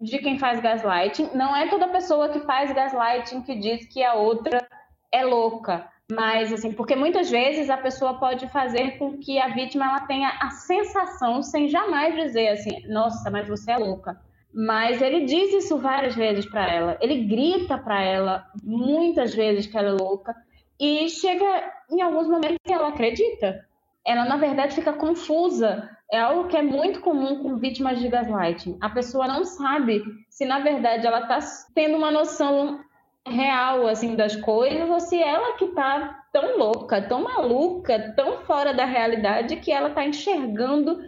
de 0.00 0.18
quem 0.18 0.38
faz 0.38 0.60
gaslighting. 0.60 1.30
Não 1.34 1.54
é 1.54 1.68
toda 1.68 1.88
pessoa 1.88 2.28
que 2.28 2.40
faz 2.40 2.72
gaslighting 2.72 3.42
que 3.42 3.54
diz 3.56 3.86
que 3.86 4.02
a 4.02 4.14
outra 4.14 4.66
é 5.12 5.24
louca, 5.24 5.88
mas 6.10 6.52
assim, 6.52 6.72
porque 6.72 6.94
muitas 6.94 7.30
vezes 7.30 7.70
a 7.70 7.76
pessoa 7.76 8.18
pode 8.18 8.48
fazer 8.48 8.98
com 8.98 9.18
que 9.18 9.38
a 9.38 9.48
vítima 9.48 9.86
ela 9.86 10.00
tenha 10.00 10.28
a 10.40 10.50
sensação, 10.50 11.42
sem 11.42 11.68
jamais 11.68 12.14
dizer 12.14 12.48
assim, 12.48 12.86
nossa, 12.88 13.30
mas 13.30 13.48
você 13.48 13.72
é 13.72 13.78
louca. 13.78 14.20
Mas 14.52 15.02
ele 15.02 15.24
diz 15.24 15.52
isso 15.52 15.78
várias 15.78 16.14
vezes 16.14 16.46
para 16.46 16.70
ela. 16.70 16.98
Ele 17.00 17.24
grita 17.24 17.76
para 17.76 18.00
ela 18.00 18.46
muitas 18.62 19.34
vezes 19.34 19.66
que 19.66 19.76
ela 19.76 19.88
é 19.88 19.92
louca 19.92 20.34
e 20.78 21.08
chega 21.08 21.72
em 21.90 22.02
alguns 22.02 22.28
momentos 22.28 22.58
que 22.64 22.72
ela 22.72 22.88
acredita. 22.88 23.66
Ela 24.06 24.24
na 24.24 24.36
verdade 24.36 24.74
fica 24.74 24.92
confusa 24.92 25.90
é 26.14 26.20
algo 26.20 26.48
que 26.48 26.56
é 26.56 26.62
muito 26.62 27.00
comum 27.00 27.42
com 27.42 27.56
vítimas 27.56 27.98
de 27.98 28.08
gaslighting. 28.08 28.78
A 28.80 28.88
pessoa 28.88 29.26
não 29.26 29.44
sabe 29.44 30.02
se, 30.28 30.44
na 30.44 30.60
verdade, 30.60 31.06
ela 31.06 31.20
está 31.20 31.38
tendo 31.74 31.96
uma 31.96 32.10
noção 32.10 32.80
real 33.26 33.88
assim 33.88 34.14
das 34.14 34.36
coisas 34.36 34.88
ou 34.88 35.00
se 35.00 35.20
ela 35.20 35.56
que 35.56 35.64
está 35.64 36.24
tão 36.32 36.58
louca, 36.58 37.00
tão 37.02 37.22
maluca, 37.22 38.12
tão 38.14 38.42
fora 38.42 38.74
da 38.74 38.84
realidade 38.84 39.56
que 39.56 39.72
ela 39.72 39.88
está 39.88 40.04
enxergando 40.04 41.00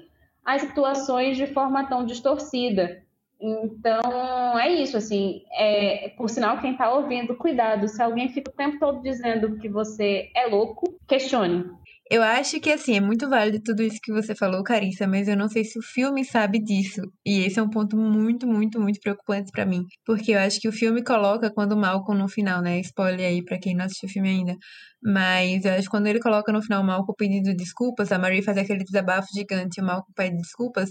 as 0.44 0.62
situações 0.62 1.36
de 1.36 1.46
forma 1.46 1.84
tão 1.86 2.04
distorcida. 2.04 3.02
Então, 3.40 4.58
é 4.58 4.72
isso, 4.72 4.96
assim, 4.96 5.42
é, 5.52 6.08
por 6.16 6.30
sinal, 6.30 6.58
quem 6.60 6.72
está 6.72 6.92
ouvindo, 6.92 7.36
cuidado, 7.36 7.86
se 7.86 8.02
alguém 8.02 8.30
fica 8.30 8.50
o 8.50 8.54
tempo 8.54 8.78
todo 8.78 9.02
dizendo 9.02 9.58
que 9.58 9.68
você 9.68 10.30
é 10.34 10.46
louco, 10.46 10.98
questione. 11.06 11.64
Eu 12.08 12.22
acho 12.22 12.60
que, 12.60 12.70
assim, 12.70 12.96
é 12.96 13.00
muito 13.00 13.28
válido 13.28 13.60
tudo 13.64 13.82
isso 13.82 13.98
que 14.00 14.12
você 14.12 14.32
falou, 14.34 14.62
Carissa, 14.62 15.08
mas 15.08 15.26
eu 15.26 15.36
não 15.36 15.48
sei 15.48 15.64
se 15.64 15.76
o 15.76 15.82
filme 15.82 16.24
sabe 16.24 16.60
disso. 16.62 17.02
E 17.26 17.40
esse 17.40 17.58
é 17.58 17.62
um 17.62 17.68
ponto 17.68 17.96
muito, 17.96 18.46
muito, 18.46 18.80
muito 18.80 19.00
preocupante 19.00 19.50
para 19.50 19.66
mim. 19.66 19.82
Porque 20.04 20.30
eu 20.32 20.38
acho 20.38 20.60
que 20.60 20.68
o 20.68 20.72
filme 20.72 21.02
coloca 21.02 21.50
quando 21.52 21.72
o 21.72 21.76
Malcolm 21.76 22.22
no 22.22 22.28
final, 22.28 22.62
né? 22.62 22.78
Spoiler 22.78 23.26
aí 23.26 23.44
pra 23.44 23.58
quem 23.58 23.74
não 23.74 23.86
assistiu 23.86 24.08
o 24.08 24.12
filme 24.12 24.28
ainda. 24.28 24.54
Mas 25.02 25.64
eu 25.64 25.72
acho 25.72 25.82
que 25.82 25.90
quando 25.90 26.06
ele 26.06 26.20
coloca 26.20 26.52
no 26.52 26.62
final 26.62 26.80
o 26.80 26.86
Malcolm 26.86 27.14
pedindo 27.18 27.54
desculpas, 27.56 28.12
a 28.12 28.18
Marie 28.18 28.42
faz 28.42 28.56
aquele 28.56 28.84
desabafo 28.84 29.26
gigante 29.34 29.80
e 29.80 29.82
o 29.82 29.86
Malcolm 29.86 30.12
pede 30.14 30.36
desculpas. 30.36 30.90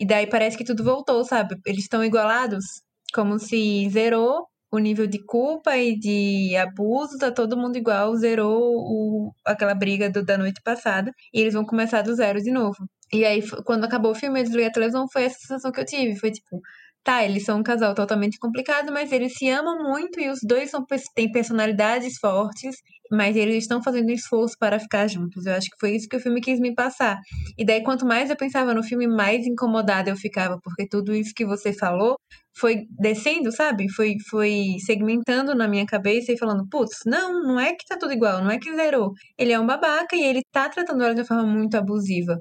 E 0.00 0.06
daí 0.06 0.26
parece 0.26 0.56
que 0.56 0.64
tudo 0.64 0.82
voltou, 0.82 1.22
sabe? 1.24 1.56
Eles 1.66 1.82
estão 1.82 2.02
igualados. 2.02 2.64
Como 3.12 3.38
se 3.38 3.88
zerou 3.90 4.46
o 4.72 4.78
nível 4.78 5.06
de 5.06 5.22
culpa 5.24 5.76
e 5.76 5.98
de 5.98 6.56
abuso, 6.56 7.18
tá 7.18 7.30
todo 7.30 7.56
mundo 7.56 7.76
igual, 7.76 8.16
zerou 8.16 8.60
o, 8.76 9.32
aquela 9.44 9.74
briga 9.74 10.08
do, 10.08 10.24
da 10.24 10.38
noite 10.38 10.62
passada, 10.62 11.12
e 11.34 11.40
eles 11.40 11.54
vão 11.54 11.64
começar 11.64 12.02
do 12.02 12.14
zero 12.14 12.40
de 12.40 12.52
novo. 12.52 12.88
E 13.12 13.24
aí, 13.24 13.42
quando 13.64 13.84
acabou 13.84 14.12
o 14.12 14.14
filme, 14.14 14.38
eu 14.40 14.44
desliguei 14.44 14.68
a 14.68 14.72
televisão, 14.72 15.08
foi 15.12 15.24
essa 15.24 15.38
sensação 15.40 15.72
que 15.72 15.80
eu 15.80 15.84
tive, 15.84 16.16
foi 16.16 16.30
tipo, 16.30 16.60
tá, 17.02 17.24
eles 17.24 17.44
são 17.44 17.58
um 17.58 17.62
casal 17.62 17.94
totalmente 17.94 18.38
complicado, 18.38 18.92
mas 18.92 19.10
eles 19.12 19.34
se 19.36 19.48
amam 19.50 19.82
muito 19.82 20.20
e 20.20 20.28
os 20.30 20.38
dois 20.44 20.70
são, 20.70 20.84
têm 21.14 21.30
personalidades 21.32 22.18
fortes, 22.18 22.76
mas 23.10 23.36
eles 23.36 23.56
estão 23.56 23.82
fazendo 23.82 24.10
esforço 24.10 24.54
para 24.58 24.78
ficar 24.78 25.06
juntos. 25.08 25.46
Eu 25.46 25.54
acho 25.54 25.68
que 25.68 25.76
foi 25.78 25.96
isso 25.96 26.08
que 26.08 26.16
o 26.16 26.20
filme 26.20 26.40
quis 26.40 26.60
me 26.60 26.74
passar. 26.74 27.18
E 27.58 27.64
daí, 27.64 27.82
quanto 27.82 28.06
mais 28.06 28.30
eu 28.30 28.36
pensava 28.36 28.74
no 28.74 28.82
filme, 28.82 29.06
mais 29.06 29.46
incomodada 29.46 30.10
eu 30.10 30.16
ficava, 30.16 30.58
porque 30.62 30.86
tudo 30.88 31.14
isso 31.14 31.32
que 31.34 31.44
você 31.44 31.72
falou 31.72 32.16
foi 32.58 32.86
descendo, 32.98 33.50
sabe? 33.52 33.88
Foi, 33.90 34.16
foi 34.28 34.76
segmentando 34.84 35.54
na 35.54 35.68
minha 35.68 35.86
cabeça 35.86 36.32
e 36.32 36.38
falando, 36.38 36.66
putz, 36.68 36.98
não, 37.06 37.42
não 37.42 37.60
é 37.60 37.72
que 37.72 37.86
tá 37.86 37.96
tudo 37.96 38.12
igual, 38.12 38.42
não 38.42 38.50
é 38.50 38.58
que 38.58 38.74
zerou. 38.74 39.12
Ele 39.38 39.52
é 39.52 39.58
um 39.58 39.66
babaca 39.66 40.16
e 40.16 40.22
ele 40.22 40.42
tá 40.52 40.68
tratando 40.68 41.02
ela 41.02 41.14
de 41.14 41.20
uma 41.20 41.26
forma 41.26 41.46
muito 41.46 41.76
abusiva. 41.76 42.38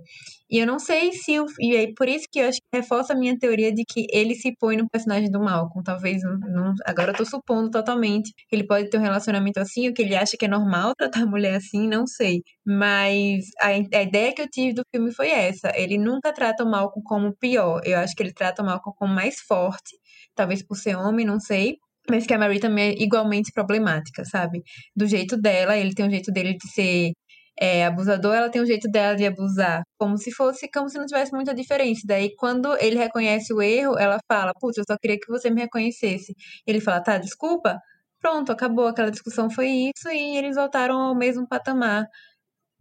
E 0.49 0.57
eu 0.57 0.65
não 0.65 0.79
sei 0.79 1.11
se. 1.13 1.39
O, 1.39 1.45
e 1.59 1.75
é 1.75 1.93
por 1.95 2.09
isso 2.09 2.25
que 2.31 2.39
eu 2.39 2.49
acho 2.49 2.57
que 2.57 2.77
reforça 2.77 3.13
a 3.13 3.15
minha 3.15 3.37
teoria 3.37 3.71
de 3.71 3.83
que 3.87 4.07
ele 4.11 4.33
se 4.33 4.51
põe 4.59 4.75
no 4.75 4.89
personagem 4.89 5.29
do 5.29 5.39
Malcolm. 5.39 5.83
Talvez. 5.83 6.21
Não, 6.23 6.73
agora 6.85 7.11
eu 7.11 7.15
tô 7.15 7.25
supondo 7.25 7.69
totalmente 7.69 8.33
que 8.47 8.55
ele 8.55 8.65
pode 8.65 8.89
ter 8.89 8.97
um 8.97 9.01
relacionamento 9.01 9.59
assim, 9.59 9.87
o 9.87 9.93
que 9.93 10.01
ele 10.01 10.15
acha 10.15 10.35
que 10.37 10.45
é 10.45 10.47
normal 10.47 10.58
tratar 10.97 11.23
a 11.23 11.25
mulher 11.25 11.55
assim, 11.55 11.87
não 11.87 12.05
sei. 12.07 12.41
Mas 12.65 13.45
a, 13.59 13.67
a 13.67 14.03
ideia 14.03 14.33
que 14.33 14.41
eu 14.41 14.49
tive 14.49 14.73
do 14.73 14.83
filme 14.93 15.13
foi 15.13 15.29
essa. 15.29 15.71
Ele 15.75 15.97
nunca 15.97 16.33
trata 16.33 16.63
o 16.63 16.69
Malcolm 16.69 17.03
como 17.03 17.35
pior. 17.37 17.81
Eu 17.85 17.99
acho 17.99 18.15
que 18.15 18.23
ele 18.23 18.33
trata 18.33 18.61
o 18.61 18.65
Malcolm 18.65 18.95
como 18.97 19.13
mais 19.13 19.39
forte. 19.41 19.97
Talvez 20.35 20.63
por 20.63 20.75
ser 20.75 20.95
homem, 20.95 21.25
não 21.25 21.39
sei 21.39 21.77
mas 22.09 22.25
que 22.25 22.33
a 22.33 22.39
Marie 22.39 22.59
também 22.59 22.89
é 22.89 23.03
igualmente 23.03 23.51
problemática, 23.53 24.25
sabe? 24.25 24.63
Do 24.95 25.05
jeito 25.05 25.37
dela, 25.37 25.77
ele 25.77 25.93
tem 25.93 26.07
um 26.07 26.09
jeito 26.09 26.31
dele 26.31 26.55
de 26.57 26.67
ser 26.71 27.11
é, 27.59 27.85
abusador, 27.85 28.33
ela 28.35 28.49
tem 28.49 28.61
um 28.61 28.65
jeito 28.65 28.89
dela 28.89 29.15
de 29.15 29.25
abusar, 29.25 29.83
como 29.97 30.17
se 30.17 30.31
fosse, 30.31 30.69
como 30.71 30.89
se 30.89 30.97
não 30.97 31.05
tivesse 31.05 31.33
muita 31.33 31.53
diferença. 31.53 32.01
Daí, 32.05 32.33
quando 32.37 32.75
ele 32.79 32.97
reconhece 32.97 33.53
o 33.53 33.61
erro, 33.61 33.97
ela 33.99 34.17
fala, 34.31 34.53
putz, 34.59 34.77
eu 34.77 34.83
só 34.89 34.97
queria 34.97 35.19
que 35.19 35.27
você 35.27 35.49
me 35.49 35.61
reconhecesse. 35.61 36.33
Ele 36.65 36.79
fala, 36.79 37.01
tá, 37.03 37.17
desculpa. 37.17 37.77
Pronto, 38.21 38.51
acabou, 38.51 38.87
aquela 38.87 39.11
discussão 39.11 39.49
foi 39.49 39.69
isso 39.69 40.09
e 40.09 40.37
eles 40.37 40.55
voltaram 40.55 40.97
ao 40.99 41.15
mesmo 41.15 41.47
patamar. 41.47 42.05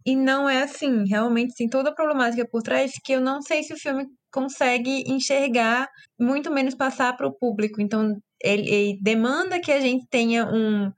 E 0.05 0.15
não 0.15 0.49
é 0.49 0.63
assim, 0.63 1.05
realmente 1.07 1.53
tem 1.55 1.69
toda 1.69 1.89
a 1.89 1.95
problemática 1.95 2.47
por 2.49 2.61
trás 2.63 2.91
que 3.03 3.13
eu 3.13 3.21
não 3.21 3.41
sei 3.41 3.63
se 3.63 3.73
o 3.73 3.77
filme 3.77 4.05
consegue 4.31 5.03
enxergar, 5.07 5.87
muito 6.19 6.51
menos 6.51 6.75
passar 6.75 7.15
para 7.17 7.27
o 7.27 7.33
público. 7.37 7.81
Então, 7.81 8.15
ele, 8.43 8.69
ele 8.69 8.99
demanda 9.01 9.59
que 9.61 9.71
a 9.71 9.79
gente 9.79 10.05
tenha 10.09 10.45
um, 10.45 10.91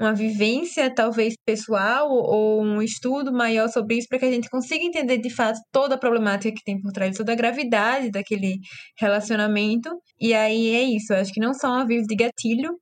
uma 0.00 0.14
vivência 0.14 0.92
talvez 0.94 1.34
pessoal 1.46 2.08
ou 2.10 2.62
um 2.62 2.82
estudo 2.82 3.32
maior 3.32 3.68
sobre 3.68 3.98
isso 3.98 4.08
para 4.08 4.18
que 4.18 4.24
a 4.24 4.32
gente 4.32 4.50
consiga 4.50 4.84
entender 4.84 5.18
de 5.18 5.30
fato 5.30 5.60
toda 5.72 5.94
a 5.94 5.98
problemática 5.98 6.54
que 6.54 6.64
tem 6.64 6.80
por 6.80 6.92
trás, 6.92 7.16
toda 7.16 7.32
a 7.32 7.36
gravidade 7.36 8.10
daquele 8.10 8.58
relacionamento. 8.98 9.90
E 10.20 10.34
aí 10.34 10.74
é 10.74 10.82
isso, 10.82 11.12
eu 11.12 11.18
acho 11.18 11.32
que 11.32 11.40
não 11.40 11.54
só 11.54 11.68
um 11.68 11.80
aviso 11.80 12.06
de 12.06 12.16
gatilho, 12.16 12.76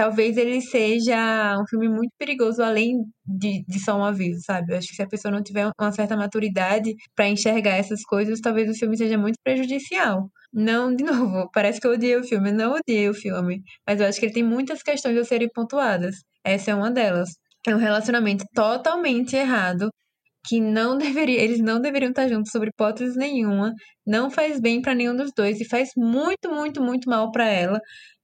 talvez 0.00 0.38
ele 0.38 0.62
seja 0.62 1.58
um 1.60 1.66
filme 1.68 1.86
muito 1.86 2.10
perigoso 2.18 2.62
além 2.62 3.04
de, 3.26 3.62
de 3.68 3.78
só 3.84 3.98
um 3.98 4.02
aviso, 4.02 4.40
sabe? 4.46 4.72
Eu 4.72 4.78
acho 4.78 4.88
que 4.88 4.94
se 4.94 5.02
a 5.02 5.06
pessoa 5.06 5.30
não 5.30 5.42
tiver 5.42 5.70
uma 5.78 5.92
certa 5.92 6.16
maturidade 6.16 6.94
para 7.14 7.28
enxergar 7.28 7.76
essas 7.76 8.02
coisas, 8.04 8.40
talvez 8.40 8.70
o 8.70 8.72
filme 8.72 8.96
seja 8.96 9.18
muito 9.18 9.36
prejudicial. 9.44 10.30
Não, 10.50 10.96
de 10.96 11.04
novo, 11.04 11.50
parece 11.52 11.78
que 11.78 11.86
eu 11.86 11.92
odiei 11.92 12.16
o 12.16 12.24
filme. 12.24 12.48
Eu 12.48 12.54
não 12.54 12.72
odiei 12.76 13.10
o 13.10 13.14
filme, 13.14 13.62
mas 13.86 14.00
eu 14.00 14.06
acho 14.06 14.18
que 14.18 14.24
ele 14.24 14.32
tem 14.32 14.42
muitas 14.42 14.82
questões 14.82 15.18
a 15.18 15.24
serem 15.24 15.50
pontuadas. 15.54 16.16
Essa 16.42 16.70
é 16.70 16.74
uma 16.74 16.90
delas. 16.90 17.28
É 17.68 17.74
um 17.74 17.78
relacionamento 17.78 18.46
totalmente 18.54 19.36
errado 19.36 19.90
que 20.46 20.60
não 20.62 20.96
deveria, 20.96 21.42
eles 21.42 21.60
não 21.60 21.78
deveriam 21.78 22.08
estar 22.08 22.26
juntos 22.26 22.50
sobre 22.50 22.70
hipótese 22.70 23.18
nenhuma. 23.18 23.74
Não 24.06 24.30
faz 24.30 24.58
bem 24.60 24.80
para 24.80 24.94
nenhum 24.94 25.14
dos 25.14 25.30
dois 25.36 25.60
e 25.60 25.68
faz 25.68 25.90
muito, 25.94 26.50
muito, 26.50 26.82
muito 26.82 27.10
mal 27.10 27.30
para 27.30 27.46
ela. 27.46 27.78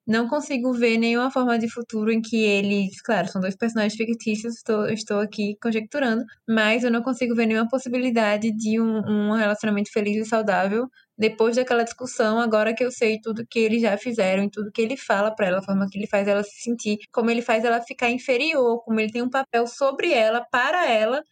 Não 0.07 0.29
consigo 0.29 0.73
ver 0.73 0.99
nenhuma 0.99 1.31
forma 1.31 1.59
de 1.59 1.69
futuro 1.69 2.13
em 2.13 2.21
que 2.23 2.37
eles, 2.37 3.01
claro, 3.03 3.27
são 3.29 3.41
dois 3.41 3.57
personagens 3.57 3.97
fictícios, 3.97 4.55
estou, 4.57 4.89
estou 4.89 5.19
aqui 5.19 5.57
conjecturando, 5.61 6.25
mas 6.49 6.85
eu 6.85 6.91
não 6.93 7.03
consigo 7.03 7.35
ver 7.35 7.47
nenhuma 7.47 7.69
possibilidade 7.69 8.53
de 8.53 8.81
um, 8.81 8.99
um 9.05 9.33
relacionamento 9.33 9.91
feliz 9.93 10.17
e 10.17 10.29
saudável 10.29 10.89
depois 11.19 11.57
daquela 11.57 11.83
discussão, 11.83 12.39
agora 12.39 12.75
que 12.75 12.85
eu 12.85 12.91
sei 12.91 13.19
tudo 13.21 13.47
que 13.49 13.59
eles 13.59 13.81
já 13.83 13.97
fizeram 13.97 14.45
e 14.45 14.51
tudo 14.51 14.71
que 14.71 14.83
ele 14.83 14.97
fala 14.97 15.35
para 15.35 15.47
ela, 15.47 15.59
a 15.59 15.63
forma 15.63 15.89
que 15.91 15.99
ele 15.99 16.07
faz 16.07 16.29
ela 16.29 16.43
se 16.43 16.63
sentir, 16.63 16.99
como 17.11 17.31
ele 17.31 17.43
faz 17.43 17.65
ela 17.65 17.81
ficar 17.81 18.11
inferior, 18.11 18.83
como 18.85 19.01
ele 19.01 19.11
tem 19.11 19.23
um 19.23 19.31
papel 19.31 19.67
sobre 19.67 20.13
ela, 20.13 20.45
para 20.51 20.89
ela, 20.89 21.23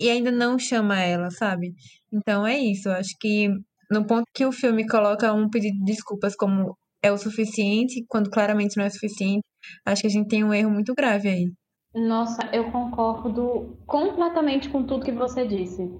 e 0.00 0.10
ainda 0.10 0.30
não 0.30 0.58
chama 0.58 1.00
ela, 1.00 1.30
sabe? 1.30 1.74
Então 2.12 2.46
é 2.46 2.58
isso, 2.58 2.88
eu 2.88 2.92
acho 2.92 3.16
que 3.18 3.48
no 3.90 4.06
ponto 4.06 4.26
que 4.34 4.44
o 4.44 4.52
filme 4.52 4.86
coloca 4.86 5.32
um 5.32 5.48
pedido 5.48 5.78
de 5.78 5.84
desculpas 5.84 6.34
como 6.36 6.76
é 7.02 7.12
o 7.12 7.18
suficiente, 7.18 8.04
quando 8.08 8.30
claramente 8.30 8.76
não 8.76 8.84
é 8.84 8.90
suficiente, 8.90 9.42
acho 9.86 10.02
que 10.02 10.08
a 10.08 10.10
gente 10.10 10.28
tem 10.28 10.44
um 10.44 10.54
erro 10.54 10.70
muito 10.70 10.94
grave 10.94 11.28
aí. 11.28 11.52
Nossa, 11.94 12.48
eu 12.52 12.70
concordo 12.70 13.76
completamente 13.86 14.68
com 14.68 14.84
tudo 14.84 15.04
que 15.04 15.12
você 15.12 15.46
disse. 15.46 15.90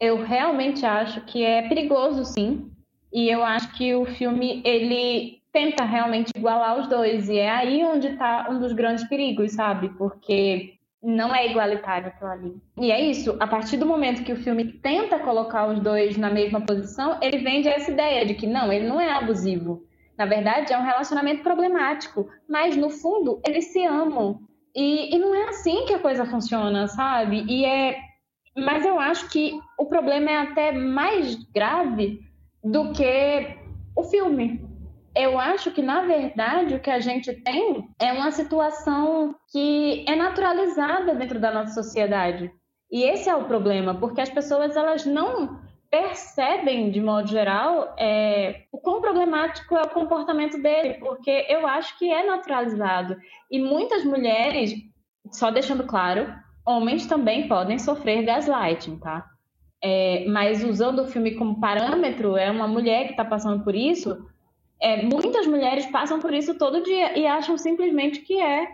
Eu 0.00 0.24
realmente 0.24 0.84
acho 0.84 1.20
que 1.22 1.44
é 1.44 1.68
perigoso, 1.68 2.24
sim, 2.24 2.70
e 3.12 3.28
eu 3.28 3.42
acho 3.42 3.72
que 3.76 3.94
o 3.94 4.04
filme 4.04 4.62
ele 4.64 5.38
tenta 5.52 5.84
realmente 5.84 6.30
igualar 6.36 6.78
os 6.78 6.88
dois 6.88 7.28
e 7.28 7.38
é 7.38 7.50
aí 7.50 7.84
onde 7.84 8.08
está 8.08 8.48
um 8.50 8.60
dos 8.60 8.72
grandes 8.72 9.08
perigos, 9.08 9.52
sabe? 9.52 9.88
Porque 9.96 10.74
não 11.02 11.34
é 11.34 11.48
igualitário 11.48 12.08
aquilo 12.08 12.30
ali. 12.30 12.56
E 12.76 12.90
é 12.90 13.00
isso, 13.00 13.36
a 13.40 13.46
partir 13.46 13.76
do 13.76 13.86
momento 13.86 14.24
que 14.24 14.32
o 14.32 14.36
filme 14.36 14.72
tenta 14.72 15.18
colocar 15.18 15.66
os 15.68 15.80
dois 15.80 16.16
na 16.16 16.30
mesma 16.30 16.60
posição, 16.60 17.18
ele 17.22 17.38
vende 17.38 17.68
essa 17.68 17.90
ideia 17.90 18.26
de 18.26 18.34
que 18.34 18.46
não, 18.46 18.72
ele 18.72 18.86
não 18.86 19.00
é 19.00 19.12
abusivo. 19.12 19.87
Na 20.18 20.26
verdade, 20.26 20.72
é 20.72 20.78
um 20.78 20.84
relacionamento 20.84 21.44
problemático, 21.44 22.28
mas 22.48 22.76
no 22.76 22.90
fundo 22.90 23.40
eles 23.46 23.66
se 23.66 23.84
amam. 23.86 24.40
E, 24.74 25.14
e 25.14 25.18
não 25.18 25.32
é 25.34 25.48
assim 25.48 25.86
que 25.86 25.94
a 25.94 26.00
coisa 26.00 26.26
funciona, 26.26 26.88
sabe? 26.88 27.44
E 27.48 27.64
é, 27.64 27.96
mas 28.56 28.84
eu 28.84 28.98
acho 28.98 29.30
que 29.30 29.58
o 29.78 29.86
problema 29.86 30.30
é 30.30 30.36
até 30.38 30.72
mais 30.72 31.36
grave 31.54 32.18
do 32.64 32.92
que 32.92 33.56
o 33.96 34.02
filme. 34.02 34.66
Eu 35.14 35.38
acho 35.38 35.70
que, 35.70 35.82
na 35.82 36.02
verdade, 36.02 36.74
o 36.74 36.80
que 36.80 36.90
a 36.90 37.00
gente 37.00 37.32
tem 37.32 37.88
é 38.00 38.12
uma 38.12 38.30
situação 38.30 39.34
que 39.50 40.04
é 40.06 40.14
naturalizada 40.14 41.14
dentro 41.14 41.40
da 41.40 41.52
nossa 41.52 41.72
sociedade. 41.74 42.52
E 42.90 43.02
esse 43.04 43.28
é 43.28 43.34
o 43.34 43.44
problema, 43.44 43.94
porque 43.94 44.20
as 44.20 44.30
pessoas 44.30 44.76
elas 44.76 45.04
não 45.04 45.60
percebem, 45.90 46.90
de 46.90 47.00
modo 47.00 47.28
geral, 47.28 47.94
é, 47.98 48.64
o 48.70 48.78
quão 48.78 49.00
problemático 49.00 49.74
é 49.76 49.82
o 49.82 49.90
comportamento 49.90 50.60
dele, 50.60 50.94
porque 50.94 51.46
eu 51.48 51.66
acho 51.66 51.98
que 51.98 52.10
é 52.10 52.26
naturalizado. 52.26 53.16
E 53.50 53.58
muitas 53.58 54.04
mulheres, 54.04 54.74
só 55.32 55.50
deixando 55.50 55.84
claro, 55.84 56.32
homens 56.66 57.06
também 57.06 57.48
podem 57.48 57.78
sofrer 57.78 58.22
gaslighting, 58.24 58.98
tá? 58.98 59.24
É, 59.82 60.26
mas 60.28 60.62
usando 60.62 61.00
o 61.00 61.06
filme 61.06 61.34
como 61.36 61.60
parâmetro, 61.60 62.36
é 62.36 62.50
uma 62.50 62.68
mulher 62.68 63.04
que 63.06 63.12
está 63.12 63.24
passando 63.24 63.64
por 63.64 63.74
isso. 63.74 64.26
É, 64.80 65.02
muitas 65.02 65.46
mulheres 65.46 65.86
passam 65.86 66.20
por 66.20 66.34
isso 66.34 66.58
todo 66.58 66.82
dia 66.82 67.18
e 67.18 67.26
acham 67.26 67.56
simplesmente 67.56 68.20
que 68.20 68.40
é 68.40 68.68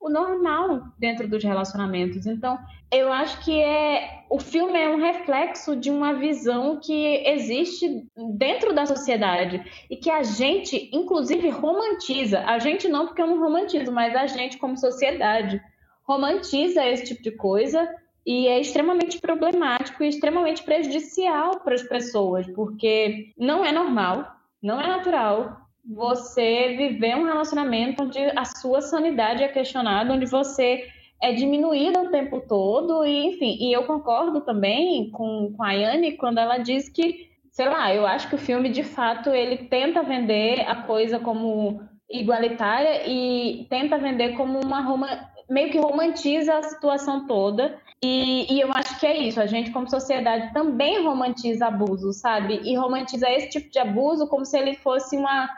o 0.00 0.08
normal 0.08 0.82
dentro 0.98 1.28
dos 1.28 1.44
relacionamentos. 1.44 2.26
Então, 2.26 2.58
eu 2.90 3.12
acho 3.12 3.44
que 3.44 3.60
é 3.60 4.24
o 4.30 4.38
filme 4.38 4.78
é 4.78 4.88
um 4.88 4.98
reflexo 4.98 5.76
de 5.76 5.90
uma 5.90 6.14
visão 6.14 6.80
que 6.80 7.22
existe 7.26 8.06
dentro 8.34 8.72
da 8.72 8.86
sociedade 8.86 9.62
e 9.90 9.96
que 9.96 10.10
a 10.10 10.22
gente, 10.22 10.88
inclusive, 10.92 11.50
romantiza. 11.50 12.40
A 12.46 12.58
gente 12.58 12.88
não, 12.88 13.06
porque 13.06 13.20
eu 13.20 13.26
não 13.26 13.38
romantizo, 13.38 13.92
mas 13.92 14.16
a 14.16 14.26
gente, 14.26 14.56
como 14.56 14.76
sociedade, 14.76 15.60
romantiza 16.04 16.86
esse 16.86 17.04
tipo 17.04 17.22
de 17.22 17.32
coisa 17.32 17.86
e 18.24 18.46
é 18.46 18.60
extremamente 18.60 19.20
problemático 19.20 20.02
e 20.02 20.08
extremamente 20.08 20.62
prejudicial 20.62 21.60
para 21.60 21.74
as 21.74 21.82
pessoas, 21.82 22.46
porque 22.54 23.32
não 23.36 23.64
é 23.64 23.72
normal, 23.72 24.26
não 24.62 24.80
é 24.80 24.86
natural 24.86 25.69
você 25.84 26.76
viver 26.76 27.16
um 27.16 27.24
relacionamento 27.24 28.02
onde 28.02 28.18
a 28.18 28.44
sua 28.44 28.80
sanidade 28.80 29.42
é 29.42 29.48
questionada, 29.48 30.12
onde 30.12 30.26
você 30.26 30.86
é 31.22 31.32
diminuída 31.32 32.00
o 32.00 32.10
tempo 32.10 32.40
todo, 32.40 33.04
e 33.04 33.26
enfim, 33.26 33.56
e 33.60 33.72
eu 33.72 33.84
concordo 33.84 34.40
também 34.40 35.10
com, 35.10 35.52
com 35.54 35.62
a 35.62 35.72
Yane 35.72 36.12
quando 36.12 36.38
ela 36.38 36.58
diz 36.58 36.88
que, 36.88 37.28
sei 37.52 37.68
lá, 37.68 37.94
eu 37.94 38.06
acho 38.06 38.28
que 38.28 38.36
o 38.36 38.38
filme 38.38 38.70
de 38.70 38.82
fato 38.82 39.30
ele 39.30 39.58
tenta 39.68 40.02
vender 40.02 40.60
a 40.66 40.76
coisa 40.76 41.18
como 41.18 41.82
igualitária 42.10 43.06
e 43.06 43.66
tenta 43.68 43.98
vender 43.98 44.34
como 44.36 44.60
uma 44.64 44.80
Roma, 44.80 45.08
meio 45.48 45.70
que 45.70 45.78
romantiza 45.78 46.56
a 46.56 46.62
situação 46.62 47.26
toda. 47.26 47.78
E, 48.02 48.50
e, 48.50 48.60
eu 48.60 48.70
acho 48.72 48.98
que 48.98 49.06
é 49.06 49.18
isso, 49.18 49.38
a 49.38 49.46
gente 49.46 49.70
como 49.72 49.88
sociedade 49.88 50.54
também 50.54 51.04
romantiza 51.04 51.66
abuso, 51.66 52.14
sabe? 52.14 52.60
E 52.64 52.74
romantiza 52.74 53.28
esse 53.30 53.50
tipo 53.50 53.70
de 53.70 53.78
abuso 53.78 54.26
como 54.26 54.46
se 54.46 54.58
ele 54.58 54.74
fosse 54.76 55.16
uma 55.16 55.50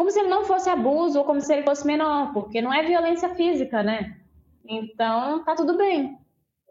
como 0.00 0.10
se 0.10 0.18
ele 0.18 0.30
não 0.30 0.46
fosse 0.46 0.70
abuso 0.70 1.18
ou 1.18 1.26
como 1.26 1.42
se 1.42 1.52
ele 1.52 1.62
fosse 1.62 1.86
menor, 1.86 2.32
porque 2.32 2.62
não 2.62 2.72
é 2.72 2.82
violência 2.82 3.34
física, 3.34 3.82
né? 3.82 4.16
Então, 4.66 5.44
tá 5.44 5.54
tudo 5.54 5.76
bem. 5.76 6.16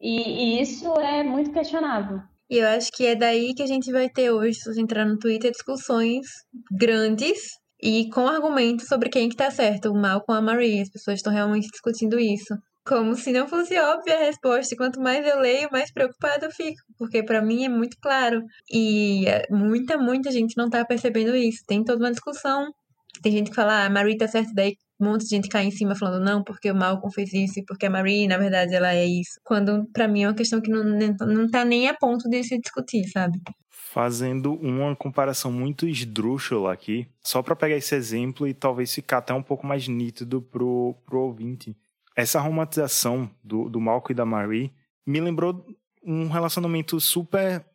E, 0.02 0.58
e 0.58 0.62
isso 0.64 0.92
é 0.96 1.22
muito 1.22 1.52
questionável. 1.52 2.24
E 2.50 2.58
eu 2.58 2.68
acho 2.68 2.92
que 2.92 3.06
é 3.06 3.14
daí 3.14 3.54
que 3.54 3.62
a 3.62 3.68
gente 3.68 3.92
vai 3.92 4.10
ter 4.10 4.32
hoje, 4.32 4.56
se 4.56 4.74
você 4.74 4.82
entrar 4.82 5.06
no 5.06 5.20
Twitter, 5.20 5.52
discussões 5.52 6.26
grandes 6.72 7.52
e 7.80 8.10
com 8.10 8.28
argumentos 8.28 8.88
sobre 8.88 9.10
quem 9.10 9.30
que 9.30 9.36
tá 9.36 9.52
certo, 9.52 9.92
o 9.92 9.96
mal 9.96 10.22
com 10.22 10.34
a 10.34 10.42
Marie. 10.42 10.82
As 10.82 10.90
pessoas 10.90 11.18
estão 11.18 11.32
realmente 11.32 11.70
discutindo 11.70 12.20
isso. 12.20 12.58
Como 12.84 13.14
se 13.14 13.32
não 13.32 13.48
fosse 13.48 13.78
óbvia 13.80 14.16
a 14.16 14.26
resposta. 14.26 14.74
E 14.74 14.78
quanto 14.78 15.00
mais 15.00 15.24
eu 15.24 15.40
leio, 15.40 15.70
mais 15.72 15.94
preocupada 15.94 16.48
eu 16.48 16.52
fico. 16.52 16.82
Porque 16.98 17.22
para 17.22 17.44
mim 17.44 17.64
é 17.64 17.70
muito 17.70 17.96
claro. 18.02 18.42
E 18.74 19.28
é, 19.28 19.46
muita, 19.52 20.00
muita 20.00 20.32
gente 20.32 20.58
não 20.58 20.68
tá 20.68 20.84
percebendo 20.84 21.36
isso. 21.36 21.64
Tem 21.68 21.84
toda 21.84 22.04
uma 22.04 22.12
discussão 22.12 22.74
tem 23.22 23.32
gente 23.32 23.50
que 23.50 23.56
fala, 23.56 23.86
ah, 23.86 23.90
Marie 23.90 24.18
tá 24.18 24.28
certa, 24.28 24.52
daí 24.54 24.76
um 25.00 25.06
monte 25.06 25.24
de 25.24 25.30
gente 25.30 25.48
cai 25.48 25.66
em 25.66 25.72
cima 25.72 25.96
falando, 25.96 26.24
não, 26.24 26.44
porque 26.44 26.70
o 26.70 26.76
Malcolm 26.76 27.14
fez 27.14 27.34
isso 27.34 27.60
e 27.60 27.66
porque 27.66 27.86
a 27.86 27.90
Marie, 27.90 28.28
na 28.28 28.38
verdade, 28.38 28.76
ela 28.76 28.94
é 28.94 29.06
isso. 29.06 29.40
Quando, 29.44 29.88
para 29.94 30.08
mim, 30.08 30.24
é 30.24 30.28
uma 30.28 30.36
questão 30.36 30.60
que 30.60 30.70
não, 30.70 30.84
não 30.84 31.50
tá 31.50 31.64
nem 31.64 31.88
a 31.88 31.94
ponto 31.94 32.30
de 32.30 32.44
se 32.44 32.60
discutir, 32.60 33.08
sabe? 33.08 33.40
Fazendo 33.70 34.54
uma 34.56 34.96
comparação 34.96 35.52
muito 35.52 35.88
esdrúxula 35.88 36.74
aqui, 36.74 37.08
só 37.24 37.42
para 37.42 37.56
pegar 37.56 37.78
esse 37.78 37.96
exemplo 37.96 38.46
e 38.46 38.54
talvez 38.54 38.94
ficar 38.94 39.20
até 39.20 39.34
um 39.34 39.42
pouco 39.42 39.66
mais 39.66 39.88
nítido 39.88 40.42
pro, 40.42 40.96
pro 41.06 41.22
ouvinte. 41.22 41.76
Essa 42.16 42.40
romantização 42.42 43.32
do, 43.42 43.70
do 43.70 43.80
Malcolm 43.80 44.12
e 44.12 44.16
da 44.16 44.26
Marie 44.26 44.74
me 45.08 45.22
lembrou 45.22 45.66
um 46.04 46.28
relacionamento 46.28 47.00
super 47.00 47.66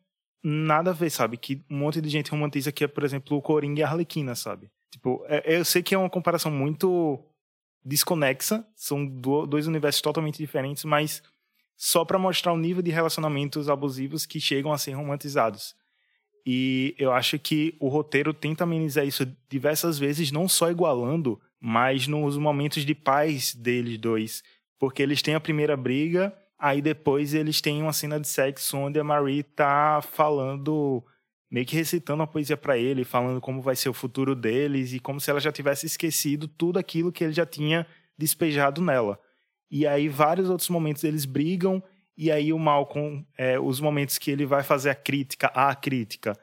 nada 0.42 0.90
a 0.90 0.94
ver, 0.94 1.10
sabe? 1.10 1.38
Que 1.38 1.64
um 1.70 1.78
monte 1.78 2.00
de 2.00 2.08
gente 2.10 2.30
romantiza 2.30 2.70
que 2.70 2.84
é, 2.84 2.88
por 2.88 3.02
exemplo, 3.02 3.36
o 3.36 3.42
Coringa 3.42 3.80
e 3.80 3.82
a 3.82 3.88
Arlequina, 3.88 4.34
sabe? 4.34 4.70
Tipo, 4.94 5.24
é, 5.26 5.56
eu 5.58 5.64
sei 5.64 5.82
que 5.82 5.92
é 5.92 5.98
uma 5.98 6.08
comparação 6.08 6.52
muito 6.52 7.18
desconexa, 7.84 8.64
são 8.76 9.04
dois 9.04 9.66
universos 9.66 10.00
totalmente 10.00 10.38
diferentes, 10.38 10.84
mas 10.84 11.20
só 11.76 12.04
para 12.04 12.16
mostrar 12.16 12.52
o 12.52 12.56
nível 12.56 12.80
de 12.80 12.92
relacionamentos 12.92 13.68
abusivos 13.68 14.24
que 14.24 14.40
chegam 14.40 14.72
a 14.72 14.78
ser 14.78 14.92
romantizados. 14.92 15.74
E 16.46 16.94
eu 16.96 17.12
acho 17.12 17.40
que 17.40 17.76
o 17.80 17.88
roteiro 17.88 18.32
tenta 18.32 18.62
amenizar 18.62 19.04
isso 19.04 19.26
diversas 19.48 19.98
vezes, 19.98 20.30
não 20.30 20.48
só 20.48 20.70
igualando, 20.70 21.40
mas 21.60 22.06
nos 22.06 22.38
momentos 22.38 22.86
de 22.86 22.94
paz 22.94 23.52
deles 23.52 23.98
dois. 23.98 24.44
Porque 24.78 25.02
eles 25.02 25.22
têm 25.22 25.34
a 25.34 25.40
primeira 25.40 25.76
briga, 25.76 26.32
aí 26.56 26.80
depois 26.80 27.34
eles 27.34 27.60
têm 27.60 27.82
uma 27.82 27.92
cena 27.92 28.20
de 28.20 28.28
sexo 28.28 28.76
onde 28.76 29.00
a 29.00 29.02
Marie 29.02 29.42
tá 29.42 30.00
falando 30.12 31.04
meio 31.54 31.64
que 31.64 31.76
recitando 31.76 32.20
a 32.20 32.26
poesia 32.26 32.56
para 32.56 32.76
ele, 32.76 33.04
falando 33.04 33.40
como 33.40 33.62
vai 33.62 33.76
ser 33.76 33.88
o 33.88 33.94
futuro 33.94 34.34
deles 34.34 34.92
e 34.92 34.98
como 34.98 35.20
se 35.20 35.30
ela 35.30 35.38
já 35.38 35.52
tivesse 35.52 35.86
esquecido 35.86 36.48
tudo 36.48 36.80
aquilo 36.80 37.12
que 37.12 37.22
ele 37.22 37.32
já 37.32 37.46
tinha 37.46 37.86
despejado 38.18 38.82
nela. 38.82 39.20
E 39.70 39.86
aí 39.86 40.08
vários 40.08 40.50
outros 40.50 40.68
momentos 40.68 41.04
eles 41.04 41.24
brigam 41.24 41.80
e 42.18 42.28
aí 42.28 42.52
o 42.52 42.58
Malcolm, 42.58 43.24
é, 43.38 43.56
os 43.56 43.78
momentos 43.78 44.18
que 44.18 44.32
ele 44.32 44.44
vai 44.44 44.64
fazer 44.64 44.90
a 44.90 44.96
crítica, 44.96 45.46
a 45.54 45.72
crítica, 45.76 46.36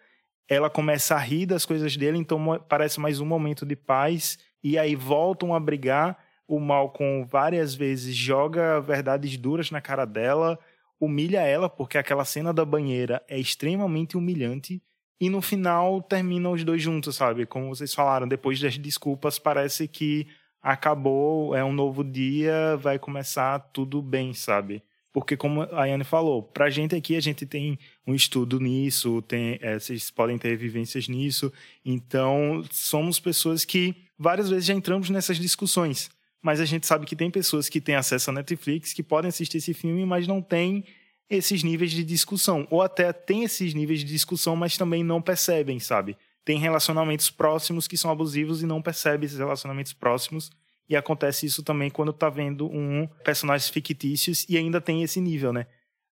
ela 0.48 0.70
começa 0.70 1.14
a 1.14 1.20
rir 1.20 1.46
das 1.46 1.66
coisas 1.66 1.98
dele, 1.98 2.18
então 2.18 2.40
parece 2.70 2.98
mais 2.98 3.20
um 3.20 3.26
momento 3.26 3.66
de 3.66 3.76
paz 3.76 4.40
e 4.64 4.78
aí 4.78 4.96
voltam 4.96 5.54
a 5.54 5.60
brigar. 5.60 6.18
O 6.48 6.58
Malcolm 6.58 7.26
várias 7.26 7.76
vezes 7.76 8.16
joga 8.16 8.80
verdades 8.80 9.36
duras 9.36 9.72
na 9.72 9.82
cara 9.82 10.06
dela, 10.06 10.58
humilha 10.98 11.42
ela 11.42 11.70
porque 11.70 11.98
aquela 11.98 12.24
cena 12.24 12.54
da 12.54 12.64
banheira 12.64 13.22
é 13.28 13.38
extremamente 13.38 14.16
humilhante 14.16 14.82
e 15.22 15.30
no 15.30 15.42
final 15.42 16.02
terminam 16.02 16.52
os 16.52 16.64
dois 16.64 16.82
juntos, 16.82 17.16
sabe? 17.16 17.46
Como 17.46 17.70
vocês 17.70 17.94
falaram, 17.94 18.28
depois 18.28 18.60
das 18.60 18.78
desculpas, 18.78 19.40
parece 19.40 19.88
que 19.88 20.28
acabou, 20.62 21.56
é 21.56 21.64
um 21.64 21.72
novo 21.72 22.04
dia, 22.04 22.76
vai 22.78 23.00
começar 23.00 23.60
tudo 23.72 24.02
bem, 24.02 24.34
sabe? 24.34 24.84
porque 25.14 25.36
como 25.36 25.64
a 25.64 25.86
Yane 25.86 26.04
falou, 26.04 26.42
pra 26.42 26.70
gente 26.70 26.96
aqui 26.96 27.16
a 27.16 27.20
gente 27.20 27.46
tem 27.46 27.78
um 28.08 28.16
estudo 28.16 28.60
nisso, 28.60 29.22
tem, 29.24 29.60
é, 29.62 29.78
vocês 29.78 30.10
podem 30.10 30.38
ter 30.38 30.56
vivências 30.56 31.08
nisso, 31.08 31.52
então 31.84 32.64
somos 32.72 33.20
pessoas 33.20 33.66
que 33.66 33.96
várias 34.18 34.50
vezes 34.50 34.66
já 34.66 34.74
entramos 34.74 35.10
nessas 35.10 35.38
discussões, 35.38 36.10
mas 36.42 36.60
a 36.60 36.66
gente 36.66 36.88
sabe 36.88 37.06
que 37.06 37.16
tem 37.16 37.30
pessoas 37.30 37.68
que 37.68 37.82
têm 37.82 37.96
acesso 37.96 38.30
à 38.30 38.34
Netflix 38.34 38.94
que 38.94 39.04
podem 39.04 39.30
assistir 39.30 39.58
esse 39.58 39.74
filme, 39.74 40.06
mas 40.06 40.28
não 40.28 40.42
têm 40.42 40.86
esses 41.32 41.64
níveis 41.64 41.92
de 41.92 42.04
discussão, 42.04 42.68
ou 42.70 42.82
até 42.82 43.12
tem 43.14 43.44
esses 43.44 43.74
níveis 43.74 44.02
de 44.02 44.06
discussão, 44.06 44.56
mas 44.56 44.78
também 44.78 45.04
não 45.04 45.22
percebem, 45.22 45.80
sabe? 45.80 46.18
Tem 46.44 46.60
relacionamentos 46.60 47.30
próximos 47.30 47.88
que 47.88 47.98
são 47.98 48.12
abusivos 48.12 48.62
e 48.62 48.66
não 48.66 48.82
percebem 48.82 49.26
esses 49.26 49.38
relacionamentos 49.38 49.94
próximos 49.94 50.52
e 50.90 50.96
acontece 50.96 51.46
isso 51.46 51.64
também 51.64 51.90
quando 51.90 52.12
tá 52.12 52.30
vendo 52.30 52.70
um 52.70 53.08
personagens 53.24 53.70
fictícios 53.70 54.46
e 54.50 54.58
ainda 54.58 54.82
tem 54.82 55.04
esse 55.04 55.22
nível, 55.22 55.54
né? 55.54 55.66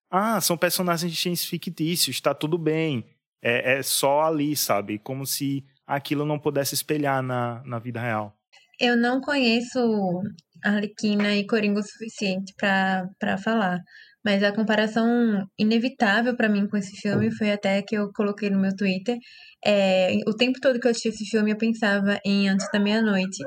Ah, 0.09 0.39
são 0.39 0.57
personagens 0.57 1.43
fictícios, 1.45 2.21
tá 2.21 2.33
tudo 2.33 2.57
bem. 2.57 3.05
É, 3.41 3.79
é 3.79 3.83
só 3.83 4.21
ali, 4.21 4.55
sabe? 4.55 4.97
Como 4.97 5.25
se 5.25 5.65
aquilo 5.85 6.25
não 6.25 6.39
pudesse 6.39 6.75
espelhar 6.75 7.21
na, 7.21 7.61
na 7.65 7.77
vida 7.77 7.99
real. 7.99 8.33
Eu 8.79 8.95
não 8.95 9.19
conheço 9.19 10.21
Arlequina 10.63 11.35
e 11.35 11.45
Coringa 11.45 11.81
o 11.81 11.83
suficiente 11.83 12.53
para 12.57 13.37
falar. 13.43 13.79
Mas 14.23 14.43
a 14.43 14.53
comparação 14.53 15.45
inevitável 15.57 16.35
para 16.35 16.49
mim 16.49 16.67
com 16.67 16.77
esse 16.77 16.95
filme 16.97 17.31
foi 17.31 17.51
até 17.51 17.81
que 17.81 17.95
eu 17.95 18.11
coloquei 18.13 18.49
no 18.49 18.59
meu 18.59 18.75
Twitter. 18.75 19.17
É, 19.65 20.17
o 20.27 20.33
tempo 20.35 20.59
todo 20.61 20.79
que 20.79 20.87
eu 20.87 20.91
assisti 20.91 21.09
esse 21.09 21.25
filme, 21.25 21.51
eu 21.51 21.57
pensava 21.57 22.19
em 22.25 22.49
Antes 22.49 22.67
da 22.71 22.79
Meia-Noite, 22.79 23.43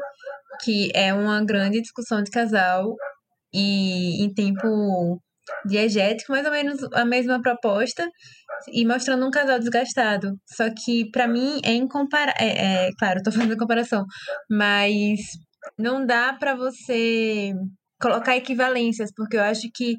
que 0.63 0.91
é 0.95 1.13
uma 1.13 1.45
grande 1.45 1.81
discussão 1.81 2.23
de 2.23 2.31
casal 2.31 2.95
e 3.53 4.25
em 4.25 4.33
tempo 4.33 5.21
diegético, 5.67 6.33
mais 6.33 6.47
ou 6.47 6.53
menos 6.53 6.83
a 6.95 7.05
mesma 7.05 7.41
proposta, 7.41 8.09
e 8.73 8.87
mostrando 8.87 9.27
um 9.27 9.31
casal 9.31 9.59
desgastado. 9.59 10.33
Só 10.47 10.69
que, 10.71 11.11
para 11.11 11.27
mim, 11.27 11.61
é 11.65 11.75
incomparável. 11.75 12.35
É, 12.41 12.87
é, 12.87 12.91
claro, 12.99 13.23
tô 13.23 13.33
fazendo 13.33 13.57
comparação, 13.57 14.05
mas 14.51 15.21
não 15.79 16.05
dá 16.07 16.33
para 16.33 16.55
você 16.55 17.53
colocar 18.01 18.37
equivalências, 18.37 19.11
porque 19.15 19.37
eu 19.37 19.43
acho 19.43 19.69
que 19.75 19.97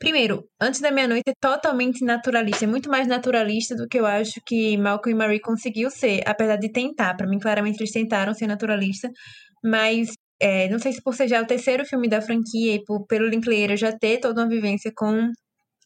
Primeiro, 0.00 0.48
Antes 0.58 0.80
da 0.80 0.90
Meia-Noite 0.90 1.30
é 1.30 1.34
totalmente 1.38 2.02
naturalista, 2.04 2.64
é 2.64 2.68
muito 2.68 2.88
mais 2.88 3.06
naturalista 3.06 3.76
do 3.76 3.86
que 3.86 3.98
eu 4.00 4.06
acho 4.06 4.40
que 4.46 4.76
Malcolm 4.78 5.14
e 5.14 5.18
Marie 5.18 5.40
conseguiu 5.40 5.90
ser, 5.90 6.22
apesar 6.26 6.56
de 6.56 6.72
tentar. 6.72 7.14
Para 7.16 7.28
mim, 7.28 7.38
claramente, 7.38 7.78
eles 7.80 7.92
tentaram 7.92 8.32
ser 8.32 8.46
naturalista, 8.46 9.10
mas 9.62 10.14
é, 10.40 10.68
não 10.70 10.78
sei 10.78 10.92
se 10.92 11.02
por 11.02 11.14
ser 11.14 11.28
já 11.28 11.42
o 11.42 11.46
terceiro 11.46 11.84
filme 11.84 12.08
da 12.08 12.22
franquia 12.22 12.76
e 12.76 12.84
por, 12.84 13.06
pelo 13.06 13.28
Linklater 13.28 13.76
já 13.76 13.92
ter 13.92 14.18
toda 14.20 14.42
uma 14.42 14.48
vivência 14.48 14.90
com 14.96 15.30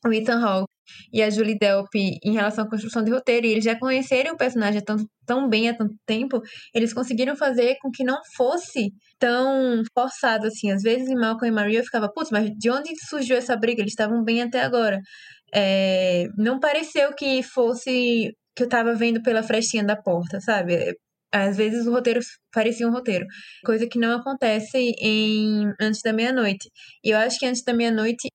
o 0.07 0.13
Ethan 0.13 0.45
Hawke 0.45 0.73
e 1.13 1.23
a 1.23 1.31
Julie 1.31 1.59
Delpy 1.59 2.19
em 2.23 2.33
relação 2.33 2.65
à 2.65 2.69
construção 2.69 3.03
de 3.03 3.11
roteiro, 3.11 3.47
e 3.47 3.51
eles 3.51 3.65
já 3.65 3.79
conhecerem 3.79 4.33
o 4.33 4.37
personagem 4.37 4.83
tão, 4.83 4.97
tão 5.27 5.49
bem 5.49 5.69
há 5.69 5.75
tanto 5.77 5.95
tempo, 6.07 6.41
eles 6.75 6.93
conseguiram 6.93 7.37
fazer 7.37 7.77
com 7.81 7.91
que 7.91 8.05
não 8.05 8.21
fosse 8.37 8.93
tão 9.19 9.83
forçado 9.95 10.47
assim. 10.47 10.71
Às 10.71 10.83
vezes 10.83 11.09
em 11.09 11.15
Malcolm 11.15 11.49
e 11.49 11.55
Maria 11.55 11.81
eu 11.81 11.85
ficava, 11.85 12.11
putz, 12.13 12.31
mas 12.31 12.51
de 12.51 12.71
onde 12.71 12.91
surgiu 13.09 13.37
essa 13.37 13.57
briga? 13.57 13.81
Eles 13.81 13.93
estavam 13.93 14.23
bem 14.23 14.43
até 14.43 14.63
agora. 14.63 15.01
É, 15.55 16.27
não 16.37 16.59
pareceu 16.61 17.15
que 17.15 17.43
fosse 17.43 18.33
que 18.57 18.63
eu 18.65 18.69
tava 18.69 18.95
vendo 18.95 19.23
pela 19.23 19.43
frestinha 19.43 19.85
da 19.85 19.97
porta, 19.97 20.41
sabe? 20.41 20.97
Às 21.33 21.57
vezes 21.57 21.87
o 21.87 21.93
roteiro 21.93 22.21
parecia 22.53 22.87
um 22.87 22.93
roteiro, 22.93 23.27
coisa 23.65 23.89
que 23.89 23.99
não 23.99 24.17
acontece 24.19 24.79
em 25.01 25.73
Antes 25.81 26.01
da 26.03 26.13
Meia-Noite. 26.13 26.71
E 27.05 27.11
eu 27.11 27.19
acho 27.19 27.39
que 27.41 27.47
Antes 27.47 27.65
da 27.65 27.75
Meia-Noite 27.75 28.29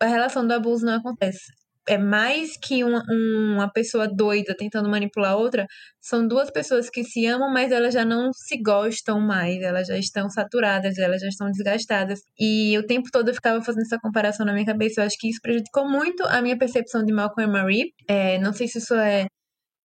a 0.00 0.06
relação 0.06 0.46
do 0.46 0.52
abuso 0.52 0.84
não 0.86 0.94
acontece 0.94 1.52
é 1.88 1.96
mais 1.96 2.56
que 2.56 2.84
uma, 2.84 3.02
uma 3.10 3.72
pessoa 3.72 4.06
doida 4.06 4.54
tentando 4.56 4.88
manipular 4.88 5.36
outra, 5.36 5.66
são 6.00 6.26
duas 6.26 6.50
pessoas 6.50 6.90
que 6.90 7.02
se 7.02 7.26
amam, 7.26 7.50
mas 7.52 7.72
elas 7.72 7.94
já 7.94 8.04
não 8.04 8.30
se 8.32 8.60
gostam 8.62 9.20
mais, 9.20 9.60
elas 9.62 9.88
já 9.88 9.98
estão 9.98 10.28
saturadas, 10.28 10.98
elas 10.98 11.20
já 11.20 11.28
estão 11.28 11.50
desgastadas. 11.50 12.20
E 12.38 12.76
o 12.78 12.86
tempo 12.86 13.08
todo 13.10 13.28
eu 13.28 13.34
ficava 13.34 13.62
fazendo 13.62 13.82
essa 13.82 13.98
comparação 13.98 14.44
na 14.44 14.52
minha 14.52 14.66
cabeça. 14.66 15.00
Eu 15.00 15.06
acho 15.06 15.16
que 15.18 15.28
isso 15.30 15.40
prejudicou 15.42 15.88
muito 15.88 16.22
a 16.24 16.42
minha 16.42 16.58
percepção 16.58 17.02
de 17.04 17.12
Malcolm 17.12 17.48
e 17.48 17.52
Marie. 17.52 17.92
É, 18.06 18.38
não 18.38 18.52
sei 18.52 18.68
se 18.68 18.78
isso 18.78 18.94
é, 18.94 19.26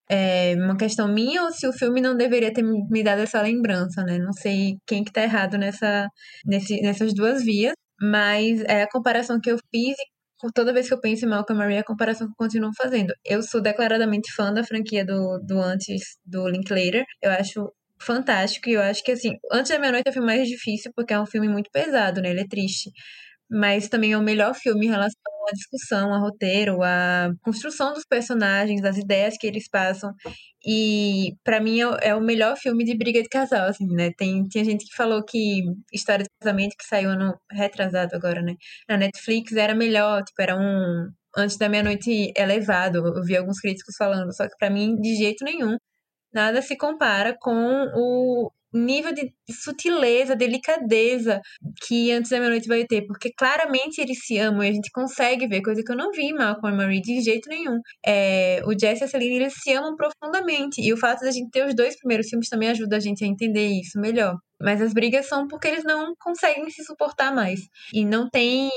é, 0.09 0.55
uma 0.57 0.77
questão 0.77 1.07
minha 1.07 1.43
ou 1.43 1.51
se 1.51 1.67
o 1.67 1.73
filme 1.73 2.01
não 2.01 2.15
deveria 2.15 2.53
ter 2.53 2.63
me 2.63 3.03
dado 3.03 3.21
essa 3.21 3.41
lembrança, 3.41 4.03
né? 4.03 4.17
Não 4.19 4.33
sei 4.33 4.75
quem 4.85 5.03
que 5.03 5.11
tá 5.11 5.23
errado 5.23 5.57
nessa, 5.57 6.07
nesse, 6.45 6.81
nessas 6.81 7.13
duas 7.13 7.43
vias. 7.43 7.73
Mas 8.03 8.61
é 8.63 8.83
a 8.83 8.89
comparação 8.89 9.39
que 9.39 9.49
eu 9.49 9.57
fiz 9.73 9.95
e 9.97 10.51
toda 10.53 10.73
vez 10.73 10.87
que 10.89 10.93
eu 10.93 10.99
penso 10.99 11.25
em 11.25 11.29
Malcolm 11.29 11.57
Marie, 11.57 11.77
a 11.77 11.83
comparação 11.83 12.27
que 12.27 12.33
eu 12.33 12.37
continuo 12.37 12.71
fazendo. 12.75 13.13
Eu 13.25 13.41
sou 13.41 13.61
declaradamente 13.61 14.33
fã 14.33 14.51
da 14.53 14.63
franquia 14.63 15.05
do, 15.05 15.39
do 15.39 15.59
antes 15.61 16.17
do 16.25 16.47
Linklater. 16.49 17.05
Eu 17.21 17.31
acho 17.31 17.71
fantástico 18.01 18.69
e 18.69 18.73
eu 18.73 18.81
acho 18.81 19.03
que, 19.03 19.13
assim, 19.13 19.37
Antes 19.51 19.71
da 19.71 19.79
Meia-Noite 19.79 20.07
é 20.07 20.11
o 20.11 20.13
filme 20.13 20.27
mais 20.27 20.47
difícil 20.49 20.91
porque 20.95 21.13
é 21.13 21.19
um 21.19 21.25
filme 21.25 21.47
muito 21.47 21.69
pesado, 21.71 22.21
né? 22.21 22.31
Ele 22.31 22.41
é 22.41 22.47
triste. 22.47 22.91
Mas 23.49 23.87
também 23.89 24.13
é 24.13 24.17
o 24.17 24.21
melhor 24.21 24.53
filme 24.55 24.87
em 24.87 24.89
relação 24.89 25.21
à 25.47 25.51
discussão, 25.51 26.13
a 26.13 26.19
roteiro, 26.19 26.81
a 26.83 27.31
construção 27.43 27.93
dos 27.93 28.05
personagens, 28.05 28.83
as 28.83 28.97
ideias 28.97 29.37
que 29.37 29.47
eles 29.47 29.69
passam. 29.69 30.13
E 30.65 31.35
para 31.43 31.59
mim 31.59 31.81
é, 31.81 32.09
é, 32.09 32.15
o 32.15 32.21
melhor 32.21 32.57
filme 32.57 32.83
de 32.85 32.95
briga 32.97 33.21
de 33.21 33.29
casal, 33.29 33.67
assim, 33.67 33.87
né? 33.87 34.11
Tem, 34.17 34.43
tinha 34.45 34.63
gente 34.63 34.85
que 34.85 34.95
falou 34.95 35.23
que 35.23 35.63
História 35.91 36.23
de 36.23 36.29
Casamento, 36.39 36.75
que 36.77 36.85
saiu 36.85 37.09
ano 37.11 37.33
retrasado 37.51 38.15
agora, 38.15 38.41
né? 38.41 38.55
Na 38.87 38.97
Netflix 38.97 39.53
era 39.53 39.75
melhor, 39.75 40.23
tipo, 40.23 40.41
era 40.41 40.55
um 40.57 41.09
antes 41.35 41.57
da 41.57 41.69
meia-noite 41.69 42.31
elevado. 42.37 42.97
Eu 42.97 43.23
vi 43.23 43.35
alguns 43.37 43.59
críticos 43.59 43.95
falando, 43.97 44.33
só 44.35 44.47
que 44.47 44.55
para 44.57 44.69
mim, 44.69 44.95
de 44.99 45.15
jeito 45.15 45.43
nenhum, 45.43 45.77
nada 46.33 46.61
se 46.61 46.77
compara 46.77 47.35
com 47.39 47.53
o 47.95 48.51
nível 48.73 49.13
de 49.13 49.33
sutileza, 49.49 50.35
delicadeza 50.35 51.41
que 51.85 52.11
Antes 52.11 52.31
da 52.31 52.37
Meia-Noite 52.39 52.67
vai 52.67 52.85
ter, 52.85 53.03
porque 53.05 53.31
claramente 53.37 53.99
eles 53.99 54.19
se 54.25 54.37
amam 54.37 54.63
e 54.63 54.69
a 54.69 54.71
gente 54.71 54.89
consegue 54.91 55.47
ver, 55.47 55.61
coisa 55.61 55.83
que 55.83 55.91
eu 55.91 55.95
não 55.95 56.11
vi 56.11 56.23
em 56.23 56.33
Malcolm 56.33 56.73
e 56.73 56.77
Marie 56.77 57.01
de 57.01 57.21
jeito 57.21 57.49
nenhum. 57.49 57.79
É, 58.05 58.61
o 58.65 58.77
Jesse 58.77 59.03
e 59.03 59.05
a 59.05 59.07
Celine, 59.07 59.35
eles 59.35 59.53
se 59.55 59.73
amam 59.73 59.95
profundamente, 59.95 60.81
e 60.81 60.93
o 60.93 60.97
fato 60.97 61.21
da 61.21 61.31
gente 61.31 61.49
ter 61.51 61.65
os 61.65 61.75
dois 61.75 61.97
primeiros 61.97 62.27
filmes 62.29 62.49
também 62.49 62.69
ajuda 62.69 62.97
a 62.97 62.99
gente 62.99 63.23
a 63.23 63.27
entender 63.27 63.67
isso 63.67 63.99
melhor. 63.99 64.37
Mas 64.63 64.81
as 64.81 64.93
brigas 64.93 65.27
são 65.27 65.47
porque 65.47 65.67
eles 65.67 65.83
não 65.83 66.13
conseguem 66.19 66.69
se 66.69 66.83
suportar 66.83 67.35
mais. 67.35 67.59
E 67.93 68.05
não 68.05 68.29
tem 68.29 68.69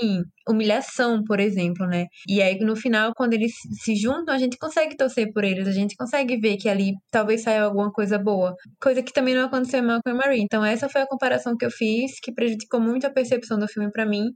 humilhação, 0.48 1.22
por 1.24 1.38
exemplo, 1.38 1.86
né? 1.86 2.06
E 2.28 2.42
aí, 2.42 2.58
no 2.58 2.74
final, 2.74 3.12
quando 3.14 3.34
eles 3.34 3.52
se 3.82 3.94
juntam, 3.94 4.34
a 4.34 4.38
gente 4.38 4.58
consegue 4.58 4.96
torcer 4.96 5.32
por 5.32 5.44
eles, 5.44 5.68
a 5.68 5.72
gente 5.72 5.94
consegue 5.96 6.36
ver 6.36 6.56
que 6.56 6.68
ali 6.68 6.92
talvez 7.10 7.42
saia 7.42 7.62
alguma 7.62 7.92
coisa 7.92 8.18
boa. 8.18 8.54
Coisa 8.80 9.02
que 9.02 9.12
também 9.12 9.34
não 9.34 9.46
aconteceu 9.46 9.80
em 9.80 9.86
Malcolm 9.86 10.18
e 10.18 10.20
Marie. 10.20 10.42
Então, 10.42 10.64
essa 10.64 10.88
foi 10.88 11.02
a 11.02 11.06
comparação 11.06 11.56
que 11.56 11.64
eu 11.64 11.70
fiz, 11.70 12.18
que 12.20 12.32
prejudicou 12.32 12.80
muito 12.80 13.06
a 13.06 13.10
percepção 13.10 13.58
do 13.58 13.68
filme 13.68 13.90
para 13.90 14.04
mim, 14.04 14.30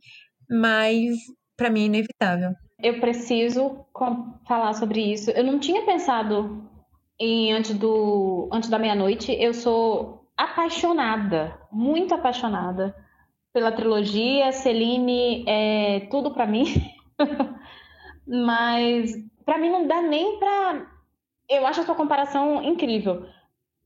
mas 0.49 1.17
para 1.57 1.71
mim 1.71 1.83
é 1.83 1.87
inevitável. 1.87 2.51
Eu 2.83 2.99
preciso 3.01 3.85
falar 4.49 4.73
sobre 4.75 5.13
isso. 5.13 5.31
Eu 5.31 5.45
não 5.45 5.59
tinha 5.59 5.85
pensado 5.85 6.67
em 7.19 7.53
antes 7.53 7.75
do 7.75 8.49
antes 8.51 8.71
da 8.71 8.79
meia-noite. 8.79 9.37
Eu 9.39 9.53
sou 9.53 10.20
apaixonada, 10.45 11.59
muito 11.71 12.15
apaixonada 12.15 12.95
pela 13.53 13.73
trilogia. 13.73 14.53
Celine 14.53 15.45
é 15.47 16.01
tudo 16.11 16.33
para 16.33 16.47
mim. 16.47 16.65
Mas 18.27 19.13
para 19.45 19.59
mim 19.59 19.71
não 19.71 19.87
dá 19.87 20.01
nem 20.01 20.39
para 20.39 20.87
eu 21.49 21.67
acho 21.67 21.81
a 21.81 21.85
sua 21.85 21.97
comparação 21.97 22.63
incrível. 22.63 23.27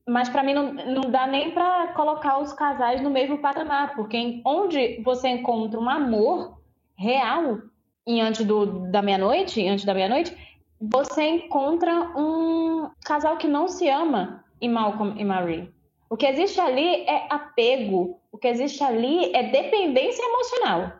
Mas 0.07 0.29
para 0.29 0.43
mim 0.43 0.53
não, 0.53 0.71
não 0.71 1.09
dá 1.09 1.25
nem 1.25 1.51
para 1.51 1.87
colocar 1.93 2.37
os 2.37 2.53
casais 2.53 3.01
no 3.01 3.09
mesmo 3.09 3.39
patamar, 3.39 3.95
porque 3.95 4.39
onde 4.45 5.01
você 5.03 5.29
encontra 5.29 5.79
um 5.79 5.89
amor 5.89 6.61
real 6.95 7.57
em 8.05 8.21
antes 8.21 8.45
do, 8.45 8.91
da 8.91 9.01
meia-noite, 9.01 9.67
antes 9.67 9.83
da 9.83 9.95
meia-noite, 9.95 10.37
você 10.79 11.23
encontra 11.23 11.91
um 12.15 12.91
casal 13.03 13.37
que 13.37 13.47
não 13.47 13.67
se 13.67 13.89
ama 13.89 14.45
em 14.61 14.69
Malcolm 14.69 15.19
e 15.19 15.25
Marie. 15.25 15.74
O 16.09 16.15
que 16.15 16.25
existe 16.25 16.59
ali 16.61 17.03
é 17.07 17.27
apego, 17.29 18.19
o 18.31 18.37
que 18.37 18.47
existe 18.47 18.83
ali 18.83 19.35
é 19.35 19.43
dependência 19.43 20.23
emocional. 20.23 20.93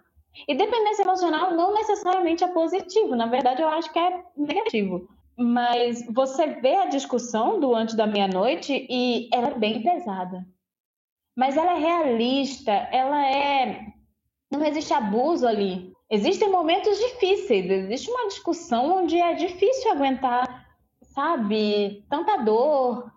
E 0.47 0.55
dependência 0.55 1.03
emocional 1.03 1.51
não 1.51 1.73
necessariamente 1.73 2.43
é 2.43 2.47
positivo, 2.47 3.15
na 3.15 3.27
verdade 3.27 3.61
eu 3.61 3.69
acho 3.69 3.91
que 3.91 3.99
é 3.99 4.23
negativo. 4.35 5.07
Mas 5.37 6.05
você 6.07 6.47
vê 6.47 6.75
a 6.75 6.87
discussão 6.87 7.59
do 7.59 7.75
antes 7.75 7.95
da 7.95 8.07
meia-noite 8.07 8.87
e 8.89 9.29
ela 9.33 9.49
é 9.49 9.59
bem 9.59 9.81
pesada. 9.81 10.45
Mas 11.35 11.57
ela 11.57 11.73
é 11.73 11.79
realista, 11.79 12.71
ela 12.71 13.27
é. 13.27 13.87
Não 14.49 14.63
existe 14.63 14.93
abuso 14.93 15.45
ali. 15.45 15.93
Existem 16.09 16.49
momentos 16.49 16.97
difíceis, 16.99 17.69
existe 17.69 18.09
uma 18.09 18.27
discussão 18.27 18.99
onde 18.99 19.19
é 19.19 19.33
difícil 19.33 19.91
aguentar, 19.91 20.65
sabe, 21.01 22.05
tanta 22.09 22.37
dor, 22.37 23.11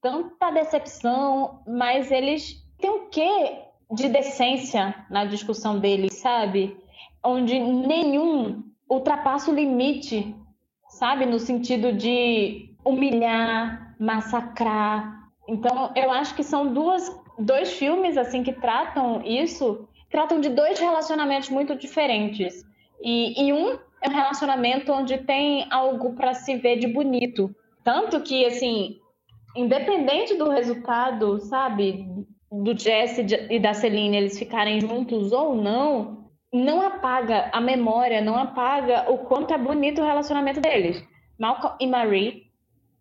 tanta 0.00 0.50
decepção, 0.50 1.62
mas 1.66 2.10
eles 2.10 2.64
têm 2.78 2.90
o 2.90 3.06
quê 3.08 3.62
de 3.92 4.08
decência 4.08 4.94
na 5.10 5.24
discussão 5.24 5.78
deles, 5.78 6.14
sabe? 6.14 6.76
onde 7.24 7.58
nenhum 7.58 8.62
ultrapassa 8.88 9.50
o 9.50 9.54
limite, 9.54 10.34
sabe? 10.88 11.26
No 11.26 11.38
sentido 11.38 11.92
de 11.92 12.74
humilhar, 12.84 13.94
massacrar. 13.98 15.28
Então, 15.48 15.92
eu 15.94 16.10
acho 16.10 16.34
que 16.34 16.42
são 16.42 16.72
duas, 16.72 17.10
dois 17.38 17.72
filmes 17.72 18.16
assim 18.16 18.42
que 18.42 18.52
tratam 18.52 19.22
isso, 19.24 19.88
tratam 20.10 20.40
de 20.40 20.48
dois 20.48 20.78
relacionamentos 20.78 21.50
muito 21.50 21.76
diferentes. 21.76 22.64
E, 23.02 23.46
e 23.46 23.52
um 23.52 23.78
é 24.02 24.08
um 24.08 24.14
relacionamento 24.14 24.92
onde 24.92 25.18
tem 25.18 25.66
algo 25.70 26.14
para 26.14 26.34
se 26.34 26.56
ver 26.56 26.78
de 26.78 26.86
bonito. 26.86 27.54
Tanto 27.84 28.20
que, 28.20 28.44
assim, 28.46 28.98
independente 29.56 30.34
do 30.36 30.48
resultado, 30.48 31.38
sabe, 31.40 32.06
do 32.50 32.76
Jesse 32.76 33.26
e 33.50 33.58
da 33.58 33.74
Celine 33.74 34.16
eles 34.16 34.38
ficarem 34.38 34.80
juntos 34.80 35.32
ou 35.32 35.54
não, 35.54 36.30
não 36.52 36.82
apaga 36.82 37.48
a 37.52 37.60
memória, 37.60 38.20
não 38.20 38.36
apaga 38.36 39.10
o 39.10 39.18
quanto 39.18 39.54
é 39.54 39.58
bonito 39.58 40.00
o 40.00 40.04
relacionamento 40.04 40.60
deles. 40.60 41.02
Malcolm 41.38 41.76
e 41.80 41.86
Marie 41.86 42.50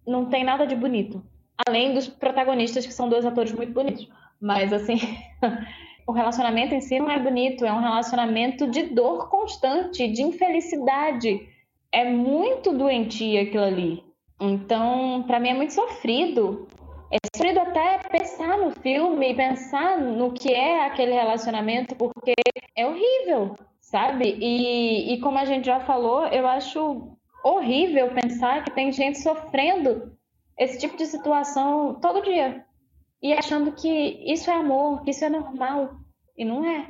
não 0.05 0.25
tem 0.25 0.43
nada 0.43 0.65
de 0.65 0.75
bonito. 0.75 1.23
Além 1.67 1.93
dos 1.93 2.07
protagonistas, 2.07 2.85
que 2.85 2.93
são 2.93 3.09
dois 3.09 3.25
atores 3.25 3.51
muito 3.51 3.73
bonitos. 3.73 4.07
Mas, 4.39 4.71
assim, 4.71 4.97
o 6.07 6.11
relacionamento 6.11 6.73
em 6.73 6.81
si 6.81 6.99
não 6.99 7.09
é 7.09 7.19
bonito, 7.19 7.65
é 7.65 7.73
um 7.73 7.81
relacionamento 7.81 8.69
de 8.69 8.83
dor 8.83 9.29
constante, 9.29 10.07
de 10.07 10.21
infelicidade. 10.21 11.47
É 11.91 12.05
muito 12.09 12.71
doentio 12.71 13.41
aquilo 13.41 13.63
ali. 13.63 14.09
Então, 14.39 15.23
para 15.23 15.39
mim 15.39 15.49
é 15.49 15.53
muito 15.53 15.73
sofrido. 15.73 16.67
É 17.11 17.17
sofrido 17.35 17.59
até 17.59 17.97
pensar 18.09 18.57
no 18.57 18.71
filme, 18.71 19.35
pensar 19.35 19.99
no 19.99 20.31
que 20.31 20.53
é 20.53 20.85
aquele 20.85 21.13
relacionamento, 21.13 21.95
porque 21.95 22.33
é 22.75 22.85
horrível, 22.85 23.57
sabe? 23.81 24.37
E, 24.39 25.13
e 25.13 25.19
como 25.19 25.37
a 25.37 25.45
gente 25.45 25.65
já 25.65 25.79
falou, 25.79 26.27
eu 26.27 26.47
acho 26.47 27.17
horrível 27.43 28.13
pensar 28.13 28.63
que 28.63 28.71
tem 28.71 28.91
gente 28.91 29.19
sofrendo 29.19 30.15
esse 30.57 30.77
tipo 30.77 30.95
de 30.97 31.05
situação 31.05 31.95
todo 31.95 32.21
dia 32.21 32.65
e 33.21 33.33
achando 33.33 33.71
que 33.71 34.23
isso 34.25 34.49
é 34.49 34.53
amor, 34.53 35.03
que 35.03 35.11
isso 35.11 35.25
é 35.25 35.29
normal. 35.29 35.95
E 36.37 36.45
não 36.45 36.63
é. 36.63 36.87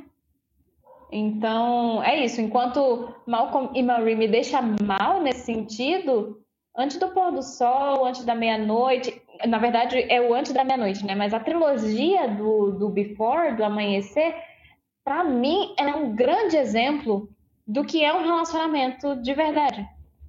Então, 1.10 2.02
é 2.02 2.24
isso. 2.24 2.40
Enquanto 2.40 3.12
Malcolm 3.26 3.70
e 3.74 3.82
Marie 3.82 4.14
me 4.14 4.28
deixam 4.28 4.76
mal 4.84 5.20
nesse 5.20 5.44
sentido, 5.44 6.40
antes 6.76 6.98
do 6.98 7.08
pôr 7.08 7.32
do 7.32 7.42
sol, 7.42 8.04
antes 8.04 8.24
da 8.24 8.34
meia-noite, 8.34 9.20
na 9.46 9.58
verdade 9.58 10.04
é 10.08 10.20
o 10.20 10.34
antes 10.34 10.52
da 10.52 10.64
meia-noite, 10.64 11.04
né? 11.04 11.14
Mas 11.14 11.34
a 11.34 11.40
trilogia 11.40 12.28
do, 12.28 12.72
do 12.72 12.88
Before, 12.88 13.56
do 13.56 13.64
Amanhecer, 13.64 14.34
para 15.04 15.24
mim 15.24 15.74
é 15.78 15.86
um 15.88 16.14
grande 16.14 16.56
exemplo 16.56 17.28
do 17.66 17.84
que 17.84 18.04
é 18.04 18.12
um 18.14 18.22
relacionamento 18.22 19.16
de 19.16 19.34
verdade. 19.34 19.86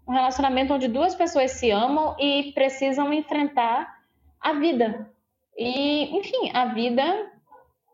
Um 0.08 0.14
relacionamento 0.14 0.74
onde 0.74 0.88
duas 0.88 1.16
pessoas 1.16 1.52
se 1.52 1.72
amam 1.72 2.16
e 2.20 2.52
precisam 2.54 3.14
enfrentar 3.14 4.02
a 4.40 4.54
vida. 4.54 5.10
E, 5.58 6.18
enfim, 6.18 6.52
a 6.54 6.66
vida 6.74 7.32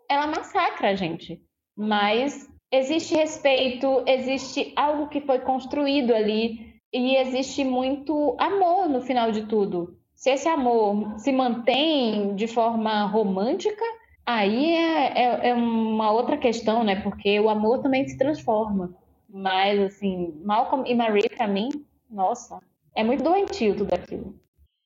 ela 0.09 0.27
massacra 0.27 0.89
a 0.89 0.95
gente. 0.95 1.41
Mas 1.75 2.49
existe 2.71 3.15
respeito, 3.15 4.03
existe 4.07 4.73
algo 4.75 5.07
que 5.07 5.21
foi 5.21 5.39
construído 5.39 6.13
ali 6.13 6.66
e 6.93 7.15
existe 7.17 7.63
muito 7.63 8.35
amor 8.39 8.87
no 8.87 9.01
final 9.01 9.31
de 9.31 9.45
tudo. 9.45 9.97
Se 10.13 10.31
esse 10.31 10.47
amor 10.47 11.19
se 11.19 11.31
mantém 11.31 12.35
de 12.35 12.47
forma 12.47 13.05
romântica, 13.05 13.83
aí 14.25 14.73
é, 14.73 15.21
é, 15.21 15.49
é 15.49 15.53
uma 15.53 16.11
outra 16.11 16.37
questão, 16.37 16.83
né? 16.83 17.01
Porque 17.01 17.39
o 17.39 17.49
amor 17.49 17.81
também 17.81 18.07
se 18.07 18.17
transforma. 18.17 18.95
Mas, 19.29 19.79
assim, 19.79 20.33
Malcolm 20.43 20.89
e 20.89 20.95
Marie, 20.95 21.29
para 21.29 21.47
mim, 21.47 21.69
nossa, 22.09 22.59
é 22.95 23.03
muito 23.03 23.23
doentio 23.23 23.75
tudo 23.75 23.93
aquilo. 23.93 24.33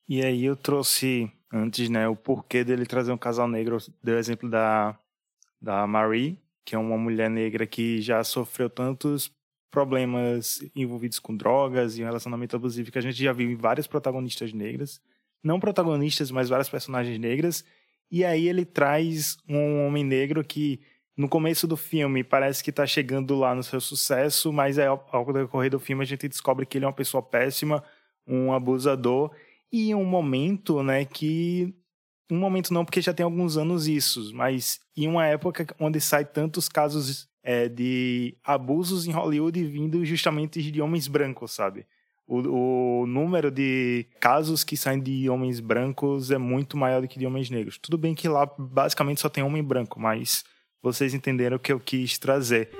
E 0.08 0.22
aí 0.22 0.44
eu 0.44 0.56
trouxe 0.56 1.32
antes, 1.52 1.88
né, 1.88 2.08
o 2.08 2.16
porquê 2.16 2.64
dele 2.64 2.84
trazer 2.84 3.12
um 3.12 3.18
casal 3.18 3.48
negro. 3.48 3.78
Deu 4.02 4.16
o 4.16 4.18
exemplo 4.18 4.50
da, 4.50 4.98
da 5.60 5.86
Marie, 5.86 6.38
que 6.64 6.74
é 6.74 6.78
uma 6.78 6.98
mulher 6.98 7.30
negra 7.30 7.66
que 7.66 8.02
já 8.02 8.22
sofreu 8.24 8.68
tantos 8.68 9.32
problemas 9.72 10.60
envolvidos 10.76 11.18
com 11.18 11.34
drogas 11.34 11.96
e 11.96 12.02
um 12.02 12.04
relacionamento 12.04 12.54
abusivo 12.54 12.92
que 12.92 12.98
a 12.98 13.02
gente 13.02 13.20
já 13.20 13.32
viu 13.32 13.50
em 13.50 13.56
várias 13.56 13.86
protagonistas 13.86 14.52
negras. 14.52 15.00
Não 15.42 15.58
protagonistas, 15.58 16.30
mas 16.30 16.50
várias 16.50 16.68
personagens 16.68 17.18
negras. 17.18 17.64
E 18.10 18.22
aí 18.22 18.46
ele 18.46 18.66
traz 18.66 19.38
um 19.48 19.86
homem 19.86 20.04
negro 20.04 20.44
que 20.44 20.82
no 21.16 21.26
começo 21.26 21.66
do 21.66 21.76
filme 21.76 22.22
parece 22.22 22.62
que 22.62 22.68
está 22.68 22.86
chegando 22.86 23.34
lá 23.34 23.54
no 23.54 23.62
seu 23.62 23.80
sucesso, 23.80 24.52
mas 24.52 24.76
é 24.76 24.86
ao 24.86 25.32
decorrer 25.32 25.70
do 25.70 25.80
filme 25.80 26.02
a 26.02 26.06
gente 26.06 26.28
descobre 26.28 26.66
que 26.66 26.76
ele 26.76 26.84
é 26.84 26.88
uma 26.88 26.94
pessoa 26.94 27.22
péssima, 27.22 27.82
um 28.26 28.52
abusador 28.52 29.34
e 29.72 29.94
um 29.94 30.04
momento, 30.04 30.82
né, 30.82 31.06
que 31.06 31.74
um 32.30 32.38
momento 32.38 32.74
não 32.74 32.84
porque 32.84 33.00
já 33.00 33.14
tem 33.14 33.24
alguns 33.24 33.56
anos 33.56 33.88
isso, 33.88 34.34
mas 34.34 34.80
em 34.94 35.08
uma 35.08 35.26
época 35.26 35.66
onde 35.80 35.98
sai 35.98 36.26
tantos 36.26 36.68
casos 36.68 37.28
é, 37.42 37.68
de 37.68 38.36
abusos 38.44 39.06
em 39.06 39.12
Hollywood 39.12 39.64
vindo 39.64 40.04
justamente 40.04 40.62
de 40.70 40.80
homens 40.80 41.08
brancos, 41.08 41.52
sabe? 41.52 41.86
O, 42.26 43.02
o, 43.02 43.06
número 43.06 43.50
de 43.50 44.06
casos 44.20 44.62
que 44.62 44.76
saem 44.76 45.00
de 45.00 45.28
homens 45.28 45.58
brancos 45.58 46.30
é 46.30 46.38
muito 46.38 46.76
maior 46.76 47.02
do 47.02 47.08
que 47.08 47.18
de 47.18 47.26
homens 47.26 47.50
negros. 47.50 47.78
Tudo 47.78 47.98
bem 47.98 48.14
que 48.14 48.28
lá 48.28 48.46
basicamente 48.58 49.20
só 49.20 49.28
tem 49.28 49.42
homem 49.42 49.62
branco, 49.62 49.98
mas 49.98 50.44
vocês 50.80 51.14
entenderam 51.14 51.56
o 51.56 51.60
que 51.60 51.72
eu 51.72 51.80
quis 51.80 52.18
trazer. 52.18 52.70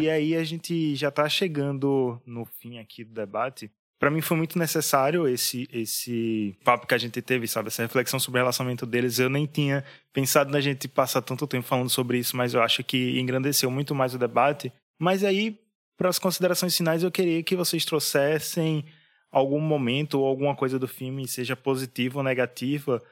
E 0.00 0.08
aí 0.08 0.34
a 0.34 0.42
gente 0.42 0.96
já 0.96 1.08
está 1.08 1.28
chegando 1.28 2.20
no 2.24 2.46
fim 2.46 2.78
aqui 2.78 3.04
do 3.04 3.12
debate. 3.12 3.70
Para 4.00 4.10
mim 4.10 4.22
foi 4.22 4.34
muito 4.34 4.58
necessário 4.58 5.28
esse 5.28 5.68
esse 5.70 6.56
papo 6.64 6.86
que 6.86 6.94
a 6.94 6.98
gente 6.98 7.20
teve, 7.20 7.46
sabe, 7.46 7.68
essa 7.68 7.82
reflexão 7.82 8.18
sobre 8.18 8.40
o 8.40 8.42
relacionamento 8.42 8.86
deles. 8.86 9.18
Eu 9.18 9.28
nem 9.28 9.44
tinha 9.44 9.84
pensado 10.10 10.50
na 10.50 10.58
gente 10.58 10.88
passar 10.88 11.20
tanto 11.20 11.46
tempo 11.46 11.66
falando 11.66 11.90
sobre 11.90 12.16
isso, 12.16 12.34
mas 12.34 12.54
eu 12.54 12.62
acho 12.62 12.82
que 12.82 13.20
engrandeceu 13.20 13.70
muito 13.70 13.94
mais 13.94 14.14
o 14.14 14.18
debate. 14.18 14.72
Mas 14.98 15.22
aí, 15.22 15.60
para 15.98 16.08
as 16.08 16.18
considerações 16.18 16.74
finais, 16.74 17.02
eu 17.02 17.10
queria 17.10 17.42
que 17.42 17.54
vocês 17.54 17.84
trouxessem 17.84 18.86
algum 19.30 19.60
momento 19.60 20.18
ou 20.18 20.26
alguma 20.26 20.56
coisa 20.56 20.78
do 20.78 20.88
filme, 20.88 21.28
seja 21.28 21.54
positiva 21.54 22.20
ou 22.20 22.24
negativa, 22.24 23.02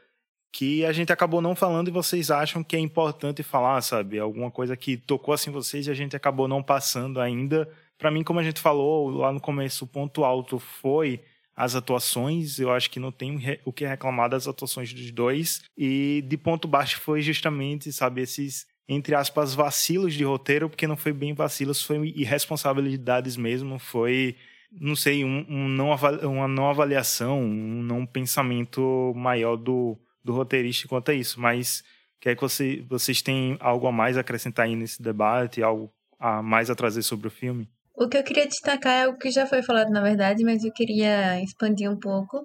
que 0.51 0.87
a 0.87 0.93
gente 0.93 1.13
acabou 1.13 1.43
não 1.43 1.55
falando 1.55 1.89
e 1.89 1.93
vocês 1.93 2.31
acham 2.31 2.65
que 2.65 2.75
é 2.75 2.79
importante 2.79 3.43
falar, 3.43 3.83
sabe? 3.83 4.19
Alguma 4.19 4.51
coisa 4.51 4.75
que 4.75 4.97
tocou 4.97 5.35
assim 5.35 5.51
vocês 5.51 5.87
e 5.87 5.91
a 5.91 5.95
gente 5.95 6.17
acabou 6.17 6.49
não 6.49 6.63
passando 6.63 7.21
ainda. 7.21 7.69
Para 7.99 8.11
mim, 8.11 8.23
como 8.23 8.39
a 8.39 8.43
gente 8.43 8.61
falou 8.61 9.11
lá 9.11 9.33
no 9.33 9.41
começo, 9.41 9.85
o 9.85 9.89
ponto 9.89 10.25
alto 10.25 10.59
foi 10.59 11.21
as 11.55 11.75
atuações. 11.75 12.61
Eu 12.61 12.71
acho 12.73 12.89
que 12.91 13.01
não 13.01 13.11
tem 13.11 13.39
o 13.65 13.73
que 13.73 13.85
reclamar 13.85 14.31
das 14.31 14.47
atuações 14.47 14.93
dos 14.93 15.11
dois. 15.11 15.63
E 15.77 16.25
de 16.27 16.37
ponto 16.37 16.69
baixo 16.69 17.01
foi 17.01 17.21
justamente, 17.21 17.93
sabe, 17.93 18.23
esses 18.23 18.67
entre 18.89 19.15
aspas 19.15 19.55
vacilos 19.55 20.15
de 20.15 20.25
roteiro, 20.25 20.71
porque 20.71 20.87
não 20.87 20.97
foi 20.97 21.13
bem 21.13 21.35
vacilos, 21.35 21.83
foi 21.83 22.09
irresponsabilidades 22.17 23.37
mesmo, 23.37 23.79
foi 23.79 24.35
não 24.73 24.97
sei, 24.97 25.25
um, 25.25 25.45
um 25.49 25.69
não, 25.69 25.91
uma 26.23 26.49
não 26.49 26.71
avaliação, 26.71 27.41
um 27.43 27.83
não 27.83 28.07
pensamento 28.07 29.13
maior 29.15 29.57
do, 29.57 29.99
do 30.25 30.33
roteirista 30.33 30.89
quanto 30.89 31.11
a 31.11 31.15
isso, 31.15 31.41
mas 31.41 31.83
quer 32.21 32.35
que 32.35 32.41
você, 32.41 32.85
vocês 32.89 33.21
têm 33.21 33.57
algo 33.61 33.87
a 33.87 33.93
mais 33.93 34.17
a 34.17 34.21
acrescentar 34.21 34.67
aí 34.67 34.77
nesse 34.77 35.03
debate, 35.03 35.63
algo 35.63 35.93
a 36.19 36.43
mais 36.43 36.71
a 36.71 36.75
trazer 36.75 37.03
sobre 37.03 37.29
o 37.29 37.31
filme? 37.31 37.69
O 38.01 38.09
que 38.09 38.17
eu 38.17 38.23
queria 38.23 38.47
destacar 38.47 38.93
é 38.93 39.03
algo 39.05 39.19
que 39.19 39.29
já 39.29 39.45
foi 39.45 39.61
falado, 39.61 39.91
na 39.91 40.01
verdade, 40.01 40.45
mas 40.45 40.63
eu 40.63 40.73
queria 40.73 41.43
expandir 41.43 41.91
um 41.91 41.99
pouco, 41.99 42.45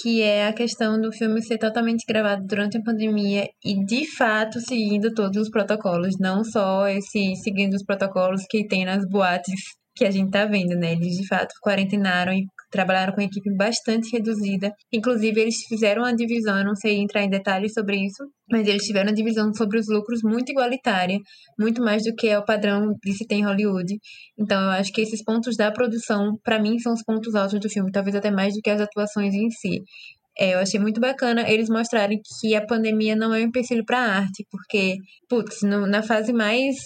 que 0.00 0.20
é 0.20 0.46
a 0.46 0.52
questão 0.52 1.00
do 1.00 1.10
filme 1.10 1.42
ser 1.42 1.56
totalmente 1.56 2.04
gravado 2.06 2.44
durante 2.46 2.76
a 2.76 2.82
pandemia 2.82 3.48
e, 3.64 3.82
de 3.86 4.06
fato, 4.14 4.60
seguindo 4.60 5.14
todos 5.14 5.40
os 5.40 5.48
protocolos, 5.50 6.18
não 6.20 6.44
só 6.44 6.86
esse 6.86 7.34
seguindo 7.36 7.74
os 7.74 7.82
protocolos 7.82 8.42
que 8.48 8.66
tem 8.68 8.84
nas 8.84 9.08
boates 9.08 9.60
que 9.96 10.04
a 10.04 10.10
gente 10.10 10.30
tá 10.30 10.44
vendo, 10.44 10.76
né? 10.76 10.92
Eles, 10.92 11.16
de 11.16 11.26
fato, 11.26 11.54
quarentenaram 11.64 12.34
e 12.34 12.44
trabalharam 12.70 13.12
com 13.12 13.20
equipe 13.20 13.54
bastante 13.56 14.10
reduzida. 14.12 14.72
Inclusive, 14.92 15.40
eles 15.40 15.56
fizeram 15.68 16.02
uma 16.02 16.14
divisão, 16.14 16.58
eu 16.58 16.64
não 16.64 16.74
sei 16.74 16.98
entrar 16.98 17.22
em 17.22 17.28
detalhes 17.30 17.72
sobre 17.72 17.96
isso, 17.96 18.24
mas 18.50 18.66
eles 18.66 18.82
tiveram 18.82 19.08
uma 19.08 19.14
divisão 19.14 19.52
sobre 19.52 19.78
os 19.78 19.86
lucros 19.88 20.20
muito 20.22 20.50
igualitária, 20.50 21.18
muito 21.58 21.82
mais 21.82 22.04
do 22.04 22.14
que 22.14 22.28
é 22.28 22.38
o 22.38 22.44
padrão 22.44 22.94
de 23.04 23.12
se 23.12 23.26
ter 23.26 23.36
em 23.36 23.44
Hollywood. 23.44 23.98
Então, 24.38 24.60
eu 24.60 24.70
acho 24.70 24.92
que 24.92 25.00
esses 25.00 25.22
pontos 25.24 25.56
da 25.56 25.70
produção, 25.70 26.38
para 26.44 26.60
mim, 26.60 26.78
são 26.78 26.92
os 26.92 27.02
pontos 27.02 27.34
altos 27.34 27.58
do 27.60 27.68
filme, 27.68 27.90
talvez 27.90 28.14
até 28.14 28.30
mais 28.30 28.54
do 28.54 28.60
que 28.62 28.70
as 28.70 28.80
atuações 28.80 29.34
em 29.34 29.50
si. 29.50 29.82
É, 30.38 30.54
eu 30.54 30.58
achei 30.58 30.80
muito 30.80 31.00
bacana 31.00 31.48
eles 31.50 31.68
mostrarem 31.68 32.20
que 32.40 32.54
a 32.54 32.64
pandemia 32.64 33.14
não 33.16 33.34
é 33.34 33.40
um 33.40 33.48
empecilho 33.48 33.84
para 33.84 33.98
a 33.98 34.16
arte, 34.20 34.46
porque, 34.50 34.96
putz, 35.28 35.62
no, 35.62 35.86
na 35.86 36.02
fase 36.02 36.32
mais 36.32 36.76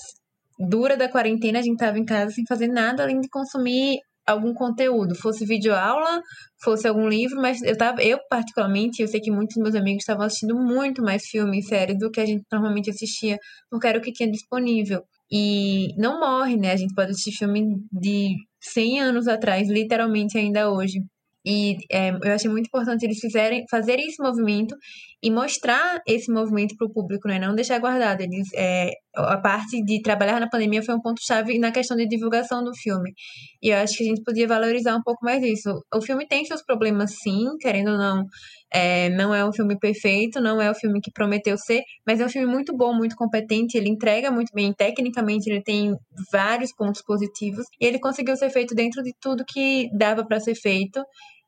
dura 0.59 0.97
da 0.97 1.09
quarentena, 1.09 1.59
a 1.59 1.63
gente 1.63 1.77
tava 1.77 1.99
em 1.99 2.05
casa 2.05 2.33
sem 2.33 2.45
fazer 2.49 2.69
nada 2.69 3.03
além 3.03 3.21
de 3.21 3.29
consumir 3.29 3.99
algum 4.27 4.55
conteúdo, 4.55 5.15
fosse 5.15 5.45
vídeo 5.45 5.75
aula, 5.75 6.21
fosse 6.63 6.89
algum 6.89 7.09
livro, 7.09 7.41
mas 7.41 7.63
eu 7.63 7.77
tava, 7.77 8.03
eu 8.03 8.19
particularmente, 8.29 9.03
eu 9.03 9.09
sei 9.09 9.21
que 9.21 9.31
muitos 9.31 9.57
meus 9.57 9.75
amigos 9.75 10.03
estavam 10.03 10.25
assistindo 10.25 10.55
muito 10.55 11.03
mais 11.03 11.25
filmes 11.27 11.67
e 11.67 11.69
séries 11.69 11.99
do 11.99 12.11
que 12.11 12.21
a 12.21 12.27
gente 12.27 12.43
normalmente 12.51 12.91
assistia, 12.91 13.39
porque 13.71 13.87
era 13.87 13.99
o 13.99 14.03
que 14.03 14.13
tinha 14.13 14.31
disponível. 14.31 15.03
E 15.31 15.89
não 15.99 16.21
morre, 16.21 16.57
né? 16.57 16.73
A 16.73 16.77
gente 16.77 16.95
pode 16.95 17.11
assistir 17.11 17.33
filme 17.33 17.77
de 17.93 18.35
100 18.61 19.01
anos 19.01 19.29
atrás, 19.29 19.69
literalmente 19.69 20.39
ainda 20.39 20.71
hoje. 20.71 21.01
E 21.47 21.77
é, 21.93 22.11
eu 22.11 22.33
achei 22.33 22.51
muito 22.51 22.67
importante 22.67 23.05
eles 23.05 23.19
fizerem, 23.19 23.65
fazerem 23.71 24.07
esse 24.07 24.23
movimento 24.23 24.75
e 25.25 25.31
mostrar 25.31 26.03
esse 26.07 26.31
movimento 26.31 26.77
para 26.77 26.87
o 26.87 26.93
público, 26.93 27.27
né? 27.27 27.39
Não 27.39 27.55
deixar 27.55 27.79
guardado. 27.79 28.21
Eles, 28.21 28.47
é, 28.55 28.91
a 29.17 29.39
parte 29.39 29.83
de 29.83 30.03
trabalhar 30.03 30.39
na 30.39 30.51
pandemia 30.51 30.83
foi 30.83 30.95
um 30.95 31.01
ponto-chave 31.01 31.59
na 31.59 31.73
questão 31.73 31.97
de 31.97 32.07
divulgação 32.07 32.63
do 32.63 32.75
filme. 32.75 33.11
E 33.63 33.71
eu 33.71 33.79
acho 33.79 33.97
que 33.97 34.05
a 34.05 34.07
gente 34.07 34.23
podia 34.23 34.47
valorizar 34.47 34.95
um 34.95 35.03
pouco 35.03 35.25
mais 35.25 35.43
isso. 35.43 35.71
O 35.95 36.03
filme 36.03 36.27
tem 36.29 36.45
seus 36.45 36.63
problemas, 36.63 37.13
sim, 37.23 37.57
querendo 37.59 37.93
ou 37.93 37.97
não. 37.97 38.27
É, 38.71 39.09
não 39.11 39.35
é 39.35 39.43
um 39.49 39.53
filme 39.53 39.79
perfeito, 39.79 40.43
não 40.43 40.61
é 40.61 40.71
o 40.71 40.75
filme 40.75 41.01
que 41.01 41.11
prometeu 41.11 41.57
ser, 41.57 41.81
mas 42.07 42.21
é 42.21 42.27
um 42.27 42.29
filme 42.29 42.47
muito 42.47 42.77
bom, 42.77 42.93
muito 42.93 43.17
competente. 43.17 43.79
Ele 43.79 43.89
entrega 43.89 44.31
muito 44.31 44.53
bem, 44.53 44.75
tecnicamente, 44.75 45.49
ele 45.49 45.63
tem 45.63 45.95
vários 46.31 46.71
pontos 46.75 47.01
positivos. 47.01 47.65
E 47.81 47.87
ele 47.87 47.99
conseguiu 47.99 48.37
ser 48.37 48.51
feito 48.51 48.75
dentro 48.75 49.03
de 49.03 49.15
tudo 49.19 49.43
que 49.47 49.89
dava 49.97 50.23
para 50.27 50.39
ser 50.39 50.55
feito. 50.55 51.03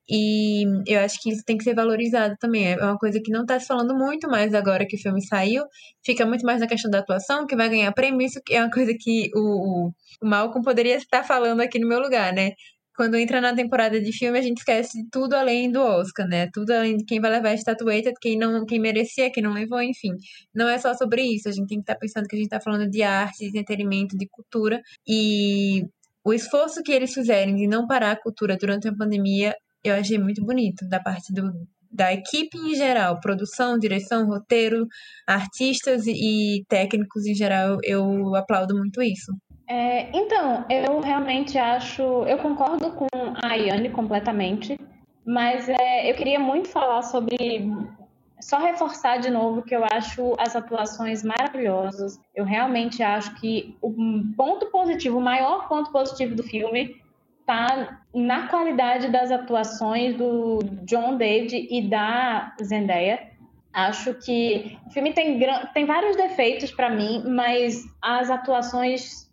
E 0.08 0.64
eu 0.86 1.00
acho 1.00 1.20
que 1.20 1.30
isso 1.30 1.42
tem 1.44 1.56
que 1.56 1.64
ser 1.64 1.74
valorizado 1.74 2.36
também. 2.38 2.72
É 2.72 2.76
uma 2.76 2.98
coisa 2.98 3.20
que 3.22 3.30
não 3.30 3.42
está 3.42 3.58
se 3.58 3.66
falando 3.66 3.94
muito 3.94 4.28
mais 4.28 4.54
agora 4.54 4.86
que 4.86 4.96
o 4.96 5.00
filme 5.00 5.24
saiu. 5.24 5.64
Fica 6.04 6.24
muito 6.24 6.44
mais 6.44 6.60
na 6.60 6.66
questão 6.66 6.90
da 6.90 7.00
atuação, 7.00 7.46
que 7.46 7.56
vai 7.56 7.68
ganhar 7.68 7.92
prêmio. 7.92 8.22
Isso 8.22 8.40
é 8.50 8.60
uma 8.60 8.70
coisa 8.70 8.92
que 8.98 9.30
o, 9.34 9.88
o 10.22 10.26
Malcolm 10.26 10.64
poderia 10.64 10.96
estar 10.96 11.24
falando 11.24 11.60
aqui 11.60 11.78
no 11.78 11.88
meu 11.88 12.00
lugar, 12.00 12.32
né? 12.32 12.52
Quando 12.96 13.16
entra 13.16 13.42
na 13.42 13.54
temporada 13.54 14.00
de 14.00 14.10
filme, 14.10 14.38
a 14.38 14.42
gente 14.42 14.58
esquece 14.58 15.06
tudo 15.12 15.34
além 15.34 15.70
do 15.70 15.82
Oscar, 15.82 16.26
né? 16.26 16.48
Tudo 16.52 16.70
além 16.70 16.96
de 16.96 17.04
quem 17.04 17.20
vai 17.20 17.30
levar 17.30 17.50
a 17.50 17.54
estatueta, 17.54 18.10
quem 18.22 18.38
não, 18.38 18.64
quem 18.64 18.80
merecia, 18.80 19.30
quem 19.30 19.42
não 19.42 19.52
levou, 19.52 19.82
enfim. 19.82 20.12
Não 20.54 20.66
é 20.66 20.78
só 20.78 20.94
sobre 20.94 21.22
isso. 21.22 21.48
A 21.48 21.52
gente 21.52 21.66
tem 21.68 21.78
que 21.78 21.82
estar 21.82 21.94
tá 21.94 22.00
pensando 22.00 22.26
que 22.26 22.34
a 22.34 22.38
gente 22.38 22.46
está 22.46 22.60
falando 22.60 22.88
de 22.88 23.02
arte, 23.02 23.38
de 23.50 23.58
entretenimento, 23.58 24.16
de 24.16 24.26
cultura. 24.26 24.80
E 25.06 25.84
o 26.24 26.32
esforço 26.32 26.82
que 26.82 26.90
eles 26.90 27.12
fizerem 27.12 27.54
de 27.54 27.66
não 27.66 27.86
parar 27.86 28.12
a 28.12 28.20
cultura 28.20 28.56
durante 28.56 28.88
a 28.88 28.94
pandemia 28.94 29.54
eu 29.88 29.94
achei 29.94 30.18
muito 30.18 30.44
bonito 30.44 30.88
da 30.88 31.00
parte 31.00 31.32
do, 31.32 31.52
da 31.90 32.12
equipe 32.12 32.58
em 32.58 32.74
geral, 32.74 33.18
produção, 33.20 33.78
direção, 33.78 34.26
roteiro, 34.26 34.86
artistas 35.26 36.06
e 36.06 36.64
técnicos 36.68 37.26
em 37.26 37.34
geral, 37.34 37.78
eu 37.82 38.34
aplaudo 38.36 38.76
muito 38.76 39.02
isso. 39.02 39.32
É, 39.68 40.16
então, 40.16 40.64
eu 40.70 41.00
realmente 41.00 41.58
acho, 41.58 42.02
eu 42.02 42.38
concordo 42.38 42.92
com 42.92 43.08
a 43.42 43.48
Ayane 43.52 43.90
completamente, 43.90 44.78
mas 45.26 45.68
é, 45.68 46.08
eu 46.08 46.14
queria 46.14 46.38
muito 46.38 46.68
falar 46.68 47.02
sobre, 47.02 47.36
só 48.40 48.58
reforçar 48.58 49.16
de 49.16 49.28
novo 49.28 49.62
que 49.62 49.74
eu 49.74 49.82
acho 49.84 50.34
as 50.38 50.54
atuações 50.54 51.24
maravilhosas. 51.24 52.16
Eu 52.34 52.44
realmente 52.44 53.02
acho 53.02 53.34
que 53.40 53.76
o 53.82 53.92
ponto 54.36 54.70
positivo, 54.70 55.18
o 55.18 55.22
maior 55.22 55.66
ponto 55.66 55.90
positivo 55.90 56.36
do 56.36 56.44
filme 56.44 56.94
tá 57.46 58.00
na 58.12 58.48
qualidade 58.48 59.08
das 59.08 59.30
atuações 59.30 60.16
do 60.16 60.58
John 60.84 61.16
David 61.16 61.68
e 61.70 61.88
da 61.88 62.54
Zendaya. 62.60 63.30
Acho 63.72 64.14
que 64.14 64.76
o 64.86 64.90
filme 64.90 65.12
tem, 65.12 65.38
tem 65.72 65.86
vários 65.86 66.16
defeitos 66.16 66.72
para 66.72 66.90
mim, 66.90 67.22
mas 67.26 67.84
as 68.02 68.30
atuações 68.30 69.30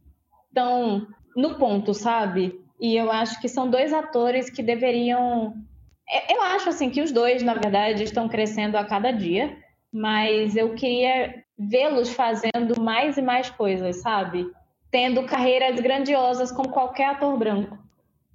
estão 0.47 1.07
no 1.35 1.55
ponto, 1.55 1.93
sabe? 1.93 2.61
E 2.79 2.95
eu 2.95 3.11
acho 3.11 3.41
que 3.41 3.49
são 3.49 3.69
dois 3.69 3.91
atores 3.91 4.49
que 4.49 4.61
deveriam. 4.61 5.55
Eu 6.29 6.41
acho 6.43 6.69
assim 6.69 6.89
que 6.89 7.01
os 7.01 7.11
dois, 7.11 7.41
na 7.41 7.53
verdade, 7.53 8.03
estão 8.03 8.27
crescendo 8.27 8.77
a 8.77 8.83
cada 8.83 9.11
dia, 9.11 9.57
mas 9.91 10.55
eu 10.55 10.75
queria 10.75 11.43
vê-los 11.57 12.13
fazendo 12.13 12.79
mais 12.79 13.17
e 13.17 13.21
mais 13.21 13.49
coisas, 13.49 14.01
sabe? 14.01 14.45
Tendo 14.91 15.23
carreiras 15.23 15.79
grandiosas 15.79 16.51
como 16.51 16.69
qualquer 16.69 17.11
ator 17.11 17.37
branco 17.37 17.82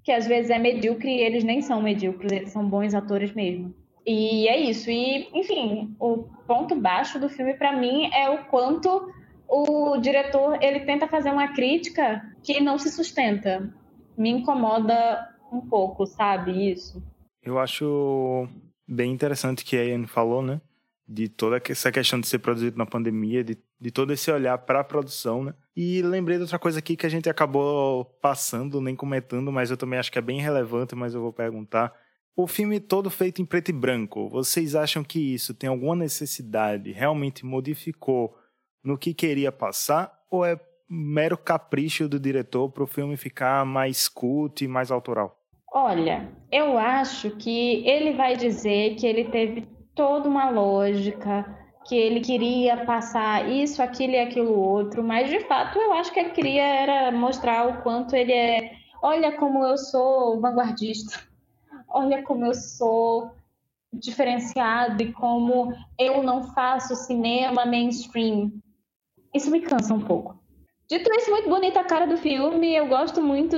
que 0.09 0.13
às 0.13 0.27
vezes 0.27 0.51
é 0.51 0.59
medíocre 0.59 1.11
e 1.11 1.21
eles 1.21 1.45
nem 1.45 1.61
são 1.61 1.83
medíocres, 1.83 2.33
eles 2.33 2.51
são 2.51 2.67
bons 2.67 2.95
atores 2.95 3.31
mesmo. 3.35 3.75
E 4.07 4.49
é 4.49 4.59
isso. 4.59 4.91
E, 4.91 5.29
enfim, 5.35 5.95
o 6.01 6.25
ponto 6.47 6.75
baixo 6.75 7.21
do 7.21 7.29
filme 7.29 7.53
para 7.53 7.79
mim 7.79 8.09
é 8.15 8.31
o 8.31 8.47
quanto 8.47 9.13
o 9.47 9.99
diretor 9.99 10.57
ele 10.63 10.81
tenta 10.81 11.07
fazer 11.07 11.31
uma 11.31 11.49
crítica 11.49 12.27
que 12.43 12.59
não 12.59 12.79
se 12.79 12.91
sustenta. 12.91 13.71
Me 14.17 14.31
incomoda 14.31 15.29
um 15.53 15.61
pouco, 15.61 16.07
sabe 16.07 16.73
isso? 16.73 17.03
Eu 17.43 17.59
acho 17.59 18.49
bem 18.89 19.13
interessante 19.13 19.63
que 19.63 19.77
a 19.77 19.85
Ian 19.85 20.07
falou, 20.07 20.41
né? 20.41 20.59
De 21.07 21.29
toda 21.29 21.61
essa 21.69 21.93
questão 21.93 22.19
de 22.19 22.29
ser 22.29 22.39
produzido 22.39 22.79
na 22.79 22.87
pandemia, 22.87 23.45
de, 23.45 23.59
de 23.81 23.91
todo 23.91 24.12
esse 24.12 24.31
olhar 24.31 24.59
para 24.59 24.81
a 24.81 24.85
produção, 24.85 25.45
né? 25.45 25.55
E 25.76 26.03
lembrei 26.03 26.37
de 26.37 26.43
outra 26.43 26.59
coisa 26.59 26.81
aqui 26.81 26.97
que 26.97 27.07
a 27.07 27.09
gente 27.09 27.31
acabou 27.31 28.05
passando, 28.20 28.81
nem 28.81 28.97
comentando, 28.97 29.53
mas 29.53 29.70
eu 29.70 29.76
também 29.76 29.99
acho 29.99 30.11
que 30.11 30.18
é 30.18 30.22
bem 30.22 30.41
relevante, 30.41 30.95
mas 30.95 31.14
eu 31.14 31.20
vou 31.20 31.33
perguntar. 31.33 31.93
O 32.37 32.47
filme 32.47 32.81
todo 32.81 33.11
feito 33.11 33.41
em 33.41 33.45
preto 33.45 33.70
e 33.70 33.72
branco, 33.72 34.29
vocês 34.29 34.74
acham 34.74 35.03
que 35.05 35.35
isso 35.35 35.55
tem 35.55 35.68
alguma 35.68 35.97
necessidade, 35.97 36.93
realmente 36.93 37.45
modificou 37.45 38.37
no 38.83 38.99
que 38.99 39.12
queria 39.12 39.53
passar, 39.53 40.12
ou 40.31 40.45
é 40.45 40.59
mero 40.89 41.37
capricho 41.37 42.09
do 42.09 42.18
diretor 42.18 42.70
para 42.70 42.85
o 42.85 42.87
filme 42.87 43.16
ficar 43.16 43.64
mais 43.64 44.09
cult 44.09 44.64
e 44.64 44.68
mais 44.68 44.91
autoral? 44.91 45.37
Olha, 45.72 46.33
eu 46.51 46.79
acho 46.79 47.31
que 47.37 47.87
ele 47.87 48.14
vai 48.14 48.37
dizer 48.37 48.95
que 48.97 49.07
ele 49.07 49.24
teve 49.26 49.68
toda 49.95 50.29
uma 50.29 50.49
lógica, 50.49 51.45
que 51.89 51.97
ele 51.97 52.20
queria 52.20 52.84
passar 52.84 53.49
isso, 53.49 53.82
aquilo 53.82 54.12
e 54.12 54.18
aquilo 54.18 54.53
outro, 54.53 55.03
mas 55.03 55.30
de 55.30 55.41
fato 55.41 55.78
eu 55.78 55.95
acho 55.95 56.12
que 56.12 56.20
ele 56.20 56.30
queria 56.30 56.62
era 56.62 57.11
mostrar 57.11 57.66
o 57.66 57.82
quanto 57.82 58.14
ele 58.14 58.32
é, 58.32 58.72
olha 59.03 59.32
como 59.32 59.64
eu 59.64 59.78
sou 59.78 60.39
vanguardista, 60.39 61.18
olha 61.89 62.22
como 62.22 62.45
eu 62.45 62.55
sou 62.55 63.30
diferenciado 63.91 65.03
e 65.03 65.12
como 65.14 65.72
eu 65.99 66.22
não 66.22 66.43
faço 66.53 66.95
cinema 66.95 67.64
mainstream. 67.64 68.53
Isso 69.34 69.51
me 69.51 69.62
cansa 69.62 69.95
um 69.95 70.01
pouco. 70.01 70.39
Dito 70.91 71.11
isso, 71.14 71.30
muito 71.30 71.49
bonita 71.49 71.80
a 71.80 71.84
cara 71.84 72.07
do 72.07 72.18
filme, 72.18 72.74
eu 72.74 72.86
gosto 72.86 73.22
muito 73.22 73.57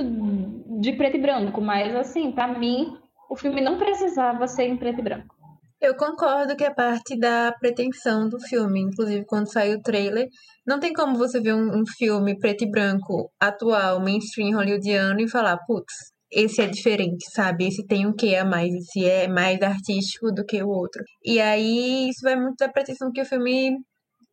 de 0.79 0.93
preto 0.93 1.17
e 1.17 1.21
branco, 1.21 1.59
mas 1.59 1.93
assim, 1.93 2.31
para 2.31 2.47
mim, 2.47 2.97
o 3.29 3.35
filme 3.35 3.59
não 3.59 3.77
precisava 3.77 4.47
ser 4.47 4.69
em 4.69 4.77
preto 4.77 4.99
e 4.99 5.03
branco. 5.03 5.35
Eu 5.81 5.95
concordo 5.95 6.55
que 6.55 6.63
é 6.63 6.71
parte 6.71 7.17
da 7.17 7.51
pretensão 7.59 8.29
do 8.29 8.39
filme. 8.39 8.81
Inclusive, 8.81 9.25
quando 9.25 9.51
saiu 9.51 9.79
o 9.79 9.81
trailer, 9.81 10.27
não 10.65 10.79
tem 10.79 10.93
como 10.93 11.17
você 11.17 11.41
ver 11.41 11.55
um, 11.55 11.81
um 11.81 11.83
filme 11.97 12.37
preto 12.37 12.63
e 12.63 12.69
branco, 12.69 13.31
atual, 13.39 13.99
mainstream, 13.99 14.55
hollywoodiano 14.55 15.19
e 15.19 15.27
falar, 15.27 15.57
putz, 15.65 15.93
esse 16.31 16.61
é 16.61 16.67
diferente, 16.67 17.25
sabe? 17.33 17.67
Esse 17.67 17.85
tem 17.87 18.05
um 18.05 18.13
quê 18.13 18.35
a 18.35 18.45
mais, 18.45 18.71
esse 18.71 19.05
é 19.05 19.27
mais 19.27 19.59
artístico 19.61 20.31
do 20.31 20.45
que 20.45 20.61
o 20.61 20.69
outro. 20.69 21.03
E 21.25 21.41
aí, 21.41 22.09
isso 22.09 22.19
vai 22.21 22.35
muito 22.35 22.57
da 22.59 22.69
pretensão 22.69 23.11
que 23.11 23.21
o 23.21 23.25
filme 23.25 23.75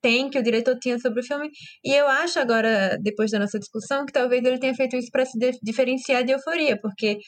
tem, 0.00 0.30
que 0.30 0.38
o 0.38 0.42
diretor 0.42 0.76
tinha 0.78 0.98
sobre 0.98 1.20
o 1.20 1.24
filme. 1.24 1.48
E 1.84 1.92
eu 1.94 2.06
acho 2.08 2.38
agora, 2.38 2.96
depois 3.02 3.30
da 3.30 3.38
nossa 3.38 3.58
discussão, 3.58 4.04
que 4.06 4.12
talvez 4.12 4.44
ele 4.44 4.58
tenha 4.58 4.74
feito 4.74 4.96
isso 4.96 5.08
para 5.10 5.24
se 5.24 5.38
diferenciar 5.62 6.24
de 6.24 6.32
euforia, 6.32 6.78
porque 6.80 7.18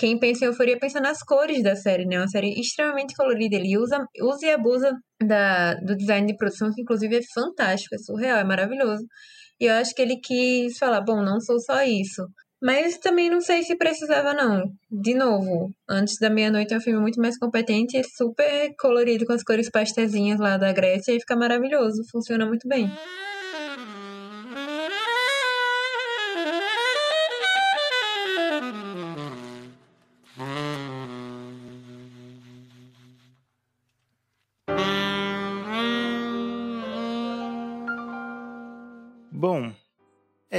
quem 0.00 0.18
pensa 0.18 0.46
em 0.46 0.48
euforia 0.48 0.78
pensa 0.78 0.98
nas 0.98 1.22
cores 1.22 1.62
da 1.62 1.76
série, 1.76 2.06
né? 2.06 2.18
Uma 2.18 2.26
série 2.26 2.58
extremamente 2.58 3.14
colorida. 3.14 3.54
Ele 3.54 3.76
usa, 3.76 4.02
usa 4.22 4.46
e 4.46 4.50
abusa 4.50 4.96
da, 5.22 5.74
do 5.74 5.94
design 5.94 6.26
de 6.26 6.38
produção, 6.38 6.72
que 6.74 6.80
inclusive 6.80 7.18
é 7.18 7.20
fantástico, 7.34 7.94
é 7.94 7.98
surreal, 7.98 8.38
é 8.38 8.44
maravilhoso. 8.44 9.04
E 9.60 9.66
eu 9.66 9.74
acho 9.74 9.94
que 9.94 10.00
ele 10.00 10.16
quis 10.16 10.78
falar, 10.78 11.02
bom, 11.02 11.22
não 11.22 11.38
sou 11.38 11.60
só 11.60 11.82
isso. 11.82 12.26
Mas 12.62 12.96
também 12.96 13.28
não 13.28 13.42
sei 13.42 13.62
se 13.62 13.76
precisava, 13.76 14.32
não. 14.32 14.62
De 14.90 15.14
novo, 15.14 15.70
Antes 15.88 16.16
da 16.18 16.30
Meia-Noite 16.30 16.72
é 16.72 16.78
um 16.78 16.80
filme 16.80 17.00
muito 17.00 17.20
mais 17.20 17.36
competente, 17.38 17.98
é 17.98 18.02
super 18.02 18.72
colorido 18.78 19.26
com 19.26 19.34
as 19.34 19.42
cores 19.42 19.68
pastezinhas 19.70 20.40
lá 20.40 20.56
da 20.56 20.72
Grécia 20.72 21.12
e 21.12 21.20
fica 21.20 21.36
maravilhoso, 21.36 22.02
funciona 22.10 22.46
muito 22.46 22.66
bem. 22.66 22.90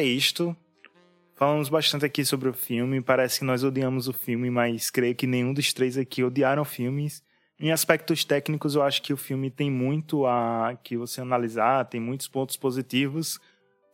É 0.01 0.05
isto. 0.05 0.55
Falamos 1.35 1.69
bastante 1.69 2.05
aqui 2.05 2.25
sobre 2.25 2.49
o 2.49 2.53
filme. 2.53 3.01
Parece 3.01 3.39
que 3.39 3.45
nós 3.45 3.63
odiamos 3.63 4.07
o 4.07 4.13
filme, 4.13 4.49
mas 4.49 4.89
creio 4.89 5.15
que 5.15 5.27
nenhum 5.27 5.53
dos 5.53 5.71
três 5.73 5.97
aqui 5.97 6.23
odiaram 6.23 6.65
filmes. 6.65 7.23
Em 7.59 7.71
aspectos 7.71 8.25
técnicos, 8.25 8.75
eu 8.75 8.81
acho 8.81 9.01
que 9.01 9.13
o 9.13 9.17
filme 9.17 9.51
tem 9.51 9.69
muito 9.69 10.25
a 10.25 10.75
que 10.83 10.97
você 10.97 11.21
analisar, 11.21 11.85
tem 11.85 12.01
muitos 12.01 12.27
pontos 12.27 12.57
positivos. 12.57 13.39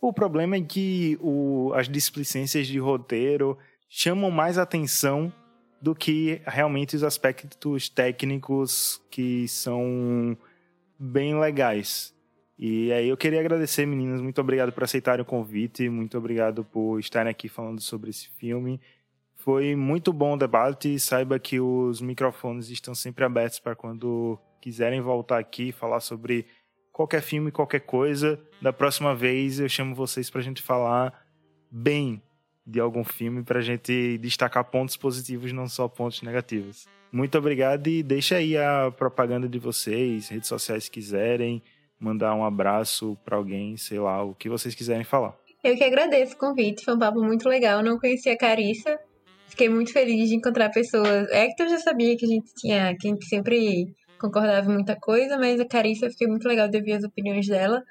O 0.02 0.14
problema 0.14 0.56
é 0.56 0.62
que 0.62 1.18
o, 1.22 1.74
as 1.76 1.90
displicências 1.90 2.68
de 2.68 2.80
roteiro 2.80 3.58
chamam 3.90 4.32
mais 4.32 4.58
atenção 4.58 5.32
do 5.82 5.94
que 5.94 6.42
realmente 6.46 6.96
os 6.96 7.04
aspectos 7.04 7.90
técnicos 7.90 9.02
que 9.12 9.48
são 9.48 10.38
bem 10.98 11.38
legais. 11.40 12.14
E 12.58 12.92
aí 12.92 13.08
eu 13.08 13.16
queria 13.16 13.40
agradecer, 13.40 13.86
meninas, 13.86 14.20
muito 14.20 14.42
obrigado 14.42 14.72
por 14.72 14.84
aceitarem 14.84 15.22
o 15.22 15.26
convite, 15.26 15.88
muito 15.90 16.18
obrigado 16.18 16.64
por 16.64 17.00
estarem 17.00 17.30
aqui 17.30 17.48
falando 17.48 17.80
sobre 17.80 18.10
esse 18.10 18.30
filme. 18.30 18.82
Foi 19.36 19.76
muito 19.76 20.12
bom 20.12 20.34
o 20.34 20.38
debate, 20.38 21.00
saiba 21.00 21.38
que 21.38 21.60
os 21.60 22.02
microfones 22.02 22.70
estão 22.70 22.96
sempre 22.96 23.24
abertos 23.24 23.60
para 23.60 23.76
quando 23.76 24.40
quiserem 24.60 25.00
voltar 25.02 25.38
aqui 25.38 25.70
e 25.70 25.72
falar 25.72 26.00
sobre 26.00 26.48
qualquer 26.92 27.22
filme, 27.22 27.52
qualquer 27.52 27.82
coisa. 27.82 28.40
Da 28.60 28.74
próxima 28.74 29.14
vez 29.14 29.60
eu 29.60 29.70
chamo 29.70 29.94
vocês 29.94 30.30
para 30.30 30.42
a 30.42 30.44
gente 30.44 30.62
falar 30.62 31.14
bem 31.70 32.22
de 32.66 32.80
algum 32.80 33.04
filme 33.04 33.44
para 33.44 33.60
a 33.60 33.62
gente 33.62 34.18
destacar 34.18 34.66
pontos 34.66 34.98
positivos, 34.98 35.54
não 35.54 35.70
só 35.70 35.88
pontos 35.88 36.22
negativos. 36.24 36.86
Muito 37.12 37.38
obrigado 37.38 37.88
e 37.88 38.04
deixa 38.04 38.36
aí 38.36 38.58
a 38.58 38.92
propaganda 38.92 39.48
de 39.48 39.60
vocês, 39.60 40.28
redes 40.28 40.50
sociais 40.50 40.86
se 40.86 40.92
quiserem, 40.92 41.62
mandar 42.00 42.36
um 42.36 42.44
abraço 42.44 43.18
para 43.24 43.38
alguém, 43.38 43.78
sei 43.78 44.00
lá, 44.00 44.24
o 44.24 44.34
que 44.34 44.50
vocês 44.50 44.76
quiserem 44.76 45.04
falar. 45.04 45.36
Eu 45.64 45.76
que 45.76 45.84
agradeço 45.84 46.36
o 46.36 46.38
convite, 46.38 46.86
foi 46.86 46.96
um 46.96 47.00
papo 47.00 47.22
muito 47.22 47.50
legal. 47.50 47.84
Não 47.84 48.00
conhecia 48.00 48.34
a 48.34 48.38
Carissa, 48.38 49.00
fiquei 49.48 49.70
muito 49.70 49.92
feliz 49.92 50.30
de 50.30 50.36
encontrar 50.36 50.70
pessoas. 50.70 51.30
É 51.30 51.48
que 51.48 51.62
eu 51.62 51.70
já 51.70 51.80
sabia 51.80 52.16
que 52.16 52.26
a 52.26 52.30
gente 52.30 52.54
tinha, 52.56 52.96
que 52.98 53.08
a 53.08 53.12
gente 53.12 53.26
sempre 53.26 53.86
concordava 54.20 54.70
em 54.70 54.74
muita 54.74 54.96
coisa, 54.96 55.38
mas 55.38 55.60
a 55.60 55.68
Carissa 55.68 56.10
fiquei 56.10 56.28
muito 56.28 56.48
legal 56.48 56.68
de 56.68 56.78
ouvir 56.78 56.94
as 56.94 57.04
opiniões 57.04 57.48
dela 57.48 57.84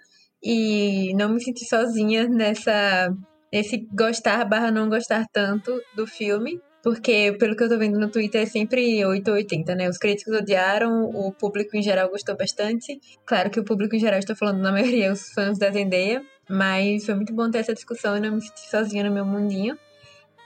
e 0.42 1.12
não 1.14 1.30
me 1.30 1.42
senti 1.42 1.66
sozinha 1.66 2.28
nessa 2.28 3.12
esse 3.50 3.86
gostar 3.92 4.44
barra 4.44 4.70
não 4.70 4.88
gostar 4.88 5.26
tanto 5.32 5.80
do 5.94 6.06
filme. 6.06 6.60
Porque, 6.86 7.36
pelo 7.40 7.56
que 7.56 7.64
eu 7.64 7.68
tô 7.68 7.76
vendo 7.76 7.98
no 7.98 8.08
Twitter, 8.08 8.42
é 8.42 8.46
sempre 8.46 9.04
8 9.04 9.26
ou 9.26 9.34
80, 9.34 9.74
né? 9.74 9.88
Os 9.88 9.98
críticos 9.98 10.32
odiaram, 10.36 11.06
o 11.06 11.32
público 11.32 11.76
em 11.76 11.82
geral 11.82 12.08
gostou 12.08 12.36
bastante. 12.36 13.00
Claro 13.24 13.50
que 13.50 13.58
o 13.58 13.64
público 13.64 13.96
em 13.96 13.98
geral, 13.98 14.20
estou 14.20 14.36
falando 14.36 14.60
na 14.60 14.70
maioria, 14.70 15.12
os 15.12 15.32
fãs 15.32 15.58
da 15.58 15.68
Zendaya. 15.72 16.22
Mas 16.48 17.04
foi 17.04 17.16
muito 17.16 17.34
bom 17.34 17.50
ter 17.50 17.58
essa 17.58 17.74
discussão 17.74 18.16
e 18.16 18.20
não 18.20 18.36
me 18.36 18.40
sentir 18.40 18.70
sozinha 18.70 19.02
no 19.02 19.10
meu 19.10 19.24
mundinho. 19.24 19.76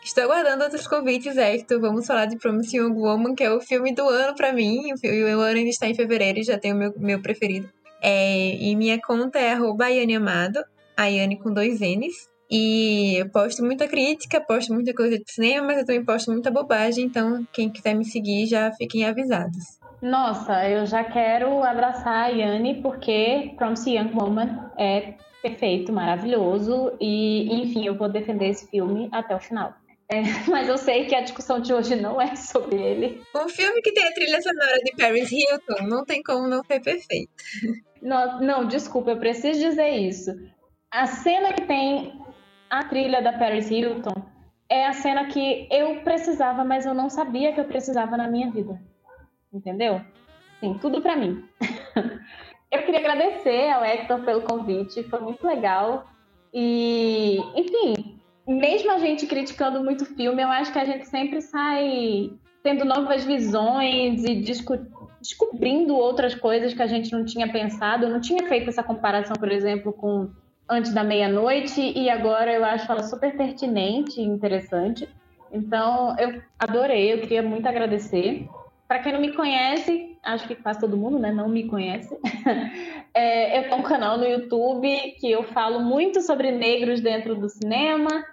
Estou 0.03 0.25
aguardando 0.25 0.65
outros 0.65 0.89
convites, 0.89 1.37
Hector. 1.37 1.79
Vamos 1.79 2.07
falar 2.07 2.25
de 2.25 2.39
Promising 2.39 2.79
Young 2.79 2.95
Woman, 2.95 3.35
que 3.35 3.45
é 3.45 3.53
o 3.53 3.61
filme 3.61 3.95
do 3.95 4.09
ano 4.09 4.35
para 4.35 4.51
mim. 4.51 4.95
O 4.95 4.99
meu 4.99 5.43
ano 5.43 5.59
ainda 5.59 5.69
está 5.69 5.89
em 5.89 5.95
fevereiro 5.95 6.39
e 6.39 6.43
já 6.43 6.57
tenho 6.57 6.75
o 6.75 6.79
meu, 6.79 6.95
meu 6.97 7.21
preferido. 7.21 7.69
É, 8.01 8.57
e 8.57 8.75
minha 8.77 8.99
conta 8.99 9.39
é 9.39 9.53
arroba 9.53 9.89
Amado, 10.17 10.65
Ayane 10.97 11.39
com 11.39 11.53
dois 11.53 11.81
N's. 11.81 12.30
E 12.51 13.21
eu 13.21 13.31
posto 13.31 13.63
muita 13.65 13.87
crítica, 13.87 14.41
posto 14.41 14.75
muita 14.75 14.93
coisa 14.93 15.17
de 15.17 15.33
cinema, 15.33 15.69
mas 15.69 15.79
eu 15.79 15.87
também 15.87 16.05
posto 16.05 16.33
muita 16.33 16.51
bobagem, 16.51 17.05
então 17.05 17.45
quem 17.53 17.71
quiser 17.71 17.95
me 17.95 18.05
seguir 18.05 18.47
já 18.47 18.73
fiquem 18.73 19.05
avisados. 19.05 19.81
Nossa, 20.03 20.69
eu 20.69 20.85
já 20.87 21.05
quero 21.05 21.63
abraçar 21.63 22.25
a 22.25 22.29
Yane 22.29 22.83
porque 22.83 23.53
Promise 23.57 23.91
Young 23.91 24.13
Woman 24.15 24.71
é 24.77 25.15
perfeito, 25.43 25.93
maravilhoso 25.93 26.93
e, 27.01 27.63
enfim, 27.63 27.87
eu 27.87 27.95
vou 27.95 28.09
defender 28.09 28.49
esse 28.49 28.69
filme 28.69 29.09
até 29.13 29.37
o 29.37 29.41
final. 29.41 29.75
É, 30.11 30.23
mas 30.51 30.69
eu 30.69 30.77
sei 30.77 31.07
que 31.07 31.15
a 31.15 31.21
discussão 31.21 31.61
de 31.61 31.73
hoje 31.73 31.95
não 31.95 32.21
é 32.21 32.35
sobre 32.35 32.77
ele. 32.77 33.23
Um 33.37 33.49
filme 33.49 33.81
que 33.81 33.93
tem 33.93 34.05
a 34.05 34.13
trilha 34.13 34.43
sonora 34.43 34.77
de 34.85 34.93
Paris 34.97 35.31
Hilton 35.31 35.87
não 35.87 36.05
tem 36.05 36.23
como 36.23 36.49
não 36.49 36.65
ser 36.65 36.81
perfeito. 36.81 37.31
Não, 38.03 38.41
não, 38.41 38.67
desculpa, 38.67 39.13
eu 39.13 39.19
preciso 39.19 39.61
dizer 39.61 39.91
isso. 39.91 40.31
A 40.91 41.07
cena 41.07 41.53
que 41.53 41.63
tem 41.63 42.13
a 42.71 42.85
trilha 42.85 43.21
da 43.21 43.33
Paris 43.33 43.69
Hilton 43.69 44.15
é 44.69 44.87
a 44.87 44.93
cena 44.93 45.27
que 45.27 45.67
eu 45.71 45.97
precisava, 46.03 46.65
mas 46.65 46.87
eu 46.87 46.95
não 46.95 47.11
sabia 47.11 47.53
que 47.53 47.61
eu 47.61 47.65
precisava 47.65 48.17
na 48.17 48.29
minha 48.29 48.49
vida. 48.51 48.81
Entendeu? 49.53 50.01
Sim, 50.61 50.79
tudo 50.81 51.03
para 51.03 51.17
mim. 51.17 51.45
eu 52.71 52.83
queria 52.83 53.01
agradecer 53.01 53.71
ao 53.71 53.85
Hector 53.85 54.21
pelo 54.21 54.43
convite, 54.43 55.03
foi 55.03 55.19
muito 55.21 55.45
legal. 55.45 56.07
E, 56.55 57.39
enfim, 57.57 58.21
mesmo 58.47 58.93
a 58.93 58.99
gente 58.99 59.27
criticando 59.27 59.83
muito 59.83 60.03
o 60.03 60.07
filme, 60.07 60.41
eu 60.41 60.49
acho 60.49 60.73
que 60.73 60.79
a 60.79 60.85
gente 60.85 61.07
sempre 61.09 61.41
sai 61.41 62.31
tendo 62.63 62.85
novas 62.85 63.25
visões 63.25 64.23
e 64.25 64.37
descobrindo 65.21 65.97
outras 65.97 66.35
coisas 66.35 66.75
que 66.75 66.83
a 66.83 66.87
gente 66.87 67.11
não 67.11 67.25
tinha 67.25 67.51
pensado. 67.51 68.05
Eu 68.05 68.11
não 68.11 68.21
tinha 68.21 68.47
feito 68.47 68.69
essa 68.69 68.85
comparação, 68.85 69.35
por 69.35 69.51
exemplo, 69.51 69.93
com 69.93 70.31
antes 70.71 70.95
da 70.95 71.03
meia-noite 71.03 71.81
e 71.81 72.09
agora 72.09 72.53
eu 72.53 72.65
acho 72.65 72.91
ela 72.91 73.03
super 73.03 73.37
pertinente 73.37 74.21
e 74.21 74.25
interessante. 74.25 75.09
Então, 75.53 76.15
eu 76.17 76.41
adorei, 76.59 77.13
eu 77.13 77.21
queria 77.21 77.43
muito 77.43 77.67
agradecer. 77.67 78.49
Para 78.87 79.01
quem 79.01 79.13
não 79.13 79.21
me 79.21 79.35
conhece, 79.35 80.17
acho 80.23 80.47
que 80.47 80.55
quase 80.55 80.81
todo 80.81 80.97
mundo, 80.97 81.19
né, 81.19 81.33
não 81.33 81.49
me 81.49 81.67
conhece. 81.67 82.17
é, 83.13 83.59
eu 83.59 83.65
tenho 83.65 83.79
um 83.79 83.83
canal 83.83 84.17
no 84.17 84.25
YouTube 84.25 84.89
que 85.19 85.31
eu 85.31 85.43
falo 85.43 85.81
muito 85.81 86.21
sobre 86.21 86.53
negros 86.53 87.01
dentro 87.01 87.35
do 87.35 87.49
cinema 87.49 88.25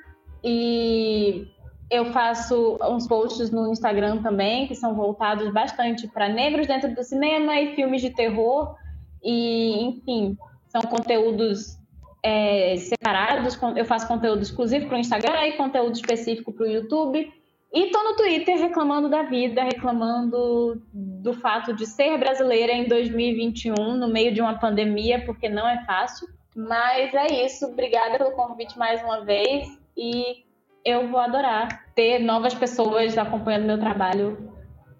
e 0.43 1.47
eu 1.89 2.05
faço 2.11 2.77
uns 2.83 3.07
posts 3.07 3.49
no 3.49 3.71
Instagram 3.71 4.21
também 4.21 4.67
que 4.67 4.75
são 4.75 4.93
voltados 4.93 5.51
bastante 5.51 6.07
para 6.07 6.29
negros 6.29 6.67
dentro 6.67 6.93
do 6.93 7.03
cinema 7.03 7.59
e 7.59 7.75
filmes 7.75 8.01
de 8.01 8.11
terror. 8.11 8.75
E, 9.23 9.83
enfim, 9.83 10.37
são 10.67 10.81
conteúdos 10.81 11.76
é, 12.23 12.75
separados. 12.77 13.59
Eu 13.75 13.85
faço 13.85 14.07
conteúdo 14.07 14.41
exclusivo 14.41 14.87
para 14.87 14.97
o 14.97 14.99
Instagram 14.99 15.47
e 15.47 15.57
conteúdo 15.57 15.95
específico 15.95 16.51
para 16.51 16.65
o 16.65 16.69
YouTube. 16.69 17.31
E 17.73 17.91
tô 17.91 18.03
no 18.03 18.15
Twitter 18.15 18.57
reclamando 18.57 19.09
da 19.09 19.23
vida, 19.23 19.63
reclamando 19.63 20.81
do 20.93 21.33
fato 21.33 21.73
de 21.73 21.85
ser 21.85 22.17
brasileira 22.17 22.71
em 22.71 22.87
2021, 22.87 23.97
no 23.97 24.07
meio 24.07 24.33
de 24.33 24.41
uma 24.41 24.57
pandemia, 24.57 25.23
porque 25.25 25.49
não 25.49 25.67
é 25.67 25.83
fácil. 25.85 26.27
Mas 26.55 27.13
é 27.13 27.45
isso. 27.45 27.65
Obrigada 27.65 28.17
pelo 28.17 28.31
convite 28.31 28.77
mais 28.77 29.03
uma 29.03 29.23
vez. 29.23 29.67
E 29.95 30.45
eu 30.83 31.09
vou 31.09 31.19
adorar 31.19 31.85
ter 31.93 32.19
novas 32.19 32.53
pessoas 32.53 33.17
acompanhando 33.17 33.65
meu 33.65 33.79
trabalho 33.79 34.51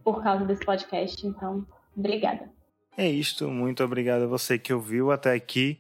por 0.03 0.22
causa 0.22 0.45
desse 0.45 0.65
podcast. 0.65 1.26
Então, 1.26 1.65
obrigada. 1.95 2.51
É 2.97 3.07
isto. 3.07 3.47
Muito 3.47 3.84
obrigado 3.84 4.24
a 4.24 4.28
você 4.28 4.59
que 4.59 4.74
ouviu 4.74 5.11
até 5.11 5.34
aqui. 5.34 5.80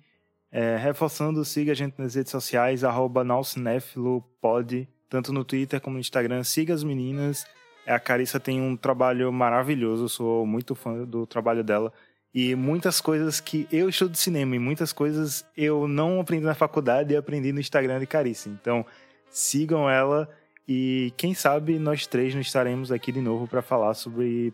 É, 0.59 0.75
reforçando, 0.75 1.45
siga 1.45 1.71
a 1.71 1.75
gente 1.75 1.93
nas 1.99 2.15
redes 2.15 2.31
sociais, 2.31 2.83
arroba 2.83 3.23
pode, 4.41 4.89
tanto 5.07 5.31
no 5.31 5.45
Twitter 5.45 5.79
como 5.79 5.93
no 5.93 5.99
Instagram. 5.99 6.43
Siga 6.43 6.73
as 6.73 6.83
meninas. 6.83 7.45
É, 7.85 7.93
a 7.93 7.99
Carissa 7.99 8.39
tem 8.39 8.59
um 8.59 8.75
trabalho 8.75 9.31
maravilhoso, 9.31 10.09
sou 10.09 10.47
muito 10.47 10.73
fã 10.73 11.03
do 11.03 11.27
trabalho 11.27 11.63
dela. 11.63 11.93
E 12.33 12.55
muitas 12.55 12.99
coisas 12.99 13.39
que 13.39 13.67
eu 13.71 13.87
estudo 13.87 14.17
cinema 14.17 14.55
e 14.55 14.59
muitas 14.59 14.91
coisas 14.91 15.45
eu 15.55 15.87
não 15.87 16.19
aprendi 16.19 16.43
na 16.43 16.55
faculdade 16.55 17.13
e 17.13 17.15
aprendi 17.15 17.53
no 17.53 17.59
Instagram 17.59 17.99
de 17.99 18.07
Carissa. 18.07 18.49
Então, 18.49 18.83
sigam 19.29 19.87
ela 19.87 20.27
e 20.67 21.13
quem 21.17 21.35
sabe 21.35 21.77
nós 21.77 22.07
três 22.07 22.33
não 22.33 22.41
estaremos 22.41 22.91
aqui 22.91 23.11
de 23.11 23.21
novo 23.21 23.47
para 23.47 23.61
falar 23.61 23.93
sobre. 23.93 24.51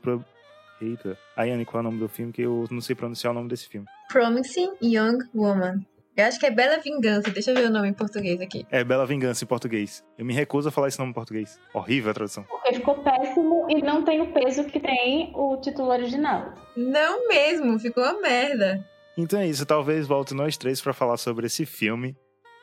Eita, 0.81 1.17
Ayane, 1.33 1.63
qual 1.63 1.81
é 1.81 1.87
o 1.87 1.89
nome 1.89 1.99
do 1.99 2.09
filme? 2.09 2.33
Que 2.33 2.41
eu 2.41 2.67
não 2.69 2.81
sei 2.81 2.93
pronunciar 2.93 3.31
o 3.31 3.33
nome 3.33 3.47
desse 3.47 3.69
filme. 3.69 3.87
Promising 4.09 4.73
Young 4.81 5.19
Woman. 5.33 5.85
Eu 6.15 6.25
acho 6.25 6.39
que 6.39 6.45
é 6.45 6.51
Bela 6.51 6.77
Vingança. 6.77 7.31
Deixa 7.31 7.51
eu 7.51 7.55
ver 7.55 7.65
o 7.65 7.69
nome 7.71 7.89
em 7.89 7.93
português 7.93 8.39
aqui. 8.39 8.67
É 8.69 8.83
Bela 8.83 9.05
Vingança 9.05 9.43
em 9.43 9.47
português. 9.47 10.03
Eu 10.15 10.23
me 10.23 10.33
recuso 10.33 10.69
a 10.69 10.71
falar 10.71 10.87
esse 10.87 10.99
nome 10.99 11.09
em 11.09 11.13
português. 11.13 11.59
Horrível 11.73 12.11
a 12.11 12.13
tradução. 12.13 12.43
Porque 12.43 12.73
ficou 12.73 12.95
péssimo 13.03 13.65
e 13.67 13.81
não 13.81 14.03
tem 14.03 14.21
o 14.21 14.31
peso 14.31 14.63
que 14.65 14.79
tem 14.79 15.31
o 15.35 15.57
título 15.57 15.89
original. 15.89 16.53
Não 16.77 17.27
mesmo, 17.27 17.79
ficou 17.79 18.03
uma 18.03 18.21
merda. 18.21 18.87
Então 19.17 19.39
é 19.39 19.47
isso. 19.47 19.65
Talvez 19.65 20.05
volte 20.05 20.35
nós 20.35 20.55
três 20.55 20.79
para 20.81 20.93
falar 20.93 21.17
sobre 21.17 21.47
esse 21.47 21.65
filme. 21.65 22.15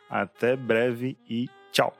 Até 0.09 0.55
breve 0.55 1.19
e 1.29 1.49
tchau. 1.73 1.93